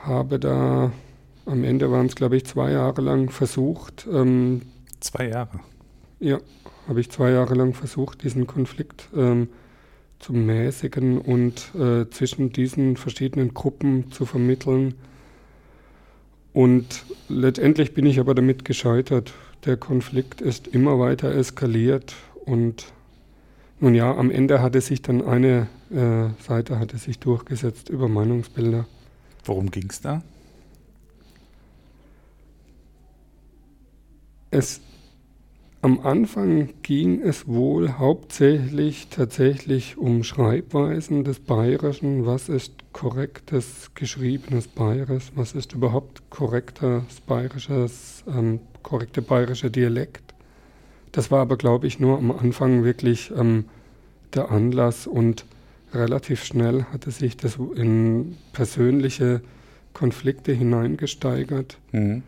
habe 0.03 0.39
da 0.39 0.91
am 1.47 1.63
Ende 1.63 1.91
waren 1.91 2.05
es, 2.07 2.15
glaube 2.15 2.37
ich, 2.37 2.45
zwei 2.45 2.71
Jahre 2.71 3.01
lang 3.01 3.29
versucht. 3.29 4.07
Ähm, 4.11 4.61
zwei 4.99 5.29
Jahre? 5.29 5.59
Ja, 6.19 6.39
habe 6.87 6.99
ich 6.99 7.09
zwei 7.09 7.31
Jahre 7.31 7.55
lang 7.55 7.73
versucht, 7.73 8.23
diesen 8.23 8.47
Konflikt 8.47 9.09
ähm, 9.15 9.49
zu 10.19 10.33
mäßigen 10.33 11.19
und 11.19 11.71
äh, 11.75 12.09
zwischen 12.09 12.51
diesen 12.51 12.97
verschiedenen 12.97 13.53
Gruppen 13.53 14.11
zu 14.11 14.25
vermitteln. 14.25 14.95
Und 16.53 17.05
letztendlich 17.29 17.93
bin 17.93 18.05
ich 18.05 18.19
aber 18.19 18.33
damit 18.33 18.65
gescheitert. 18.65 19.33
Der 19.65 19.77
Konflikt 19.77 20.41
ist 20.41 20.67
immer 20.67 20.99
weiter 20.99 21.33
eskaliert 21.33 22.15
und 22.45 22.91
nun 23.79 23.93
ja, 23.93 24.15
am 24.15 24.31
Ende 24.31 24.61
hatte 24.61 24.81
sich 24.81 25.03
dann 25.03 25.21
eine 25.21 25.67
äh, 25.91 26.29
Seite 26.43 26.79
hatte 26.79 26.97
sich 26.97 27.19
durchgesetzt 27.19 27.89
über 27.89 28.07
Meinungsbilder. 28.07 28.87
Worum 29.45 29.69
ging 29.69 29.87
es 29.89 30.01
da? 30.01 30.23
Es, 34.49 34.79
am 35.81 35.99
Anfang 35.99 36.69
ging 36.81 37.21
es 37.21 37.47
wohl 37.47 37.97
hauptsächlich 37.97 39.09
tatsächlich 39.09 39.97
um 39.97 40.23
Schreibweisen 40.23 41.25
des 41.25 41.39
Bayerischen. 41.41 42.25
Was 42.25 42.47
ist 42.47 42.71
korrektes 42.93 43.91
geschriebenes 43.93 44.69
Bayerisch? 44.69 45.31
Was 45.35 45.53
ist 45.53 45.73
überhaupt 45.73 46.29
korrektes 46.29 47.19
bayerisches, 47.25 48.23
ähm, 48.25 48.61
korrekte 48.83 49.21
bayerische 49.21 49.69
Dialekt? 49.69 50.33
Das 51.11 51.29
war 51.29 51.41
aber, 51.41 51.57
glaube 51.57 51.87
ich, 51.87 51.99
nur 51.99 52.17
am 52.17 52.31
Anfang 52.31 52.85
wirklich 52.85 53.31
ähm, 53.35 53.65
der 54.33 54.49
Anlass 54.49 55.07
und 55.07 55.45
relativ 55.93 56.45
schnell 56.45 56.85
hatte 56.85 57.11
sich 57.11 57.35
das 57.35 57.57
in 57.75 58.37
persönliche 58.53 59.41
Konflikte 59.93 60.53
hineingesteigert. 60.53 61.79
Mhm 61.91 62.23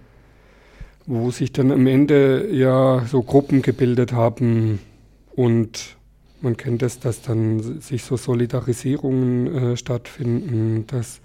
wo 1.09 1.31
sich 1.31 1.51
dann 1.51 1.71
am 1.71 1.87
Ende 1.87 2.53
ja 2.53 3.03
so 3.07 3.23
Gruppen 3.23 3.63
gebildet 3.63 4.13
haben 4.13 4.77
und 5.35 5.97
man 6.39 6.55
kennt 6.55 6.83
es, 6.83 6.99
dass 6.99 7.23
dann 7.23 7.81
sich 7.81 8.03
so 8.03 8.15
Solidarisierungen 8.15 9.47
äh, 9.47 9.75
stattfinden, 9.75 10.85
dass 10.85 11.19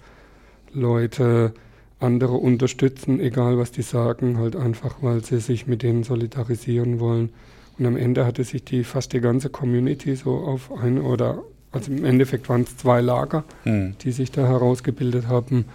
Leute 0.73 1.53
andere 1.99 2.33
unterstützen, 2.33 3.19
egal 3.19 3.59
was 3.59 3.71
die 3.71 3.83
sagen, 3.83 4.39
halt 4.39 4.55
einfach, 4.55 4.97
weil 5.01 5.23
sie 5.23 5.39
sich 5.39 5.67
mit 5.67 5.83
denen 5.83 6.03
solidarisieren 6.03 6.99
wollen. 6.99 7.29
Und 7.77 7.85
am 7.85 7.95
Ende 7.95 8.25
hatte 8.25 8.43
sich 8.43 8.63
die 8.63 8.83
fast 8.83 9.13
die 9.13 9.21
ganze 9.21 9.49
Community 9.49 10.15
so 10.15 10.31
auf 10.35 10.71
ein 10.81 10.99
oder 10.99 11.43
also 11.71 11.91
im 11.91 12.05
Endeffekt 12.05 12.49
waren 12.49 12.61
es 12.61 12.75
zwei 12.75 13.01
Lager, 13.01 13.43
mhm. 13.65 13.95
die 14.01 14.11
sich 14.11 14.31
da 14.31 14.47
herausgebildet 14.47 15.27
haben. 15.27 15.65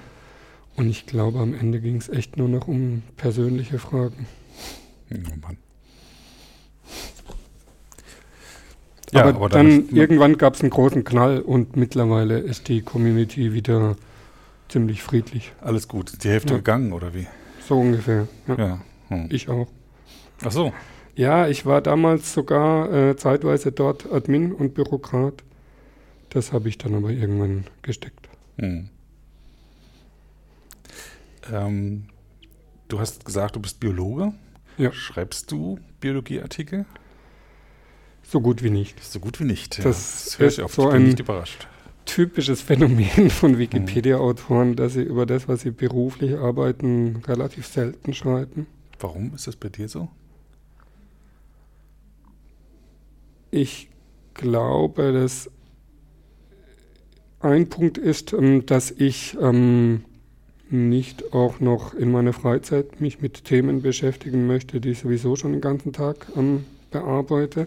Und 0.80 0.88
ich 0.88 1.04
glaube, 1.04 1.40
am 1.40 1.52
Ende 1.52 1.78
ging 1.78 1.96
es 1.96 2.08
echt 2.08 2.38
nur 2.38 2.48
noch 2.48 2.66
um 2.66 3.02
persönliche 3.18 3.78
Fragen. 3.78 4.26
Oh 5.12 5.36
Mann. 5.42 5.58
Ja, 9.12 9.24
aber, 9.24 9.34
aber 9.34 9.48
dann, 9.50 9.88
dann 9.88 9.94
irgendwann 9.94 10.38
gab 10.38 10.54
es 10.54 10.62
einen 10.62 10.70
großen 10.70 11.04
Knall 11.04 11.42
und 11.42 11.76
mittlerweile 11.76 12.38
ist 12.38 12.68
die 12.68 12.80
Community 12.80 13.52
wieder 13.52 13.94
ziemlich 14.70 15.02
friedlich. 15.02 15.52
Alles 15.60 15.86
gut. 15.86 16.24
Die 16.24 16.30
Hälfte 16.30 16.54
ja. 16.54 16.56
gegangen 16.56 16.94
oder 16.94 17.12
wie? 17.12 17.26
So 17.68 17.78
ungefähr. 17.78 18.26
Ja. 18.48 18.56
ja. 18.56 18.80
Hm. 19.08 19.28
Ich 19.30 19.50
auch. 19.50 19.68
Ach 20.42 20.50
so. 20.50 20.72
Ja, 21.14 21.46
ich 21.46 21.66
war 21.66 21.82
damals 21.82 22.32
sogar 22.32 22.90
äh, 22.90 23.16
zeitweise 23.16 23.70
dort 23.70 24.10
Admin 24.10 24.54
und 24.54 24.72
Bürokrat. 24.72 25.44
Das 26.30 26.54
habe 26.54 26.70
ich 26.70 26.78
dann 26.78 26.94
aber 26.94 27.10
irgendwann 27.10 27.64
gesteckt. 27.82 28.30
Hm. 28.56 28.88
Ähm, 31.52 32.04
du 32.88 33.00
hast 33.00 33.24
gesagt, 33.24 33.56
du 33.56 33.60
bist 33.60 33.80
Biologe. 33.80 34.32
Ja. 34.76 34.92
Schreibst 34.92 35.50
du 35.52 35.78
Biologieartikel? 36.00 36.86
So 38.22 38.40
gut 38.40 38.62
wie 38.62 38.70
nicht. 38.70 39.02
So 39.02 39.20
gut 39.20 39.40
wie 39.40 39.44
nicht. 39.44 39.78
Das, 39.78 39.84
ja. 39.84 39.90
das 39.90 40.38
höre 40.38 40.48
ich 40.48 40.62
auch. 40.62 40.70
So 40.70 40.88
ich 40.88 40.94
bin 40.94 41.04
nicht 41.04 41.20
überrascht. 41.20 41.66
typisches 42.04 42.60
Phänomen 42.62 43.30
von 43.30 43.58
Wikipedia-Autoren, 43.58 44.76
dass 44.76 44.94
sie 44.94 45.02
über 45.02 45.26
das, 45.26 45.48
was 45.48 45.62
sie 45.62 45.70
beruflich 45.70 46.36
arbeiten, 46.36 47.22
relativ 47.26 47.66
selten 47.66 48.14
schreiben. 48.14 48.66
Warum 48.98 49.34
ist 49.34 49.46
das 49.46 49.56
bei 49.56 49.68
dir 49.68 49.88
so? 49.88 50.08
Ich 53.50 53.88
glaube, 54.34 55.12
dass 55.12 55.50
ein 57.40 57.68
Punkt 57.68 57.98
ist, 57.98 58.32
ähm, 58.32 58.64
dass 58.66 58.90
ich 58.90 59.36
ähm, 59.40 60.04
nicht 60.72 61.32
auch 61.32 61.60
noch 61.60 61.94
in 61.94 62.12
meiner 62.12 62.32
Freizeit 62.32 63.00
mich 63.00 63.20
mit 63.20 63.44
Themen 63.44 63.82
beschäftigen 63.82 64.46
möchte, 64.46 64.80
die 64.80 64.90
ich 64.90 65.00
sowieso 65.00 65.36
schon 65.36 65.52
den 65.52 65.60
ganzen 65.60 65.92
Tag 65.92 66.26
ähm, 66.36 66.64
bearbeite. 66.90 67.66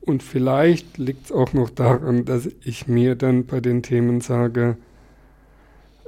Und 0.00 0.22
vielleicht 0.22 0.98
liegt 0.98 1.26
es 1.26 1.32
auch 1.32 1.52
noch 1.52 1.70
daran, 1.70 2.24
dass 2.24 2.48
ich 2.64 2.86
mir 2.86 3.14
dann 3.14 3.44
bei 3.46 3.60
den 3.60 3.82
Themen 3.82 4.20
sage, 4.20 4.76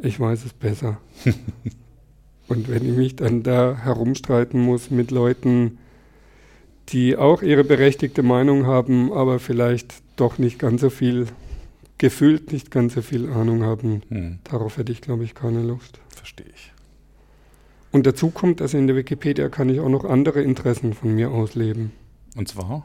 ich 0.02 0.18
weiß 0.18 0.44
es 0.44 0.52
besser. 0.52 0.98
Und 2.48 2.68
wenn 2.68 2.84
ich 2.84 2.96
mich 2.96 3.16
dann 3.16 3.42
da 3.42 3.76
herumstreiten 3.76 4.60
muss 4.60 4.90
mit 4.90 5.10
Leuten, 5.10 5.78
die 6.88 7.16
auch 7.16 7.42
ihre 7.42 7.64
berechtigte 7.64 8.22
Meinung 8.22 8.66
haben, 8.66 9.12
aber 9.12 9.38
vielleicht 9.38 9.94
doch 10.16 10.38
nicht 10.38 10.58
ganz 10.58 10.80
so 10.80 10.90
viel, 10.90 11.26
gefühlt 12.02 12.50
nicht 12.50 12.72
ganz 12.72 12.94
so 12.94 13.00
viel 13.00 13.30
Ahnung 13.30 13.62
haben, 13.62 14.02
hm. 14.08 14.40
darauf 14.42 14.76
hätte 14.76 14.90
ich, 14.90 15.02
glaube 15.02 15.22
ich, 15.22 15.36
keine 15.36 15.62
Lust. 15.62 16.00
Verstehe 16.08 16.48
ich. 16.52 16.72
Und 17.92 18.08
dazu 18.08 18.30
kommt, 18.30 18.58
dass 18.58 18.74
in 18.74 18.88
der 18.88 18.96
Wikipedia 18.96 19.48
kann 19.48 19.68
ich 19.68 19.78
auch 19.78 19.88
noch 19.88 20.04
andere 20.04 20.42
Interessen 20.42 20.94
von 20.94 21.14
mir 21.14 21.30
ausleben. 21.30 21.92
Und 22.34 22.48
zwar? 22.48 22.84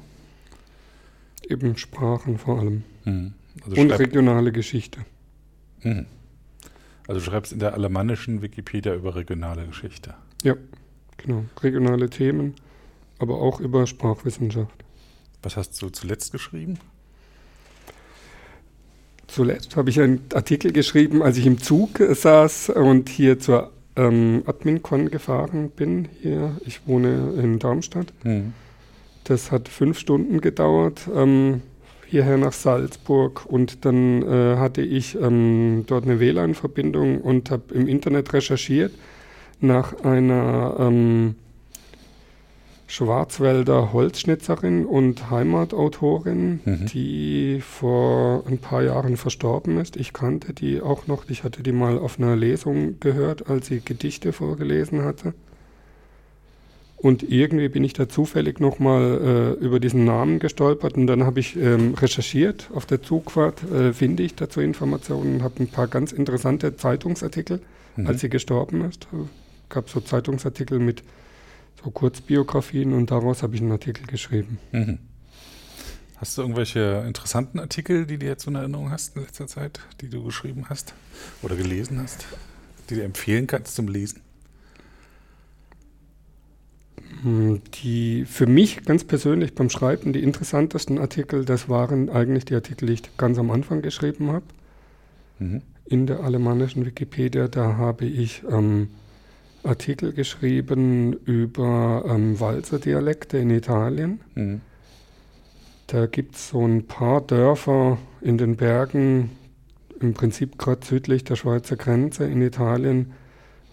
Eben 1.50 1.78
Sprachen 1.78 2.38
vor 2.38 2.60
allem. 2.60 2.84
Mhm. 3.06 3.34
Also 3.66 3.82
und 3.82 3.90
regionale 3.90 4.52
Geschichte. 4.52 5.00
Mhm. 5.82 6.06
Also 7.08 7.20
du 7.20 7.26
schreibst 7.26 7.54
in 7.54 7.58
der 7.58 7.74
alemannischen 7.74 8.44
Wikipedia 8.44 8.94
über 8.94 9.16
regionale 9.16 9.66
Geschichte. 9.66 10.14
Ja, 10.44 10.54
genau. 11.18 11.44
Regionale 11.64 12.12
Themen, 12.12 12.54
aber 13.18 13.42
auch 13.42 13.62
über 13.62 13.88
Sprachwissenschaft. 13.88 14.84
Was 15.42 15.58
hast 15.58 15.82
du 15.82 15.90
zuletzt 15.90 16.32
geschrieben? 16.32 16.78
Zuletzt 19.28 19.76
habe 19.76 19.90
ich 19.90 20.00
einen 20.00 20.22
Artikel 20.34 20.72
geschrieben, 20.72 21.22
als 21.22 21.38
ich 21.38 21.46
im 21.46 21.60
Zug 21.62 22.00
saß 22.00 22.70
und 22.70 23.10
hier 23.10 23.40
zur 23.40 23.72
ähm, 23.98 24.44
AdminCon 24.46 25.10
gefahren 25.12 25.70
bin. 25.70 26.08
Hier, 26.22 26.56
ich 26.66 26.88
wohne 26.88 27.34
in 27.42 27.60
Darmstadt. 27.60 28.14
Mhm. 28.24 28.54
Das 29.26 29.52
hat 29.52 29.68
fünf 29.68 30.00
Stunden 30.00 30.40
gedauert, 30.40 31.02
ähm, 31.14 31.62
hierher 32.06 32.38
nach 32.38 32.54
Salzburg. 32.54 33.46
Und 33.46 33.84
dann 33.84 34.22
äh, 34.24 34.56
hatte 34.58 34.82
ich 34.82 35.16
ähm, 35.16 35.84
dort 35.88 36.06
eine 36.06 36.20
WLAN-Verbindung 36.22 37.20
und 37.20 37.52
habe 37.52 37.74
im 37.74 37.88
Internet 37.88 38.32
recherchiert 38.34 38.94
nach 39.60 40.04
einer 40.04 40.78
ähm, 40.80 41.36
Schwarzwälder 42.88 43.92
Holzschnitzerin 43.92 44.86
und 44.86 45.30
Heimatautorin, 45.30 46.62
mhm. 46.64 46.86
die 46.86 47.60
vor 47.62 48.44
ein 48.48 48.60
paar 48.60 48.82
Jahren 48.82 49.18
verstorben 49.18 49.78
ist. 49.78 49.98
Ich 49.98 50.14
kannte 50.14 50.54
die 50.54 50.82
auch 50.82 51.06
noch. 51.06 51.30
Ich 51.30 51.44
hatte 51.44 51.64
die 51.64 51.74
mal 51.74 52.00
auf 52.00 52.18
einer 52.18 52.38
Lesung 52.38 53.00
gehört, 53.02 53.50
als 53.50 53.68
sie 53.68 53.82
Gedichte 53.82 54.32
vorgelesen 54.32 55.04
hatte. 55.04 55.34
Und 56.96 57.22
irgendwie 57.22 57.70
bin 57.70 57.84
ich 57.84 57.94
da 57.94 58.10
zufällig 58.10 58.60
nochmal 58.60 59.56
äh, 59.60 59.64
über 59.64 59.80
diesen 59.80 60.04
Namen 60.04 60.40
gestolpert 60.40 60.96
und 60.96 61.06
dann 61.06 61.26
habe 61.26 61.40
ich 61.40 61.56
ähm, 61.56 61.94
recherchiert 61.94 62.72
auf 62.74 62.88
der 62.88 63.04
Zugfahrt, 63.04 63.62
äh, 63.72 63.94
finde 63.94 64.24
ich 64.24 64.34
dazu 64.34 64.62
Informationen, 64.62 65.44
habe 65.44 65.60
ein 65.60 65.68
paar 65.68 65.88
ganz 65.88 66.12
interessante 66.12 66.76
Zeitungsartikel, 66.76 67.62
mhm. 67.98 68.08
als 68.08 68.22
sie 68.22 68.30
gestorben 68.30 68.84
ist. 68.86 69.08
Es 69.14 69.70
gab 69.70 69.90
so 69.90 70.00
Zeitungsartikel 70.00 70.80
mit 70.80 71.04
so 71.84 71.92
Kurzbiografien 71.92 72.94
und 72.94 73.12
daraus 73.12 73.44
habe 73.44 73.56
ich 73.56 73.62
einen 73.62 73.72
Artikel 73.72 74.06
geschrieben. 74.08 74.60
Mhm. 74.72 75.00
Hast 76.18 76.38
du 76.38 76.42
irgendwelche 76.42 77.04
interessanten 77.08 77.60
Artikel, 77.60 78.08
die 78.08 78.18
du 78.18 78.26
jetzt 78.26 78.48
in 78.48 78.56
Erinnerung 78.56 78.90
hast 78.90 79.16
in 79.16 79.22
letzter 79.22 79.46
Zeit, 79.46 79.82
die 80.02 80.10
du 80.10 80.24
geschrieben 80.24 80.66
hast 80.68 80.96
oder 81.44 81.56
gelesen 81.56 82.02
hast, 82.02 82.26
die 82.90 82.96
du 82.96 83.04
empfehlen 83.04 83.46
kannst 83.46 83.76
zum 83.76 83.88
Lesen? 83.88 84.22
Hm, 87.22 87.62
die 87.84 88.26
für 88.26 88.48
mich 88.48 88.84
ganz 88.84 89.04
persönlich 89.04 89.54
beim 89.54 89.70
Schreiben 89.70 90.12
die 90.12 90.24
interessantesten 90.24 90.98
Artikel, 90.98 91.46
das 91.46 91.70
waren 91.70 92.10
eigentlich 92.10 92.46
die 92.46 92.56
Artikel, 92.56 92.88
die 92.88 92.94
ich 92.94 93.18
ganz 93.18 93.38
am 93.38 93.52
Anfang 93.52 93.84
geschrieben 93.84 94.32
habe. 94.32 94.46
Mhm. 95.38 95.62
In 95.86 96.08
der 96.08 96.22
alemannischen 96.22 96.86
Wikipedia, 96.86 97.48
da 97.48 97.78
habe 97.78 98.06
ich 98.06 98.44
ähm, 98.50 98.90
Artikel 99.68 100.14
geschrieben 100.14 101.14
über 101.14 102.04
ähm, 102.08 102.40
Walser-Dialekte 102.40 103.38
in 103.38 103.50
Italien. 103.50 104.22
Mhm. 104.36 104.62
Da 105.88 106.06
gibt 106.06 106.36
es 106.36 106.50
so 106.50 106.66
ein 106.66 106.86
paar 106.86 107.22
Dörfer 107.22 107.98
in 108.22 108.38
den 108.38 108.58
Bergen, 108.58 109.32
im 110.00 110.14
Prinzip 110.14 110.58
gerade 110.58 110.86
südlich 110.86 111.24
der 111.24 111.36
Schweizer 111.36 111.76
Grenze 111.76 112.26
in 112.26 112.42
Italien, 112.42 113.14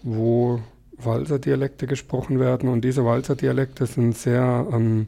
wo 0.01 0.61
Walser-Dialekte 0.97 1.87
gesprochen 1.87 2.39
werden. 2.39 2.69
Und 2.69 2.81
diese 2.85 3.03
Walser-Dialekte 3.03 3.85
sind 3.85 4.17
sehr, 4.17 4.67
ähm, 4.71 5.07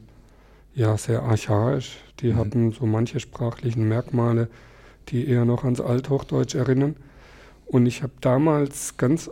ja, 0.74 0.96
sehr 0.96 1.22
archaisch. 1.22 1.98
Die 2.20 2.32
mhm. 2.32 2.36
haben 2.36 2.72
so 2.72 2.86
manche 2.86 3.20
sprachlichen 3.20 3.88
Merkmale, 3.88 4.48
die 5.08 5.28
eher 5.28 5.44
noch 5.44 5.64
ans 5.64 5.80
Althochdeutsch 5.80 6.54
erinnern. 6.54 6.96
Und 7.66 7.86
ich 7.86 8.02
habe 8.02 8.12
damals 8.20 8.96
ganz 8.96 9.30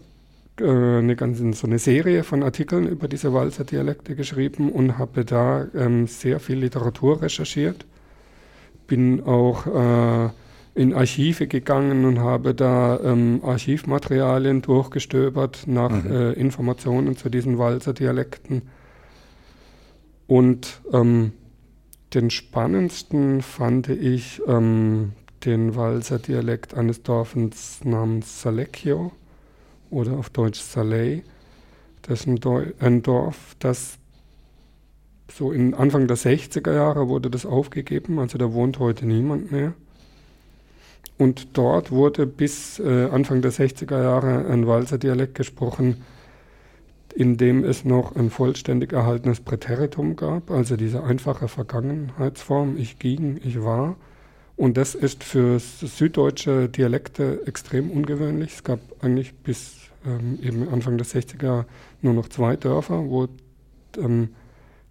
eine 0.60 1.16
ganze 1.16 1.52
so 1.52 1.66
eine 1.66 1.78
Serie 1.78 2.24
von 2.24 2.42
Artikeln 2.42 2.88
über 2.88 3.08
diese 3.08 3.32
Walser-Dialekte 3.32 4.14
geschrieben 4.14 4.72
und 4.72 4.98
habe 4.98 5.24
da 5.24 5.66
ähm, 5.74 6.06
sehr 6.06 6.40
viel 6.40 6.58
Literatur 6.58 7.22
recherchiert. 7.22 7.84
Bin 8.86 9.22
auch 9.22 9.66
äh, 9.66 10.30
in 10.74 10.94
Archive 10.94 11.46
gegangen 11.46 12.04
und 12.04 12.20
habe 12.20 12.54
da 12.54 13.00
ähm, 13.00 13.40
Archivmaterialien 13.42 14.62
durchgestöbert 14.62 15.64
nach 15.66 15.90
mhm. 15.90 16.10
äh, 16.10 16.32
Informationen 16.32 17.16
zu 17.16 17.28
diesen 17.28 17.58
Walser-Dialekten. 17.58 18.62
Und 20.26 20.82
ähm, 20.92 21.32
den 22.14 22.30
spannendsten 22.30 23.42
fand 23.42 23.88
ich 23.88 24.40
ähm, 24.46 25.12
den 25.44 25.76
Walser 25.76 26.18
Dialekt 26.18 26.74
eines 26.74 27.02
Dorfes 27.02 27.84
namens 27.84 28.42
Salecchio 28.42 29.12
oder 29.96 30.18
auf 30.18 30.30
Deutsch 30.30 30.60
Saley. 30.60 31.22
Das 32.02 32.20
ist 32.20 32.26
ein, 32.26 32.38
ein 32.78 33.02
Dorf, 33.02 33.56
das 33.58 33.98
so 35.32 35.50
in 35.50 35.74
Anfang 35.74 36.06
der 36.06 36.16
60er 36.16 36.72
Jahre 36.72 37.08
wurde 37.08 37.30
das 37.30 37.46
aufgegeben, 37.46 38.18
also 38.18 38.38
da 38.38 38.52
wohnt 38.52 38.78
heute 38.78 39.06
niemand 39.06 39.50
mehr. 39.50 39.72
Und 41.18 41.56
dort 41.56 41.90
wurde 41.90 42.26
bis 42.26 42.78
äh, 42.78 43.08
Anfang 43.10 43.42
der 43.42 43.52
60er 43.52 44.02
Jahre 44.02 44.46
ein 44.46 44.66
Walser 44.66 44.98
Dialekt 44.98 45.34
gesprochen, 45.34 46.04
in 47.14 47.38
dem 47.38 47.64
es 47.64 47.84
noch 47.84 48.14
ein 48.14 48.28
vollständig 48.28 48.92
erhaltenes 48.92 49.40
Präteritum 49.40 50.16
gab, 50.16 50.50
also 50.50 50.76
diese 50.76 51.02
einfache 51.02 51.48
Vergangenheitsform, 51.48 52.76
ich 52.76 52.98
ging, 52.98 53.40
ich 53.42 53.62
war. 53.62 53.96
Und 54.56 54.76
das 54.76 54.94
ist 54.94 55.24
für 55.24 55.58
süddeutsche 55.58 56.68
Dialekte 56.68 57.46
extrem 57.46 57.90
ungewöhnlich. 57.90 58.54
Es 58.54 58.64
gab 58.64 58.80
eigentlich 59.00 59.34
bis 59.34 59.75
ähm, 60.06 60.38
eben 60.42 60.68
Anfang 60.68 60.98
der 60.98 61.06
60er 61.06 61.64
nur 62.02 62.14
noch 62.14 62.28
zwei 62.28 62.56
Dörfer, 62.56 63.08
wo 63.08 63.28
ähm, 63.98 64.30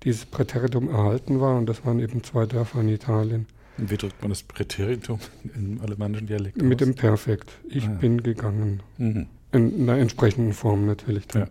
dieses 0.04 0.26
Präteritum 0.26 0.90
erhalten 0.90 1.40
war. 1.40 1.58
Und 1.58 1.68
das 1.68 1.86
waren 1.86 2.00
eben 2.00 2.24
zwei 2.24 2.46
Dörfer 2.46 2.82
in 2.82 2.90
Italien. 2.90 3.48
Wie 3.78 3.98
drückt 3.98 4.22
man 4.22 4.30
das 4.30 4.44
Präteritum 4.44 5.20
im 5.56 5.82
alemannischen 5.82 6.28
Dialekt 6.28 6.62
Mit 6.62 6.82
aus? 6.82 6.88
dem 6.88 6.96
Perfekt. 6.96 7.52
Ich 7.68 7.88
ah, 7.88 7.92
bin 8.00 8.24
gegangen. 8.24 8.82
Mhm. 8.98 9.28
In 9.52 9.90
einer 9.90 10.00
entsprechenden 10.00 10.54
Form 10.54 10.86
natürlich. 10.86 11.26
Ja. 11.34 11.48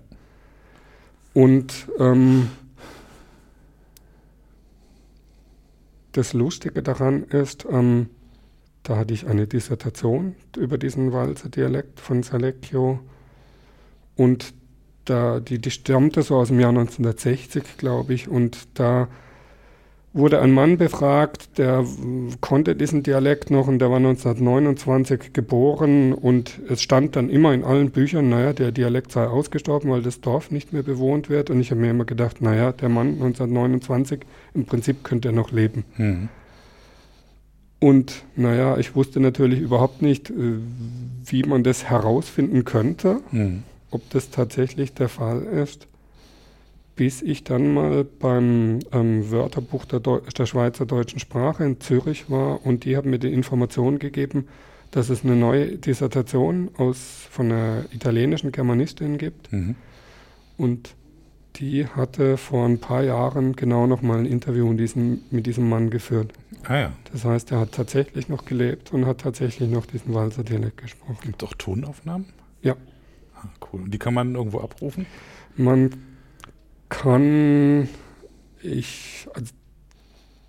Und 1.34 1.88
ähm, 1.98 2.48
das 6.12 6.32
Lustige 6.32 6.82
daran 6.82 7.24
ist, 7.24 7.66
ähm, 7.70 8.08
da 8.84 8.96
hatte 8.96 9.14
ich 9.14 9.26
eine 9.26 9.46
Dissertation 9.46 10.36
über 10.56 10.78
diesen 10.78 11.12
Walser 11.12 11.48
Dialekt 11.48 12.00
von 12.00 12.22
Salecchio 12.22 13.00
und 14.16 14.54
da, 15.04 15.40
die, 15.40 15.58
die 15.58 15.70
stammte 15.70 16.22
so 16.22 16.36
aus 16.36 16.48
dem 16.48 16.60
Jahr 16.60 16.70
1960, 16.70 17.76
glaube 17.76 18.14
ich, 18.14 18.28
und 18.28 18.68
da 18.74 19.08
wurde 20.14 20.40
ein 20.40 20.52
Mann 20.52 20.78
befragt, 20.78 21.58
der 21.58 21.84
konnte 22.40 22.76
diesen 22.76 23.02
Dialekt 23.02 23.50
noch 23.50 23.66
und 23.66 23.80
der 23.80 23.90
war 23.90 23.96
1929 23.96 25.32
geboren 25.32 26.12
und 26.12 26.60
es 26.68 26.82
stand 26.82 27.16
dann 27.16 27.28
immer 27.28 27.52
in 27.52 27.64
allen 27.64 27.90
Büchern, 27.90 28.28
naja, 28.28 28.52
der 28.52 28.70
Dialekt 28.70 29.10
sei 29.10 29.26
ausgestorben, 29.26 29.90
weil 29.90 30.02
das 30.02 30.20
Dorf 30.20 30.52
nicht 30.52 30.72
mehr 30.72 30.84
bewohnt 30.84 31.28
wird 31.28 31.50
und 31.50 31.60
ich 31.60 31.72
habe 31.72 31.80
mir 31.80 31.90
immer 31.90 32.04
gedacht, 32.04 32.40
naja, 32.40 32.70
der 32.70 32.88
Mann 32.88 33.14
1929, 33.14 34.20
im 34.54 34.66
Prinzip 34.66 35.02
könnte 35.02 35.30
er 35.30 35.32
noch 35.32 35.50
leben. 35.50 35.84
Mhm. 35.96 36.28
Und 37.80 38.22
naja, 38.36 38.78
ich 38.78 38.94
wusste 38.94 39.18
natürlich 39.18 39.60
überhaupt 39.60 40.00
nicht, 40.00 40.30
äh, 40.30 40.34
wie 41.26 41.42
man 41.42 41.64
das 41.64 41.84
herausfinden 41.84 42.64
könnte, 42.64 43.20
mhm. 43.32 43.64
Ob 43.94 44.10
das 44.10 44.30
tatsächlich 44.30 44.92
der 44.92 45.08
Fall 45.08 45.42
ist, 45.42 45.86
bis 46.96 47.22
ich 47.22 47.44
dann 47.44 47.72
mal 47.72 48.04
beim 48.04 48.80
ähm, 48.92 49.30
Wörterbuch 49.30 49.84
der, 49.84 50.00
der, 50.00 50.46
Schweizer 50.46 50.86
deutschen 50.86 51.18
Sprache 51.18 51.64
in 51.64 51.80
Zürich 51.80 52.30
war 52.30 52.64
und 52.66 52.84
die 52.84 52.96
haben 52.96 53.10
mir 53.10 53.18
die 53.18 53.32
Information 53.32 53.98
gegeben, 53.98 54.48
dass 54.90 55.08
es 55.08 55.24
eine 55.24 55.34
neue 55.34 55.76
Dissertation 55.76 56.70
aus, 56.76 57.26
von 57.30 57.50
einer 57.50 57.84
italienischen 57.92 58.52
Germanistin 58.52 59.18
gibt. 59.18 59.52
Mhm. 59.52 59.74
Und 60.56 60.94
die 61.56 61.86
hatte 61.86 62.36
vor 62.36 62.66
ein 62.66 62.78
paar 62.78 63.02
Jahren 63.02 63.54
genau 63.54 63.86
noch 63.86 64.02
mal 64.02 64.18
ein 64.18 64.26
Interview 64.26 64.72
diesem, 64.74 65.22
mit 65.30 65.46
diesem 65.46 65.68
Mann 65.68 65.90
geführt. 65.90 66.32
Ah 66.64 66.76
ja. 66.76 66.92
Das 67.12 67.24
heißt, 67.24 67.52
er 67.52 67.60
hat 67.60 67.72
tatsächlich 67.72 68.28
noch 68.28 68.44
gelebt 68.44 68.92
und 68.92 69.06
hat 69.06 69.18
tatsächlich 69.18 69.68
noch 69.68 69.86
diesen 69.86 70.14
Walser 70.14 70.44
Dialekt 70.44 70.78
gesprochen. 70.78 71.18
Gibt 71.22 71.42
es 71.42 71.48
auch 71.48 71.54
Tonaufnahmen? 71.54 72.26
Ja. 72.62 72.76
Ah, 73.44 73.66
cool. 73.72 73.82
Und 73.82 73.92
die 73.92 73.98
kann 73.98 74.14
man 74.14 74.34
irgendwo 74.34 74.60
abrufen? 74.60 75.06
Man 75.56 75.90
kann, 76.88 77.88
ich, 78.62 79.28
also 79.34 79.52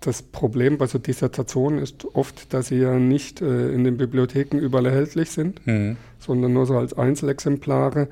das 0.00 0.22
Problem 0.22 0.78
bei 0.78 0.86
so 0.86 0.98
Dissertationen 0.98 1.80
ist 1.80 2.04
oft, 2.14 2.52
dass 2.54 2.68
sie 2.68 2.76
ja 2.76 2.98
nicht 2.98 3.42
äh, 3.42 3.72
in 3.72 3.84
den 3.84 3.96
Bibliotheken 3.96 4.58
überall 4.58 4.86
erhältlich 4.86 5.30
sind, 5.30 5.66
mhm. 5.66 5.96
sondern 6.18 6.52
nur 6.52 6.66
so 6.66 6.76
als 6.76 6.94
Einzelexemplare. 6.94 8.08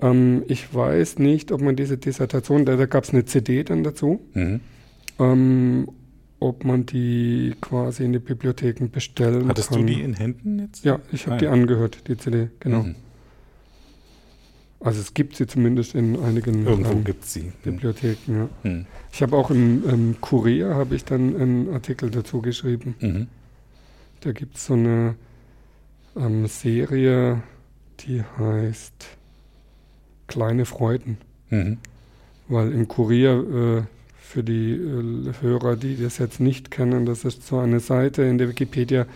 Ähm, 0.00 0.42
ich 0.48 0.74
weiß 0.74 1.18
nicht, 1.18 1.52
ob 1.52 1.60
man 1.60 1.76
diese 1.76 1.98
Dissertation, 1.98 2.64
da, 2.64 2.76
da 2.76 2.86
gab 2.86 3.04
es 3.04 3.10
eine 3.10 3.24
CD 3.24 3.62
dann 3.62 3.84
dazu, 3.84 4.20
mhm. 4.34 4.60
ähm, 5.20 5.88
ob 6.40 6.64
man 6.64 6.86
die 6.86 7.54
quasi 7.60 8.04
in 8.04 8.12
die 8.12 8.18
Bibliotheken 8.18 8.88
bestellen 8.90 9.48
Hattest 9.48 9.70
kann. 9.70 9.78
Hattest 9.78 9.90
du 9.90 9.94
die 9.94 10.02
in 10.02 10.14
Händen 10.14 10.58
jetzt? 10.60 10.84
Ja, 10.84 11.00
ich 11.12 11.26
habe 11.26 11.38
die 11.38 11.46
angehört, 11.48 12.08
die 12.08 12.16
CD, 12.16 12.48
genau. 12.60 12.82
Mhm. 12.82 12.94
Also 14.80 15.00
es 15.00 15.12
gibt 15.12 15.36
sie 15.36 15.46
zumindest 15.46 15.94
in 15.94 16.18
einigen 16.20 16.64
Irgendwo 16.66 16.92
ähm, 16.92 17.04
gibt's 17.04 17.32
sie. 17.32 17.52
Bibliotheken. 17.64 18.48
Ja. 18.62 18.70
Mhm. 18.70 18.86
Ich 19.12 19.22
habe 19.22 19.36
auch 19.36 19.50
im 19.50 19.82
ähm, 19.88 20.16
Kurier 20.20 20.74
habe 20.74 20.94
ich 20.94 21.04
dann 21.04 21.34
einen 21.34 21.72
Artikel 21.72 22.10
dazu 22.10 22.40
geschrieben. 22.40 22.94
Mhm. 23.00 23.26
Da 24.20 24.32
gibt 24.32 24.56
es 24.56 24.66
so 24.66 24.74
eine 24.74 25.16
ähm, 26.16 26.46
Serie, 26.46 27.42
die 28.00 28.22
heißt 28.38 29.06
kleine 30.28 30.64
Freuden. 30.64 31.18
Mhm. 31.50 31.78
Weil 32.48 32.72
im 32.72 32.86
Kurier, 32.86 33.82
äh, 33.82 33.82
für 34.20 34.44
die 34.44 34.72
äh, 34.72 35.32
Hörer, 35.40 35.76
die 35.76 35.96
das 36.00 36.18
jetzt 36.18 36.38
nicht 36.38 36.70
kennen, 36.70 37.04
das 37.04 37.24
ist 37.24 37.46
so 37.46 37.58
eine 37.58 37.80
Seite 37.80 38.22
in 38.22 38.38
der 38.38 38.48
Wikipedia, 38.48 39.06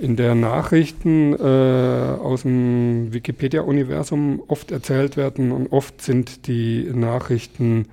in 0.00 0.16
der 0.16 0.34
Nachrichten 0.34 1.34
äh, 1.34 1.36
aus 2.18 2.42
dem 2.42 3.12
Wikipedia-Universum 3.12 4.42
oft 4.48 4.70
erzählt 4.70 5.16
werden 5.16 5.52
und 5.52 5.70
oft 5.70 6.02
sind 6.02 6.46
die 6.46 6.90
Nachrichten 6.92 7.86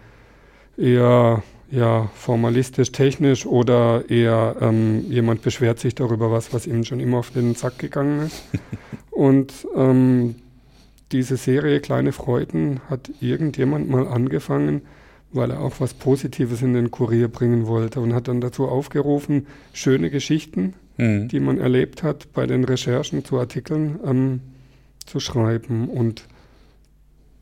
eher 0.78 1.44
ja, 1.72 2.10
formalistisch, 2.16 2.92
technisch 2.92 3.46
oder 3.46 4.10
eher 4.10 4.56
ähm, 4.62 5.06
jemand 5.10 5.42
beschwert 5.42 5.80
sich 5.80 5.94
darüber 5.94 6.32
was, 6.32 6.54
was 6.54 6.66
ihm 6.66 6.84
schon 6.84 7.00
immer 7.00 7.20
auf 7.20 7.30
den 7.32 7.54
Sack 7.54 7.78
gegangen 7.78 8.22
ist. 8.22 8.44
und 9.12 9.68
ähm, 9.76 10.36
diese 11.12 11.38
Serie 11.38 11.80
Kleine 11.80 12.12
Freuden 12.12 12.82
hat 12.90 13.12
irgendjemand 13.20 13.90
mal 13.90 14.08
angefangen, 14.08 14.82
weil 15.32 15.52
er 15.52 15.62
auch 15.62 15.80
was 15.80 15.94
Positives 15.94 16.62
in 16.62 16.74
den 16.74 16.92
Kurier 16.92 17.28
bringen 17.28 17.68
wollte 17.68 18.00
und 18.00 18.14
hat 18.14 18.28
dann 18.28 18.42
dazu 18.42 18.68
aufgerufen, 18.68 19.46
schöne 19.74 20.10
Geschichten, 20.10 20.74
mhm. 21.00 21.28
die 21.30 21.40
man 21.40 21.58
erlebt 21.58 22.04
hat, 22.04 22.32
bei 22.34 22.46
den 22.46 22.64
Recherchen 22.64 23.26
zu 23.26 23.40
Artikeln 23.40 24.00
ähm, 24.06 24.42
zu 25.06 25.20
schreiben. 25.20 25.90
Und 25.90 26.26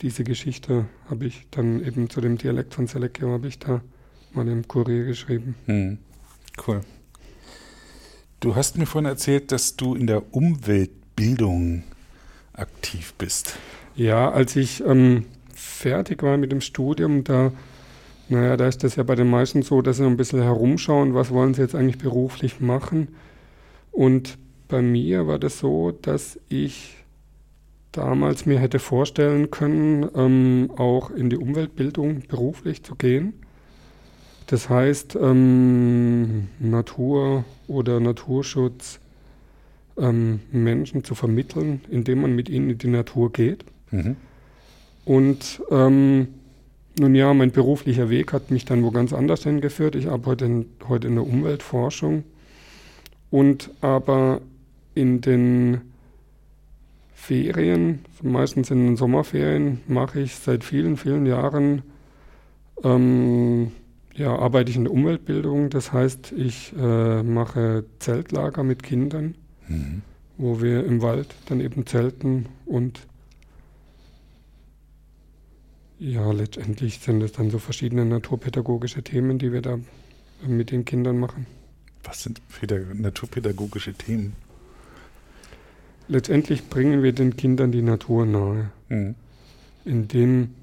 diese 0.01 0.23
Geschichte 0.23 0.85
habe 1.09 1.25
ich 1.25 1.47
dann 1.51 1.83
eben 1.83 2.09
zu 2.09 2.21
dem 2.21 2.37
Dialekt 2.37 2.73
von 2.75 2.87
Selecchio 2.87 3.31
habe 3.31 3.47
ich 3.47 3.59
da 3.59 3.81
mal 4.33 4.47
im 4.47 4.67
Kurier 4.67 5.05
geschrieben. 5.05 5.55
Mhm. 5.65 5.97
Cool. 6.65 6.81
Du 8.39 8.55
hast 8.55 8.77
mir 8.77 8.85
vorhin 8.85 9.09
erzählt, 9.09 9.51
dass 9.51 9.75
du 9.75 9.95
in 9.95 10.05
der 10.05 10.33
Umweltbildung 10.33 11.83
aktiv 12.53 13.13
bist. 13.17 13.57
Ja, 13.95 14.31
als 14.31 14.55
ich 14.55 14.83
ähm, 14.85 15.25
fertig 15.53 16.21
war 16.21 16.37
mit 16.37 16.51
dem 16.51 16.61
Studium, 16.61 17.23
da, 17.23 17.51
naja, 18.29 18.55
da 18.55 18.67
ist 18.67 18.83
das 18.83 18.95
ja 18.95 19.03
bei 19.03 19.15
den 19.15 19.29
meisten 19.29 19.63
so, 19.63 19.81
dass 19.81 19.97
sie 19.97 20.05
ein 20.05 20.17
bisschen 20.17 20.41
herumschauen, 20.41 21.15
was 21.15 21.31
wollen 21.31 21.55
sie 21.55 21.61
jetzt 21.61 21.73
eigentlich 21.73 21.97
beruflich 21.97 22.59
machen. 22.59 23.07
Und 23.97 24.37
bei 24.67 24.83
mir 24.83 25.25
war 25.25 25.39
das 25.39 25.57
so, 25.57 25.91
dass 25.91 26.39
ich 26.49 26.97
damals 27.91 28.45
mir 28.45 28.59
hätte 28.59 28.77
vorstellen 28.77 29.49
können, 29.49 30.07
ähm, 30.13 30.69
auch 30.77 31.09
in 31.09 31.31
die 31.31 31.37
Umweltbildung 31.37 32.21
beruflich 32.27 32.83
zu 32.83 32.93
gehen. 32.93 33.33
Das 34.45 34.69
heißt, 34.69 35.17
ähm, 35.19 36.49
Natur 36.59 37.43
oder 37.67 37.99
Naturschutz 37.99 38.99
ähm, 39.97 40.41
Menschen 40.51 41.03
zu 41.03 41.15
vermitteln, 41.15 41.81
indem 41.89 42.21
man 42.21 42.35
mit 42.35 42.49
ihnen 42.49 42.69
in 42.69 42.77
die 42.77 42.89
Natur 42.89 43.31
geht. 43.31 43.65
Mhm. 43.89 44.15
Und 45.05 45.63
ähm, 45.71 46.27
nun 46.99 47.15
ja, 47.15 47.33
mein 47.33 47.49
beruflicher 47.49 48.11
Weg 48.11 48.31
hat 48.31 48.51
mich 48.51 48.63
dann 48.63 48.83
wo 48.83 48.91
ganz 48.91 49.11
anders 49.11 49.41
hingeführt. 49.41 49.95
Ich 49.95 50.07
arbeite 50.07 50.45
in, 50.45 50.67
heute 50.87 51.07
in 51.07 51.15
der 51.15 51.25
Umweltforschung 51.25 52.25
und 53.29 53.71
aber 53.81 54.41
in 54.95 55.21
den 55.21 55.81
Ferien, 57.13 58.05
meistens 58.21 58.71
in 58.71 58.85
den 58.85 58.95
Sommerferien, 58.97 59.81
mache 59.87 60.21
ich 60.21 60.35
seit 60.35 60.63
vielen, 60.63 60.97
vielen 60.97 61.25
Jahren, 61.25 61.81
ähm, 62.83 63.71
ja, 64.15 64.35
arbeite 64.35 64.71
ich 64.71 64.77
in 64.77 64.85
der 64.85 64.93
Umweltbildung. 64.93 65.69
Das 65.69 65.93
heißt, 65.93 66.31
ich 66.31 66.73
äh, 66.79 67.23
mache 67.23 67.85
Zeltlager 67.99 68.63
mit 68.63 68.81
Kindern 68.81 69.35
mhm. 69.67 70.01
wo 70.37 70.61
wir 70.61 70.85
im 70.85 71.01
Wald 71.01 71.33
dann 71.47 71.59
eben 71.59 71.85
zelten 71.85 72.47
und 72.65 73.07
ja, 75.99 76.31
letztendlich 76.31 76.99
sind 76.99 77.23
es 77.23 77.31
dann 77.31 77.49
so 77.49 77.57
verschiedene 77.57 78.05
naturpädagogische 78.05 79.01
Themen, 79.01 79.39
die 79.39 79.51
wir 79.51 79.61
da 79.61 79.79
mit 80.45 80.69
den 80.69 80.85
Kindern 80.85 81.17
machen. 81.17 81.47
Was 82.07 82.23
sind 82.23 82.41
naturpädagogische 82.93 83.93
Themen? 83.93 84.33
Letztendlich 86.07 86.69
bringen 86.69 87.03
wir 87.03 87.11
den 87.11 87.35
Kindern 87.35 87.71
die 87.71 87.81
Natur 87.81 88.25
nahe, 88.25 88.71
mhm. 88.87 89.15
indem 89.83 90.55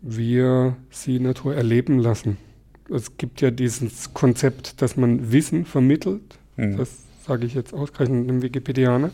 wir 0.00 0.76
sie 0.90 1.20
Natur 1.20 1.54
erleben 1.54 1.98
lassen. 1.98 2.38
Es 2.88 3.18
gibt 3.18 3.42
ja 3.42 3.50
dieses 3.50 4.14
Konzept, 4.14 4.80
dass 4.80 4.96
man 4.96 5.32
Wissen 5.32 5.66
vermittelt. 5.66 6.38
Mhm. 6.56 6.78
Das 6.78 6.96
sage 7.26 7.44
ich 7.44 7.52
jetzt 7.52 7.74
ausgerechnet 7.74 8.30
dem 8.30 8.40
Wikipedianer. 8.40 9.10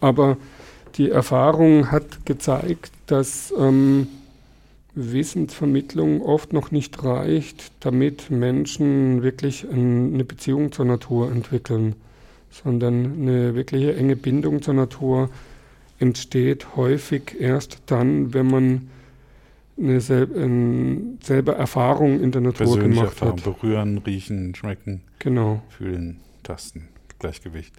Aber 0.00 0.38
die 0.94 1.10
Erfahrung 1.10 1.90
hat 1.90 2.24
gezeigt, 2.24 2.92
dass 3.06 3.52
ähm, 3.58 4.06
Wissensvermittlung 4.94 6.22
oft 6.22 6.52
noch 6.52 6.70
nicht 6.70 7.02
reicht, 7.02 7.72
damit 7.80 8.30
Menschen 8.30 9.22
wirklich 9.22 9.64
ein, 9.64 10.14
eine 10.14 10.24
Beziehung 10.24 10.72
zur 10.72 10.84
Natur 10.84 11.30
entwickeln, 11.30 11.96
sondern 12.50 13.20
eine 13.20 13.54
wirkliche 13.54 13.96
enge 13.96 14.16
Bindung 14.16 14.62
zur 14.62 14.74
Natur 14.74 15.30
entsteht 15.98 16.76
häufig 16.76 17.40
erst 17.40 17.82
dann, 17.86 18.34
wenn 18.34 18.46
man 18.46 18.88
eine, 19.76 20.00
sel 20.00 20.28
eine 20.36 21.18
selber 21.22 21.56
Erfahrung 21.56 22.20
in 22.20 22.30
der 22.30 22.40
Natur 22.40 22.78
gemacht 22.78 23.06
Erfahrung, 23.06 23.38
hat. 23.38 23.44
Berühren, 23.44 23.98
riechen, 23.98 24.54
schmecken, 24.54 25.02
genau. 25.18 25.62
fühlen, 25.68 26.20
tasten. 26.42 26.88
Gleichgewicht. 27.18 27.74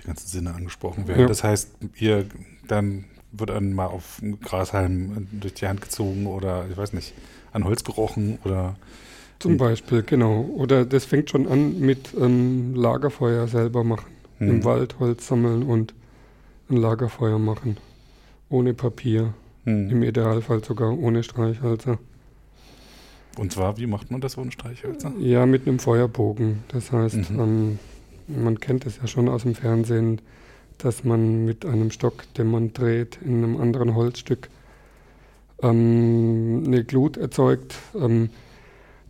Die 0.00 0.06
ganzen 0.06 0.28
Sinne 0.28 0.54
angesprochen 0.54 1.08
werden. 1.08 1.22
Ja. 1.22 1.26
Das 1.26 1.42
heißt, 1.42 1.70
ihr 1.98 2.26
dann 2.68 3.06
wird 3.32 3.50
dann 3.50 3.72
mal 3.72 3.86
auf 3.86 4.20
Grashalm 4.42 5.28
durch 5.32 5.54
die 5.54 5.66
Hand 5.66 5.80
gezogen 5.80 6.26
oder 6.26 6.66
ich 6.70 6.76
weiß 6.76 6.92
nicht, 6.92 7.12
an 7.52 7.64
Holz 7.64 7.84
gerochen 7.84 8.38
oder 8.44 8.76
zum 9.38 9.58
Beispiel, 9.58 10.02
genau. 10.02 10.40
Oder 10.40 10.84
das 10.84 11.04
fängt 11.04 11.30
schon 11.30 11.46
an 11.46 11.78
mit 11.78 12.14
ähm, 12.18 12.74
Lagerfeuer 12.74 13.46
selber 13.48 13.84
machen. 13.84 14.10
Hm. 14.38 14.48
Im 14.48 14.64
Wald 14.64 14.98
Holz 14.98 15.26
sammeln 15.26 15.62
und 15.62 15.94
ein 16.70 16.76
Lagerfeuer 16.76 17.38
machen. 17.38 17.76
Ohne 18.48 18.74
Papier. 18.74 19.34
Hm. 19.64 19.90
Im 19.90 20.02
Idealfall 20.02 20.64
sogar 20.64 20.96
ohne 20.96 21.22
Streichhölzer. 21.22 21.98
Und 23.36 23.52
zwar, 23.52 23.76
wie 23.76 23.86
macht 23.86 24.10
man 24.10 24.20
das 24.20 24.38
ohne 24.38 24.50
Streichhölzer? 24.52 25.12
Ja, 25.18 25.44
mit 25.44 25.66
einem 25.66 25.78
Feuerbogen. 25.78 26.64
Das 26.68 26.90
heißt, 26.90 27.30
mhm. 27.30 27.40
ähm, 27.40 27.78
man 28.28 28.58
kennt 28.60 28.86
es 28.86 28.96
ja 28.96 29.06
schon 29.06 29.28
aus 29.28 29.42
dem 29.42 29.54
Fernsehen, 29.54 30.22
dass 30.78 31.04
man 31.04 31.44
mit 31.44 31.64
einem 31.64 31.90
Stock, 31.90 32.32
den 32.34 32.50
man 32.50 32.72
dreht, 32.72 33.18
in 33.24 33.42
einem 33.42 33.56
anderen 33.56 33.94
Holzstück 33.94 34.48
ähm, 35.62 36.64
eine 36.66 36.84
Glut 36.84 37.16
erzeugt. 37.16 37.74
Ähm, 37.94 38.30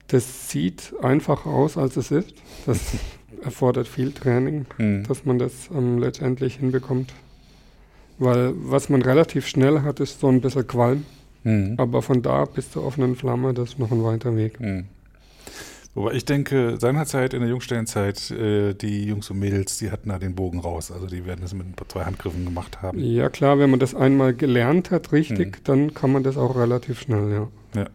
das 0.09 0.51
sieht 0.51 0.95
einfacher 1.03 1.51
aus, 1.51 1.77
als 1.77 1.97
es 1.97 2.11
ist. 2.11 2.35
Das 2.67 2.81
erfordert 3.43 3.89
viel 3.89 4.13
Training, 4.13 4.67
mhm. 4.79 5.05
dass 5.05 5.25
man 5.25 5.39
das 5.39 5.69
ähm, 5.75 5.99
letztendlich 5.99 6.57
hinbekommt. 6.57 7.13
Weil 8.19 8.53
was 8.57 8.89
man 8.89 9.03
relativ 9.03 9.47
schnell 9.47 9.83
hat, 9.83 10.01
ist 10.01 10.21
so 10.21 10.29
ein 10.29 10.41
bisschen 10.41 10.67
Qualm. 10.67 11.05
Mhm. 11.45 11.75
Aber 11.77 12.03
von 12.03 12.23
da 12.23 12.45
bis 12.45 12.71
zur 12.71 12.85
offenen 12.85 13.15
Flamme, 13.15 13.53
das 13.53 13.71
ist 13.71 13.79
noch 13.79 13.91
ein 13.91 14.03
weiter 14.03 14.37
Weg. 14.37 14.61
Mhm. 14.61 14.87
Wobei 15.97 16.13
ich 16.13 16.27
denke, 16.27 16.77
seinerzeit 16.79 17.33
in 17.33 17.41
der 17.41 17.49
Jungstellenzeit, 17.49 18.31
äh, 18.31 18.75
die 18.75 19.07
Jungs 19.07 19.31
und 19.31 19.39
Mädels, 19.39 19.79
die 19.79 19.91
hatten 19.91 20.11
da 20.11 20.19
den 20.19 20.35
Bogen 20.35 20.61
raus. 20.61 20.93
Also 20.93 21.07
die 21.07 21.25
werden 21.25 21.41
das 21.41 21.55
mit 21.55 21.67
ein 21.67 21.73
paar 21.73 21.89
zwei 21.89 22.05
Handgriffen 22.05 22.45
gemacht 22.45 22.83
haben. 22.83 22.99
Ja 22.99 23.31
klar, 23.31 23.59
wenn 23.59 23.71
man 23.71 23.81
das 23.81 23.95
einmal 23.95 24.35
gelernt 24.35 24.91
hat, 24.91 25.13
richtig, 25.13 25.57
mhm. 25.57 25.65
dann 25.65 25.95
kann 25.95 26.13
man 26.13 26.23
das 26.23 26.37
auch 26.37 26.55
relativ 26.55 27.01
schnell, 27.01 27.33
ja. 27.33 27.49
Ja. 27.81 27.89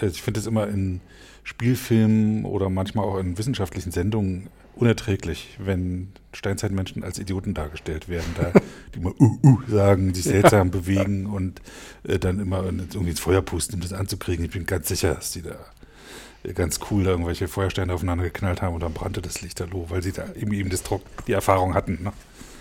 Also 0.00 0.12
ich 0.12 0.22
finde 0.22 0.40
es 0.40 0.48
immer 0.48 0.66
in 0.66 1.00
Spielfilmen 1.44 2.44
oder 2.46 2.68
manchmal 2.68 3.04
auch 3.04 3.18
in 3.18 3.38
wissenschaftlichen 3.38 3.92
Sendungen 3.92 4.48
unerträglich, 4.74 5.56
wenn 5.60 6.08
Steinzeitmenschen 6.32 7.04
als 7.04 7.20
Idioten 7.20 7.54
dargestellt 7.54 8.08
werden, 8.08 8.34
da 8.36 8.52
die 8.94 8.98
immer 8.98 9.12
uh, 9.20 9.38
uh 9.44 9.58
sagen, 9.68 10.14
sich 10.14 10.24
seltsam 10.24 10.66
ja. 10.66 10.78
bewegen 10.80 11.26
und 11.26 11.62
äh, 12.02 12.18
dann 12.18 12.40
immer 12.40 12.64
irgendwie 12.64 13.10
ins 13.10 13.20
Feuer 13.20 13.42
pusten, 13.42 13.76
um 13.76 13.82
das 13.82 13.92
anzukriegen. 13.92 14.44
Ich 14.44 14.50
bin 14.50 14.66
ganz 14.66 14.88
sicher, 14.88 15.14
dass 15.14 15.30
die 15.30 15.42
da 15.42 15.54
ganz 16.54 16.80
cool 16.90 17.04
da 17.04 17.10
irgendwelche 17.10 17.48
Feuersteine 17.48 17.92
aufeinander 17.92 18.24
geknallt 18.24 18.62
haben 18.62 18.74
und 18.74 18.82
dann 18.82 18.92
brannte 18.92 19.20
das 19.20 19.42
Lichterloh, 19.42 19.86
weil 19.90 20.02
sie 20.02 20.12
da 20.12 20.24
eben, 20.34 20.52
eben 20.52 20.70
das 20.70 20.82
Druck, 20.82 21.02
die 21.26 21.32
Erfahrung 21.32 21.74
hatten. 21.74 21.98
Ne? 22.02 22.12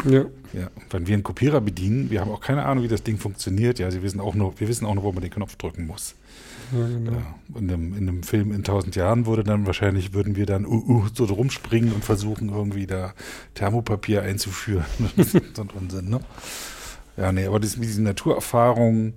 Ja. 0.06 0.26
ja. 0.54 0.68
Und 0.76 0.94
wenn 0.94 1.08
wir 1.08 1.14
einen 1.14 1.24
Kopierer 1.24 1.62
bedienen, 1.62 2.10
wir 2.10 2.22
haben 2.22 2.32
auch 2.32 2.42
keine 2.42 2.66
Ahnung, 2.66 2.84
wie 2.84 2.88
das 2.88 3.04
Ding 3.04 3.18
funktioniert. 3.18 3.80
Ja, 3.80 3.92
sie 3.92 4.02
wissen 4.02 4.20
auch 4.20 4.36
nur, 4.36 4.60
wir 4.60 4.68
wissen 4.68 4.86
auch 4.86 4.96
nur, 4.96 5.04
wo 5.04 5.12
man 5.12 5.22
den 5.22 5.32
Knopf 5.32 5.56
drücken 5.56 5.88
muss. 5.88 6.16
Ja, 6.72 6.88
genau. 6.88 7.12
ja. 7.12 7.36
In, 7.58 7.70
einem, 7.70 7.98
in 7.98 8.10
einem 8.10 8.24
Film 8.24 8.54
in 8.54 8.64
tausend 8.64 8.96
Jahren 8.96 9.26
würde 9.26 9.44
dann 9.44 9.66
wahrscheinlich, 9.66 10.14
würden 10.14 10.36
wir 10.36 10.46
dann 10.46 10.66
uh, 10.66 10.84
uh, 10.88 11.06
so 11.14 11.26
rumspringen 11.26 11.94
und 11.94 12.06
versuchen, 12.06 12.50
irgendwie 12.50 12.86
da 12.86 13.14
Thermopapier 13.56 14.22
einzuführen. 14.22 14.86
so 15.54 15.64
ein 15.64 15.70
Unsinn, 15.74 16.10
ne? 16.10 16.20
Ja, 17.18 17.32
nee, 17.32 17.46
aber 17.46 17.60
das, 17.60 17.76
diese 17.76 18.02
Naturerfahrung, 18.02 19.14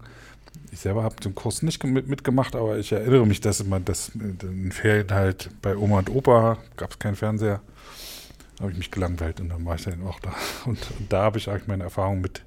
ich 0.72 0.80
selber 0.80 1.02
habe 1.02 1.16
den 1.16 1.34
Kurs 1.34 1.62
nicht 1.62 1.84
mit, 1.84 2.08
mitgemacht, 2.08 2.56
aber 2.56 2.78
ich 2.78 2.92
erinnere 2.92 3.26
mich, 3.26 3.40
dass 3.40 3.60
immer 3.60 3.78
das 3.78 4.10
in 4.14 4.72
Ferien 4.72 5.10
halt 5.10 5.50
bei 5.60 5.76
Oma 5.76 5.98
und 5.98 6.10
Opa 6.10 6.58
gab 6.76 6.92
es 6.92 6.98
keinen 6.98 7.14
Fernseher. 7.14 7.60
Da 8.56 8.62
habe 8.62 8.72
ich 8.72 8.78
mich 8.78 8.90
gelangweilt 8.90 9.40
und 9.40 9.50
dann 9.50 9.64
war 9.66 9.74
ich 9.74 9.84
dann 9.84 10.02
auch 10.06 10.18
da. 10.20 10.34
Und, 10.64 10.78
und 10.98 11.12
da 11.12 11.24
habe 11.24 11.38
ich 11.38 11.50
eigentlich 11.50 11.68
meine 11.68 11.84
Erfahrung 11.84 12.22
mit, 12.22 12.42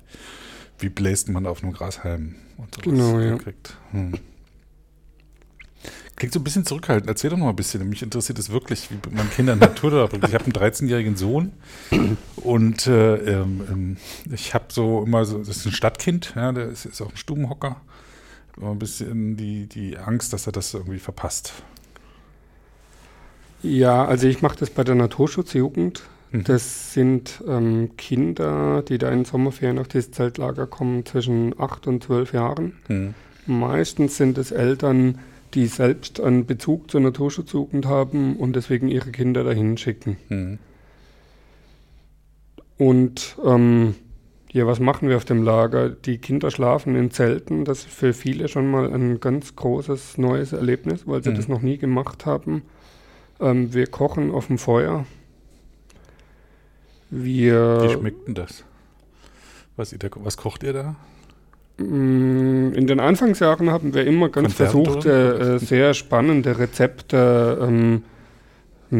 wie 0.80 0.90
bläst 0.90 1.30
man 1.30 1.46
auf 1.46 1.64
einem 1.64 1.74
Grashalm 1.74 2.36
und 2.58 2.74
sowas 2.74 2.84
genau, 2.84 3.20
ja. 3.20 3.36
gekriegt. 3.38 3.78
Hm. 3.92 4.14
Klingt 6.16 6.34
so 6.34 6.40
ein 6.40 6.44
bisschen 6.46 6.66
zurückhaltend. 6.66 7.10
Erzähl 7.10 7.30
doch 7.30 7.38
noch 7.38 7.44
mal 7.44 7.50
ein 7.52 7.58
bisschen. 7.58 7.88
Mich 7.90 8.02
interessiert 8.02 8.40
es 8.40 8.50
wirklich, 8.50 8.90
wie 8.90 9.16
man 9.16 9.30
Kinder 9.30 9.56
Natur 9.56 9.92
da 9.92 10.06
bringt. 10.08 10.26
Ich 10.28 10.34
habe 10.34 10.46
einen 10.46 10.54
13-jährigen 10.54 11.18
Sohn 11.18 11.52
und 12.38 12.88
äh, 12.88 13.18
ähm, 13.18 13.98
ich 14.32 14.54
habe 14.54 14.66
so 14.70 15.04
immer 15.04 15.26
so, 15.26 15.40
das 15.40 15.58
ist 15.58 15.66
ein 15.66 15.74
Stadtkind, 15.74 16.34
ja, 16.36 16.54
der 16.54 16.70
ist, 16.70 16.86
ist 16.86 17.02
auch 17.02 17.12
ein 17.12 17.18
Stubenhocker 17.18 17.82
ein 18.62 18.80
bisschen 18.80 19.36
die, 19.38 19.68
die 19.68 19.98
Angst, 19.98 20.34
dass 20.34 20.48
er 20.48 20.54
das 20.54 20.74
irgendwie 20.74 21.00
verpasst. 21.00 21.54
Ja, 23.62 24.06
also 24.06 24.28
ich 24.28 24.42
mache 24.42 24.58
das 24.60 24.70
bei 24.70 24.84
der 24.84 24.96
Naturschutzjugend. 24.96 26.04
Mhm. 26.32 26.44
Das 26.44 26.94
sind 26.94 27.44
ähm, 27.48 27.92
Kinder, 27.98 28.84
die 28.84 28.98
da 28.98 29.10
in 29.10 29.26
Sommerferien 29.26 29.80
auf 29.80 29.88
dieses 29.88 30.12
Zeltlager 30.12 30.68
kommen, 30.68 31.06
zwischen 31.06 31.60
8 31.60 31.88
und 31.88 32.04
12 32.04 32.34
Jahren. 32.34 32.74
Mhm. 32.88 33.14
Meistens 33.48 34.18
sind 34.18 34.38
es 34.38 34.52
Eltern, 34.52 35.20
die 35.54 35.68
selbst 35.68 36.20
einen 36.20 36.46
Bezug 36.46 36.92
zur 36.92 37.02
Naturschutzjugend 37.02 37.86
haben 37.86 38.36
und 38.38 38.56
deswegen 38.56 38.88
ihre 38.88 39.12
Kinder 39.12 39.44
dahin 39.44 39.78
schicken. 39.78 40.18
Mhm. 40.30 40.60
Und 42.78 43.38
ähm, 43.46 43.96
ja, 44.56 44.66
was 44.66 44.80
machen 44.80 45.10
wir 45.10 45.18
auf 45.18 45.26
dem 45.26 45.44
Lager? 45.44 45.90
Die 45.90 46.18
Kinder 46.18 46.50
schlafen 46.50 46.96
in 46.96 47.12
Zelten. 47.12 47.66
Das 47.66 47.80
ist 47.80 47.90
für 47.90 48.14
viele 48.14 48.48
schon 48.48 48.72
mal 48.72 48.90
ein 48.90 49.20
ganz 49.20 49.58
großes 49.58 50.18
neues 50.18 50.54
Erlebnis, 50.54 51.06
weil 51.06 51.22
sie 51.22 51.32
mhm. 51.32 51.36
das 51.36 51.50
noch 51.50 51.62
nie 51.62 51.78
gemacht 51.78 52.26
haben. 52.26 52.62
Ähm, 53.42 53.74
wir 53.74 53.86
kochen 53.88 54.32
auf 54.32 54.48
dem 54.48 54.58
Feuer. 54.58 55.06
Wir 57.10 57.82
Wie 57.82 57.90
schmeckt 57.90 58.30
denn 58.30 58.36
das? 58.36 58.64
Was, 59.76 59.92
ihr, 59.92 60.00
was 60.16 60.38
kocht 60.38 60.64
ihr 60.64 60.72
da? 60.72 60.96
Mm, 61.78 62.72
in 62.76 62.88
den 62.88 63.02
Anfangsjahren 63.02 63.72
haben 63.72 63.94
wir 63.94 64.08
immer 64.08 64.30
ganz 64.30 64.56
Konzerte 64.56 64.72
versucht, 64.72 65.06
äh, 65.06 65.60
sehr 65.60 65.94
spannende 65.94 66.60
Rezepte 66.60 67.60
ähm, 67.62 68.04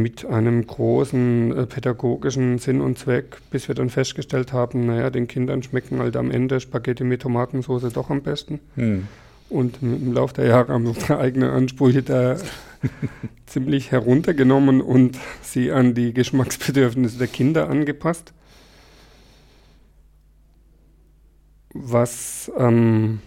mit 0.02 0.26
einem 0.26 0.66
großen 0.66 1.56
äh, 1.56 1.66
pädagogischen 1.66 2.58
Sinn 2.60 2.82
und 2.82 2.98
Zweck, 2.98 3.38
bis 3.52 3.68
wir 3.68 3.76
dann 3.76 3.90
festgestellt 3.90 4.54
haben, 4.54 4.86
naja, 4.86 5.10
den 5.10 5.28
Kindern 5.28 5.64
schmecken 5.64 6.00
halt 6.00 6.16
am 6.16 6.32
Ende 6.32 6.60
Spaghetti 6.60 7.04
mit 7.04 7.22
Tomatensauce 7.22 7.92
doch 7.94 8.10
am 8.10 8.22
besten. 8.22 8.60
Hm. 8.76 9.08
Und 9.50 9.78
im 9.82 10.14
Laufe 10.14 10.34
der 10.34 10.48
Jahre 10.48 10.74
haben 10.74 10.84
wir 10.84 10.92
unsere 10.92 11.20
eigenen 11.20 11.50
Ansprüche 11.52 12.02
da 12.02 12.38
ziemlich 13.46 13.92
heruntergenommen 13.92 14.82
und 14.82 15.18
sie 15.42 15.72
an 15.72 15.94
die 15.94 16.14
Geschmacksbedürfnisse 16.14 17.18
der 17.18 17.28
Kinder 17.28 17.70
angepasst. 17.70 18.34
Was 21.74 22.52
ähm, 22.58 23.20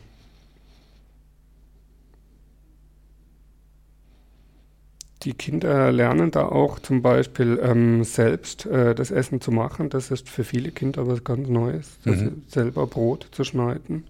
Die 5.22 5.32
Kinder 5.32 5.90
lernen 5.90 6.30
da 6.30 6.46
auch 6.46 6.78
zum 6.78 7.02
Beispiel 7.02 7.58
ähm, 7.62 8.04
selbst 8.04 8.66
äh, 8.66 8.94
das 8.94 9.10
Essen 9.10 9.40
zu 9.40 9.50
machen. 9.50 9.90
Das 9.90 10.10
ist 10.10 10.28
für 10.28 10.44
viele 10.44 10.70
Kinder 10.70 11.08
was 11.08 11.24
ganz 11.24 11.48
Neues, 11.48 11.98
mhm. 12.04 12.42
selber 12.46 12.86
Brot 12.86 13.26
zu 13.32 13.42
schneiden. 13.42 14.04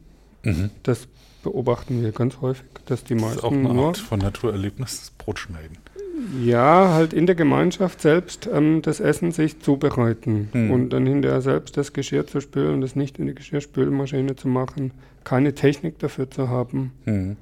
Mhm. 0.44 0.70
Das 0.82 1.08
beobachten 1.42 2.02
wir 2.02 2.12
ganz 2.12 2.40
häufig, 2.42 2.66
dass 2.86 3.04
die 3.04 3.14
meisten 3.14 3.36
das 3.36 3.36
ist 3.36 3.44
auch 3.44 3.52
eine 3.52 3.80
Art 3.80 3.98
von 3.98 4.20
Naturerlebnis, 4.20 5.00
das 5.00 5.10
Brot 5.10 5.38
schneiden. 5.38 5.78
Ja, 6.44 6.92
halt 6.92 7.12
in 7.12 7.26
der 7.26 7.36
Gemeinschaft 7.36 8.00
selbst 8.00 8.48
ähm, 8.52 8.82
das 8.82 9.00
Essen 9.00 9.30
sich 9.32 9.60
zubereiten 9.60 10.48
mhm. 10.52 10.70
und 10.70 10.90
dann 10.90 11.06
hinterher 11.06 11.40
selbst 11.40 11.76
das 11.76 11.92
Geschirr 11.92 12.26
zu 12.26 12.40
spülen, 12.40 12.80
das 12.80 12.96
nicht 12.96 13.18
in 13.18 13.26
die 13.26 13.34
Geschirrspülmaschine 13.34 14.34
zu 14.34 14.48
machen, 14.48 14.92
keine 15.24 15.54
Technik 15.54 15.98
dafür 16.00 16.30
zu 16.30 16.48
haben. 16.48 16.92
Mhm. 17.04 17.36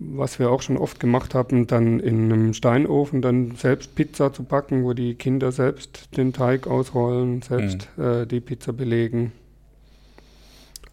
Was 0.00 0.38
wir 0.38 0.50
auch 0.50 0.62
schon 0.62 0.78
oft 0.78 0.98
gemacht 0.98 1.34
haben, 1.34 1.66
dann 1.66 2.00
in 2.00 2.32
einem 2.32 2.54
Steinofen 2.54 3.20
dann 3.20 3.54
selbst 3.56 3.94
Pizza 3.94 4.32
zu 4.32 4.42
backen, 4.44 4.82
wo 4.82 4.94
die 4.94 5.14
Kinder 5.14 5.52
selbst 5.52 6.16
den 6.16 6.32
Teig 6.32 6.66
ausrollen, 6.66 7.42
selbst 7.42 7.88
mhm. 7.96 8.04
äh, 8.04 8.26
die 8.26 8.40
Pizza 8.40 8.72
belegen. 8.72 9.32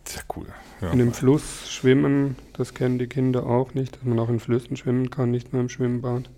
Sehr 0.04 0.24
cool. 0.36 0.48
Ja. 0.82 0.92
In 0.92 1.00
dem 1.00 1.14
Fluss 1.14 1.72
schwimmen, 1.72 2.36
das 2.54 2.74
kennen 2.74 3.00
die 3.00 3.08
Kinder 3.08 3.46
auch 3.46 3.74
nicht, 3.74 3.96
dass 3.96 4.04
man 4.04 4.20
auch 4.20 4.30
in 4.30 4.42
Flüssen 4.42 4.76
schwimmen 4.76 5.10
kann, 5.10 5.32
nicht 5.32 5.54
nur 5.54 5.62
im 5.62 5.70
Schwimmbad. 5.70 6.30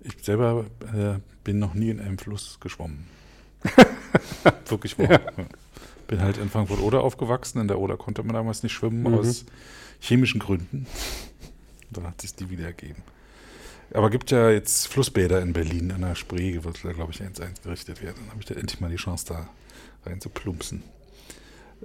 Ich 0.00 0.24
selber 0.24 0.66
äh, 0.92 1.20
bin 1.44 1.60
noch 1.60 1.74
nie 1.74 1.90
in 1.90 2.00
einem 2.00 2.18
Fluss 2.18 2.58
geschwommen. 2.60 3.06
Wirklich 4.68 4.98
wahr. 4.98 5.10
Ja. 5.10 5.20
Bin 6.08 6.20
halt 6.20 6.38
in 6.38 6.48
Frankfurt-Oder 6.48 7.02
aufgewachsen. 7.02 7.60
In 7.60 7.68
der 7.68 7.78
Oder 7.78 7.96
konnte 7.96 8.22
man 8.22 8.34
damals 8.34 8.62
nicht 8.62 8.72
schwimmen 8.72 9.02
mhm. 9.02 9.14
aus 9.14 9.44
chemischen 10.00 10.40
Gründen. 10.40 10.86
Dann 11.90 12.06
hat 12.06 12.20
sich 12.20 12.34
die 12.34 12.50
wieder 12.50 12.66
ergeben. 12.66 13.02
Aber 13.92 14.10
gibt 14.10 14.30
ja 14.30 14.50
jetzt 14.50 14.88
Flussbäder 14.88 15.40
in 15.40 15.52
Berlin 15.52 15.92
an 15.92 16.02
der 16.02 16.14
Spree, 16.14 16.62
wird 16.62 16.84
da, 16.84 16.92
glaube 16.92 17.12
ich, 17.12 17.22
eins 17.22 17.40
eingerichtet 17.40 18.02
werden. 18.02 18.16
Dann 18.20 18.30
habe 18.30 18.40
ich 18.40 18.46
da 18.46 18.54
endlich 18.54 18.80
mal 18.80 18.90
die 18.90 18.96
Chance, 18.96 19.26
da 19.28 19.48
rein 20.04 20.20
zu 20.20 20.28
plumpsen. 20.28 20.82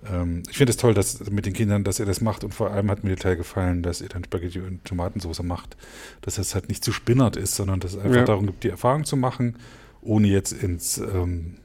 Ähm, 0.09 0.43
ich 0.49 0.57
finde 0.57 0.71
es 0.71 0.77
toll, 0.77 0.93
dass 0.93 1.29
mit 1.29 1.45
den 1.45 1.53
Kindern, 1.53 1.83
dass 1.83 1.99
ihr 1.99 2.05
das 2.05 2.19
macht 2.19 2.43
und 2.43 2.53
vor 2.53 2.71
allem 2.71 2.89
hat 2.89 3.03
mir 3.03 3.11
der 3.11 3.19
Teil 3.19 3.35
gefallen, 3.37 3.83
dass 3.83 4.01
ihr 4.01 4.09
dann 4.09 4.23
Spaghetti 4.23 4.59
und 4.59 4.83
Tomatensauce 4.85 5.43
macht, 5.43 5.77
dass 6.21 6.35
das 6.35 6.55
halt 6.55 6.67
nicht 6.67 6.83
zu 6.83 6.91
spinnert 6.91 7.35
ist, 7.35 7.55
sondern 7.55 7.79
dass 7.79 7.93
es 7.93 7.99
einfach 7.99 8.17
ja. 8.17 8.25
darum 8.25 8.47
gibt, 8.47 8.63
die 8.63 8.69
Erfahrung 8.69 9.05
zu 9.05 9.15
machen, 9.15 9.57
ohne 10.01 10.27
jetzt 10.27 10.51
ins 10.51 10.97
ähm, 10.97 11.55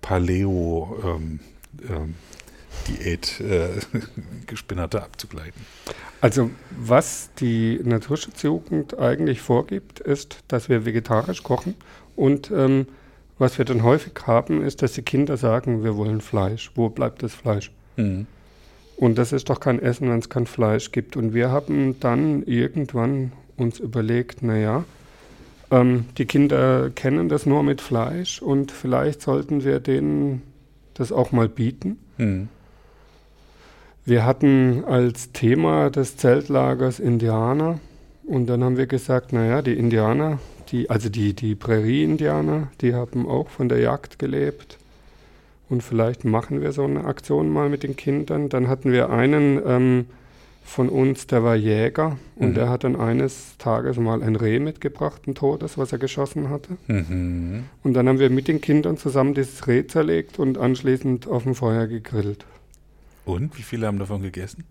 Paleo 0.00 0.98
ähm, 1.04 1.40
ähm 2.88 2.98
Diät 2.98 3.40
äh, 3.40 3.80
abzugleiten. 5.02 5.60
Also 6.20 6.50
was 6.70 7.30
die 7.38 7.80
Naturschutzjugend 7.82 8.98
eigentlich 8.98 9.40
vorgibt, 9.40 10.00
ist, 10.00 10.38
dass 10.48 10.68
wir 10.68 10.84
vegetarisch 10.84 11.42
kochen 11.42 11.74
und 12.16 12.50
ähm, 12.50 12.86
was 13.38 13.58
wir 13.58 13.64
dann 13.64 13.82
häufig 13.82 14.12
haben, 14.26 14.62
ist, 14.62 14.82
dass 14.82 14.92
die 14.92 15.02
Kinder 15.02 15.36
sagen, 15.36 15.82
wir 15.82 15.96
wollen 15.96 16.20
Fleisch. 16.20 16.70
Wo 16.76 16.88
bleibt 16.88 17.22
das 17.22 17.34
Fleisch? 17.34 17.72
Mhm. 17.96 18.26
Und 18.96 19.18
das 19.18 19.32
ist 19.32 19.50
doch 19.50 19.58
kein 19.58 19.80
Essen, 19.80 20.08
wenn 20.08 20.20
es 20.20 20.28
kein 20.28 20.46
Fleisch 20.46 20.92
gibt. 20.92 21.16
Und 21.16 21.34
wir 21.34 21.50
haben 21.50 21.98
dann 21.98 22.44
irgendwann 22.44 23.32
uns 23.56 23.80
überlegt, 23.80 24.42
naja, 24.42 24.84
ähm, 25.70 26.06
die 26.16 26.26
Kinder 26.26 26.90
kennen 26.90 27.28
das 27.28 27.46
nur 27.46 27.62
mit 27.62 27.80
Fleisch 27.80 28.40
und 28.40 28.70
vielleicht 28.70 29.20
sollten 29.20 29.64
wir 29.64 29.80
denen 29.80 30.42
das 30.94 31.10
auch 31.10 31.32
mal 31.32 31.48
bieten. 31.48 31.98
Mhm. 32.18 32.48
Wir 34.04 34.24
hatten 34.24 34.84
als 34.84 35.32
Thema 35.32 35.90
des 35.90 36.16
Zeltlagers 36.16 37.00
Indianer 37.00 37.80
und 38.26 38.46
dann 38.46 38.62
haben 38.62 38.76
wir 38.76 38.86
gesagt, 38.86 39.32
naja, 39.32 39.62
die 39.62 39.74
Indianer 39.74 40.38
die, 40.70 40.90
also 40.90 41.08
die, 41.08 41.34
die 41.34 41.54
Prärie-Indianer, 41.54 42.68
die 42.80 42.94
haben 42.94 43.28
auch 43.28 43.48
von 43.48 43.68
der 43.68 43.78
Jagd 43.78 44.18
gelebt. 44.18 44.78
Und 45.68 45.82
vielleicht 45.82 46.24
machen 46.24 46.60
wir 46.60 46.72
so 46.72 46.84
eine 46.84 47.04
Aktion 47.04 47.48
mal 47.48 47.68
mit 47.68 47.82
den 47.82 47.96
Kindern. 47.96 48.48
Dann 48.48 48.68
hatten 48.68 48.92
wir 48.92 49.10
einen 49.10 49.60
ähm, 49.64 50.06
von 50.64 50.88
uns, 50.88 51.26
der 51.26 51.44
war 51.44 51.56
Jäger 51.56 52.16
und 52.36 52.50
mhm. 52.50 52.54
der 52.54 52.68
hat 52.70 52.84
dann 52.84 52.96
eines 52.96 53.56
Tages 53.58 53.98
mal 53.98 54.22
ein 54.22 54.34
Reh 54.34 54.58
mitgebracht, 54.58 55.26
ein 55.26 55.34
totes, 55.34 55.76
was 55.78 55.92
er 55.92 55.98
geschossen 55.98 56.50
hatte. 56.50 56.76
Mhm. 56.86 57.64
Und 57.82 57.94
dann 57.94 58.08
haben 58.08 58.18
wir 58.18 58.30
mit 58.30 58.48
den 58.48 58.60
Kindern 58.60 58.96
zusammen 58.96 59.34
dieses 59.34 59.66
Reh 59.66 59.86
zerlegt 59.86 60.38
und 60.38 60.58
anschließend 60.58 61.28
auf 61.28 61.44
dem 61.44 61.54
Feuer 61.54 61.86
gegrillt. 61.86 62.46
Und 63.24 63.56
wie 63.58 63.62
viele 63.62 63.86
haben 63.86 63.98
davon 63.98 64.22
gegessen? 64.22 64.64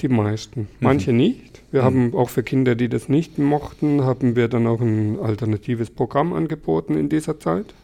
Die 0.00 0.08
meisten. 0.08 0.68
Manche 0.80 1.12
mhm. 1.12 1.18
nicht. 1.18 1.62
Wir 1.70 1.82
mhm. 1.82 1.84
haben 1.84 2.14
auch 2.14 2.30
für 2.30 2.42
Kinder, 2.42 2.74
die 2.74 2.88
das 2.88 3.08
nicht 3.08 3.38
mochten, 3.38 4.02
haben 4.02 4.36
wir 4.36 4.48
dann 4.48 4.66
auch 4.66 4.80
ein 4.80 5.18
alternatives 5.20 5.90
Programm 5.90 6.32
angeboten 6.32 6.96
in 6.96 7.08
dieser 7.08 7.38
Zeit. 7.38 7.74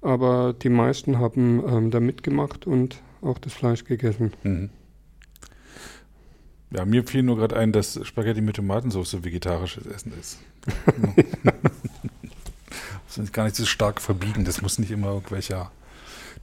Aber 0.00 0.52
die 0.52 0.68
meisten 0.68 1.18
haben 1.18 1.62
ähm, 1.66 1.90
da 1.90 2.00
mitgemacht 2.00 2.66
und 2.66 3.00
auch 3.20 3.38
das 3.38 3.52
Fleisch 3.52 3.84
gegessen. 3.84 4.32
Mhm. 4.42 4.70
Ja, 6.72 6.84
mir 6.84 7.04
fiel 7.04 7.22
nur 7.22 7.36
gerade 7.36 7.56
ein, 7.56 7.70
dass 7.72 8.00
Spaghetti 8.02 8.40
mit 8.40 8.56
Tomatensauce 8.56 9.22
vegetarisches 9.22 9.86
Essen 9.86 10.12
ist. 10.18 10.38
das 13.06 13.18
ist 13.18 13.32
gar 13.32 13.44
nicht 13.44 13.56
so 13.56 13.66
stark 13.66 14.00
verbiegen. 14.00 14.44
Das 14.44 14.62
muss 14.62 14.78
nicht 14.78 14.90
immer 14.90 15.08
irgendwelcher 15.08 15.70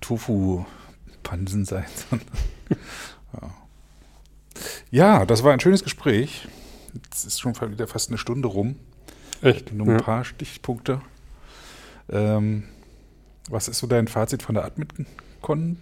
Tofu-Pansen 0.01 1.65
sein. 1.65 1.85
Ja. 3.33 3.51
ja, 4.91 5.25
das 5.25 5.43
war 5.43 5.53
ein 5.53 5.59
schönes 5.59 5.83
Gespräch. 5.83 6.47
Jetzt 6.93 7.25
ist 7.25 7.39
schon 7.39 7.55
wieder 7.71 7.87
fast 7.87 8.09
eine 8.09 8.17
Stunde 8.17 8.47
rum. 8.47 8.75
Echt? 9.41 9.73
Nur 9.73 9.87
ein 9.87 9.93
ja. 9.93 10.01
paar 10.01 10.25
Stichpunkte. 10.25 11.01
Ähm, 12.09 12.63
was 13.49 13.67
ist 13.67 13.79
so 13.79 13.87
dein 13.87 14.07
Fazit 14.07 14.43
von 14.43 14.55
der 14.55 14.65
Admin-Con? 14.65 15.77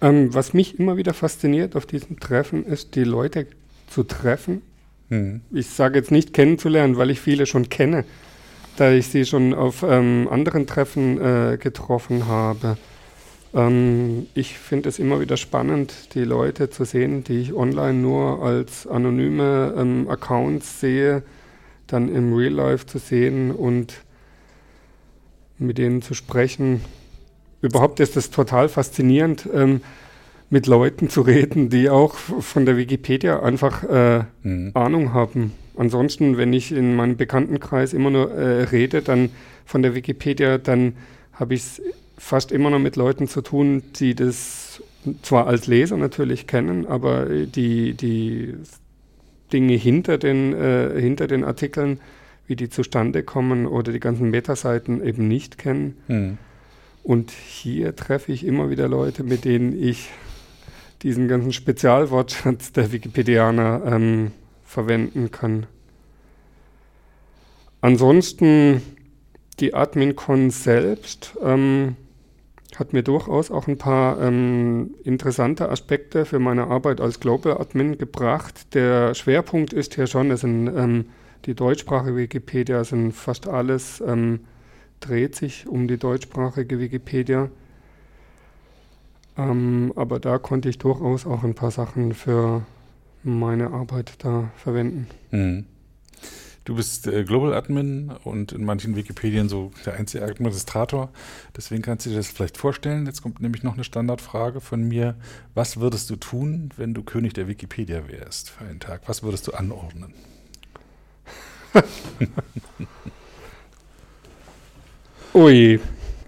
Ähm, 0.00 0.34
was 0.34 0.52
mich 0.52 0.78
immer 0.78 0.96
wieder 0.96 1.14
fasziniert 1.14 1.76
auf 1.76 1.86
diesen 1.86 2.18
Treffen 2.18 2.66
ist, 2.66 2.94
die 2.94 3.04
Leute 3.04 3.46
zu 3.88 4.02
treffen. 4.02 4.62
Mhm. 5.08 5.42
Ich 5.52 5.68
sage 5.68 5.98
jetzt 5.98 6.10
nicht 6.10 6.32
kennenzulernen, 6.32 6.96
weil 6.96 7.10
ich 7.10 7.20
viele 7.20 7.46
schon 7.46 7.68
kenne, 7.68 8.04
da 8.76 8.90
ich 8.90 9.08
sie 9.08 9.24
schon 9.24 9.54
auf 9.54 9.82
ähm, 9.82 10.28
anderen 10.30 10.66
Treffen 10.66 11.20
äh, 11.20 11.58
getroffen 11.58 12.26
habe. 12.26 12.76
Ähm, 13.54 14.26
ich 14.34 14.58
finde 14.58 14.88
es 14.88 14.98
immer 14.98 15.20
wieder 15.20 15.36
spannend, 15.36 16.14
die 16.14 16.24
Leute 16.24 16.70
zu 16.70 16.84
sehen, 16.84 17.24
die 17.24 17.40
ich 17.40 17.54
online 17.54 17.98
nur 17.98 18.42
als 18.42 18.86
anonyme 18.86 19.74
ähm, 19.76 20.08
Accounts 20.08 20.80
sehe, 20.80 21.22
dann 21.86 22.14
im 22.14 22.34
Real 22.34 22.52
Life 22.52 22.86
zu 22.86 22.98
sehen 22.98 23.50
und 23.50 23.94
mit 25.58 25.78
denen 25.78 26.02
zu 26.02 26.14
sprechen 26.14 26.80
überhaupt 27.62 28.00
ist 28.00 28.16
es 28.16 28.30
total 28.30 28.68
faszinierend, 28.68 29.48
ähm, 29.54 29.80
mit 30.50 30.66
Leuten 30.66 31.08
zu 31.08 31.22
reden, 31.22 31.70
die 31.70 31.88
auch 31.88 32.14
von 32.14 32.66
der 32.66 32.76
Wikipedia 32.76 33.40
einfach 33.40 33.84
äh, 33.84 34.24
mhm. 34.42 34.72
Ahnung 34.74 35.14
haben. 35.14 35.52
Ansonsten, 35.78 36.36
wenn 36.36 36.52
ich 36.52 36.72
in 36.72 36.94
meinem 36.94 37.16
Bekanntenkreis 37.16 37.94
immer 37.94 38.10
nur 38.10 38.32
äh, 38.32 38.64
rede, 38.64 39.00
dann 39.00 39.30
von 39.64 39.80
der 39.80 39.94
Wikipedia, 39.94 40.58
dann 40.58 40.94
habe 41.32 41.54
ich 41.54 41.62
es 41.62 41.82
fast 42.22 42.52
immer 42.52 42.70
noch 42.70 42.78
mit 42.78 42.94
Leuten 42.94 43.26
zu 43.26 43.42
tun, 43.42 43.82
die 43.96 44.14
das 44.14 44.80
zwar 45.22 45.48
als 45.48 45.66
Leser 45.66 45.96
natürlich 45.96 46.46
kennen, 46.46 46.86
aber 46.86 47.26
die, 47.26 47.94
die 47.94 48.54
Dinge 49.52 49.74
hinter 49.74 50.18
den, 50.18 50.54
äh, 50.54 51.00
hinter 51.00 51.26
den 51.26 51.42
Artikeln, 51.42 51.98
wie 52.46 52.54
die 52.54 52.68
zustande 52.68 53.24
kommen 53.24 53.66
oder 53.66 53.92
die 53.92 53.98
ganzen 53.98 54.30
Metaseiten 54.30 55.04
eben 55.04 55.26
nicht 55.26 55.58
kennen. 55.58 55.96
Mhm. 56.06 56.38
Und 57.02 57.32
hier 57.32 57.96
treffe 57.96 58.30
ich 58.30 58.46
immer 58.46 58.70
wieder 58.70 58.86
Leute, 58.86 59.24
mit 59.24 59.44
denen 59.44 59.76
ich 59.76 60.08
diesen 61.02 61.26
ganzen 61.26 61.52
Spezialwortschatz 61.52 62.70
der 62.70 62.92
Wikipedianer 62.92 63.82
ähm, 63.84 64.30
verwenden 64.64 65.32
kann. 65.32 65.66
Ansonsten 67.80 68.80
die 69.58 69.74
AdminCon 69.74 70.50
selbst 70.50 71.36
ähm, 71.42 71.96
hat 72.78 72.92
mir 72.92 73.02
durchaus 73.02 73.50
auch 73.50 73.68
ein 73.68 73.78
paar 73.78 74.20
ähm, 74.20 74.94
interessante 75.04 75.68
Aspekte 75.68 76.24
für 76.24 76.38
meine 76.38 76.68
Arbeit 76.68 77.00
als 77.00 77.20
Global 77.20 77.58
Admin 77.58 77.98
gebracht. 77.98 78.74
Der 78.74 79.14
Schwerpunkt 79.14 79.72
ist 79.72 79.94
hier 79.94 80.06
schon, 80.06 80.30
es 80.30 80.40
sind 80.40 80.68
ähm, 80.68 81.06
die 81.44 81.54
deutschsprachige 81.54 82.16
Wikipedia, 82.16 82.84
sind 82.84 83.12
fast 83.12 83.48
alles 83.48 84.02
ähm, 84.06 84.40
dreht 85.02 85.34
sich 85.34 85.66
um 85.66 85.88
die 85.88 85.98
deutschsprachige 85.98 86.78
Wikipedia. 86.78 87.50
Ähm, 89.36 89.92
aber 89.96 90.20
da 90.20 90.38
konnte 90.38 90.68
ich 90.68 90.78
durchaus 90.78 91.26
auch 91.26 91.42
ein 91.42 91.54
paar 91.54 91.70
Sachen 91.70 92.14
für 92.14 92.62
meine 93.22 93.70
Arbeit 93.70 94.14
da 94.18 94.50
verwenden. 94.56 95.06
Mhm. 95.30 95.66
Du 96.64 96.76
bist 96.76 97.08
äh, 97.08 97.24
Global 97.24 97.54
Admin 97.54 98.12
und 98.22 98.52
in 98.52 98.64
manchen 98.64 98.94
Wikipedien 98.94 99.48
so 99.48 99.72
der 99.84 99.94
einzige 99.94 100.24
Administrator. 100.24 101.10
Deswegen 101.56 101.82
kannst 101.82 102.06
du 102.06 102.10
dir 102.10 102.16
das 102.16 102.28
vielleicht 102.28 102.56
vorstellen. 102.56 103.06
Jetzt 103.06 103.22
kommt 103.22 103.40
nämlich 103.40 103.64
noch 103.64 103.74
eine 103.74 103.82
Standardfrage 103.82 104.60
von 104.60 104.82
mir. 104.82 105.16
Was 105.54 105.78
würdest 105.78 106.08
du 106.10 106.16
tun, 106.16 106.70
wenn 106.76 106.94
du 106.94 107.02
König 107.02 107.34
der 107.34 107.48
Wikipedia 107.48 108.06
wärst 108.08 108.50
für 108.50 108.64
einen 108.64 108.78
Tag? 108.78 109.02
Was 109.06 109.24
würdest 109.24 109.48
du 109.48 109.52
anordnen? 109.52 110.14
Ui, 115.34 115.80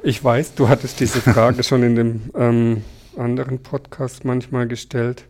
ich 0.02 0.24
weiß, 0.24 0.54
du 0.54 0.68
hattest 0.68 0.98
diese 0.98 1.20
Frage 1.20 1.62
schon 1.62 1.82
in 1.82 1.94
dem 1.94 2.30
ähm, 2.34 2.82
anderen 3.16 3.62
Podcast 3.62 4.24
manchmal 4.24 4.66
gestellt. 4.66 5.26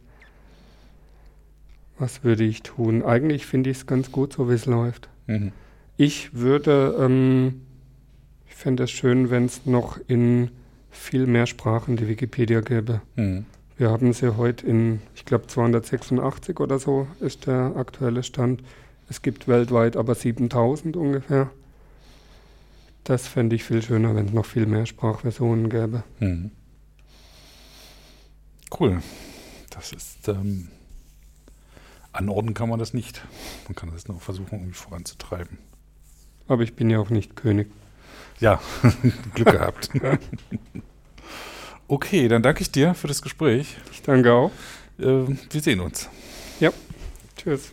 Was 1.99 2.25
würde 2.25 2.45
ich 2.45 2.63
tun? 2.63 3.03
Eigentlich 3.03 3.47
finde 3.47 3.71
ich 3.71 3.79
es 3.79 3.87
ganz 3.87 4.11
gut, 4.11 4.33
so 4.33 4.49
wie 4.49 4.55
es 4.55 4.67
läuft. 4.67 5.09
Mhm. 5.27 5.53
Ich 5.97 6.35
würde, 6.35 6.97
ähm, 6.99 7.63
ich 8.49 8.55
fände 8.55 8.85
es 8.85 8.91
schön, 8.91 9.31
wenn 9.31 9.45
es 9.45 9.65
noch 9.65 9.99
in 10.09 10.51
viel 10.91 11.27
mehr 11.27 11.47
Sprachen 11.47 11.97
die 11.97 12.09
Wikipedia 12.09 12.61
gäbe. 12.61 13.01
Mhm. 13.17 13.47
Wir 13.77 13.91
haben 13.91 14.13
sie 14.13 14.37
heute 14.37 14.67
in, 14.67 15.01
ich 15.15 15.25
glaube, 15.25 15.47
286 15.47 16.61
oder 16.61 16.79
so 16.79 17.09
ist 17.21 17.47
der 17.47 17.75
aktuelle 17.77 18.23
Stand. 18.23 18.63
Es 19.09 19.23
gibt 19.23 19.49
weltweit 19.49 19.97
aber 19.97 20.15
7000 20.15 20.97
ungefähr. 20.97 21.51
Das 23.03 23.29
fände 23.29 23.55
ich 23.57 23.65
viel 23.65 23.83
schöner, 23.83 24.15
wenn 24.15 24.27
es 24.27 24.33
noch 24.33 24.47
viel 24.47 24.67
mehr 24.67 24.87
Sprachversionen 24.87 25.69
gäbe. 25.69 26.05
Mhm. 26.21 26.53
Cool. 28.79 29.03
Das 29.71 29.93
ist, 29.93 30.29
ähm, 30.29 30.69
anordnen 32.15 32.55
kann 32.55 32.69
man 32.69 32.79
das 32.79 32.95
nicht. 32.95 33.23
Man 33.67 33.75
kann 33.75 33.91
das 33.93 34.09
nur 34.09 34.21
versuchen, 34.21 34.59
irgendwie 34.59 34.75
voranzutreiben. 34.75 35.59
Aber 36.49 36.63
ich 36.63 36.75
bin 36.75 36.91
ja 36.91 36.99
auch 36.99 37.11
nicht 37.11 37.37
König. 37.37 37.71
Ja, 38.41 38.61
Glück 39.35 39.51
gehabt. 39.51 39.91
okay, 41.89 42.29
dann 42.29 42.43
danke 42.43 42.63
ich 42.63 42.71
dir 42.71 42.95
für 42.95 43.09
das 43.09 43.23
Gespräch. 43.23 43.77
Ich 43.93 44.03
danke 44.03 44.33
auch. 44.33 44.51
Äh, 44.99 45.27
wir 45.51 45.61
sehen 45.61 45.81
uns. 45.81 46.09
Ja, 46.61 46.71
tschüss. 47.37 47.73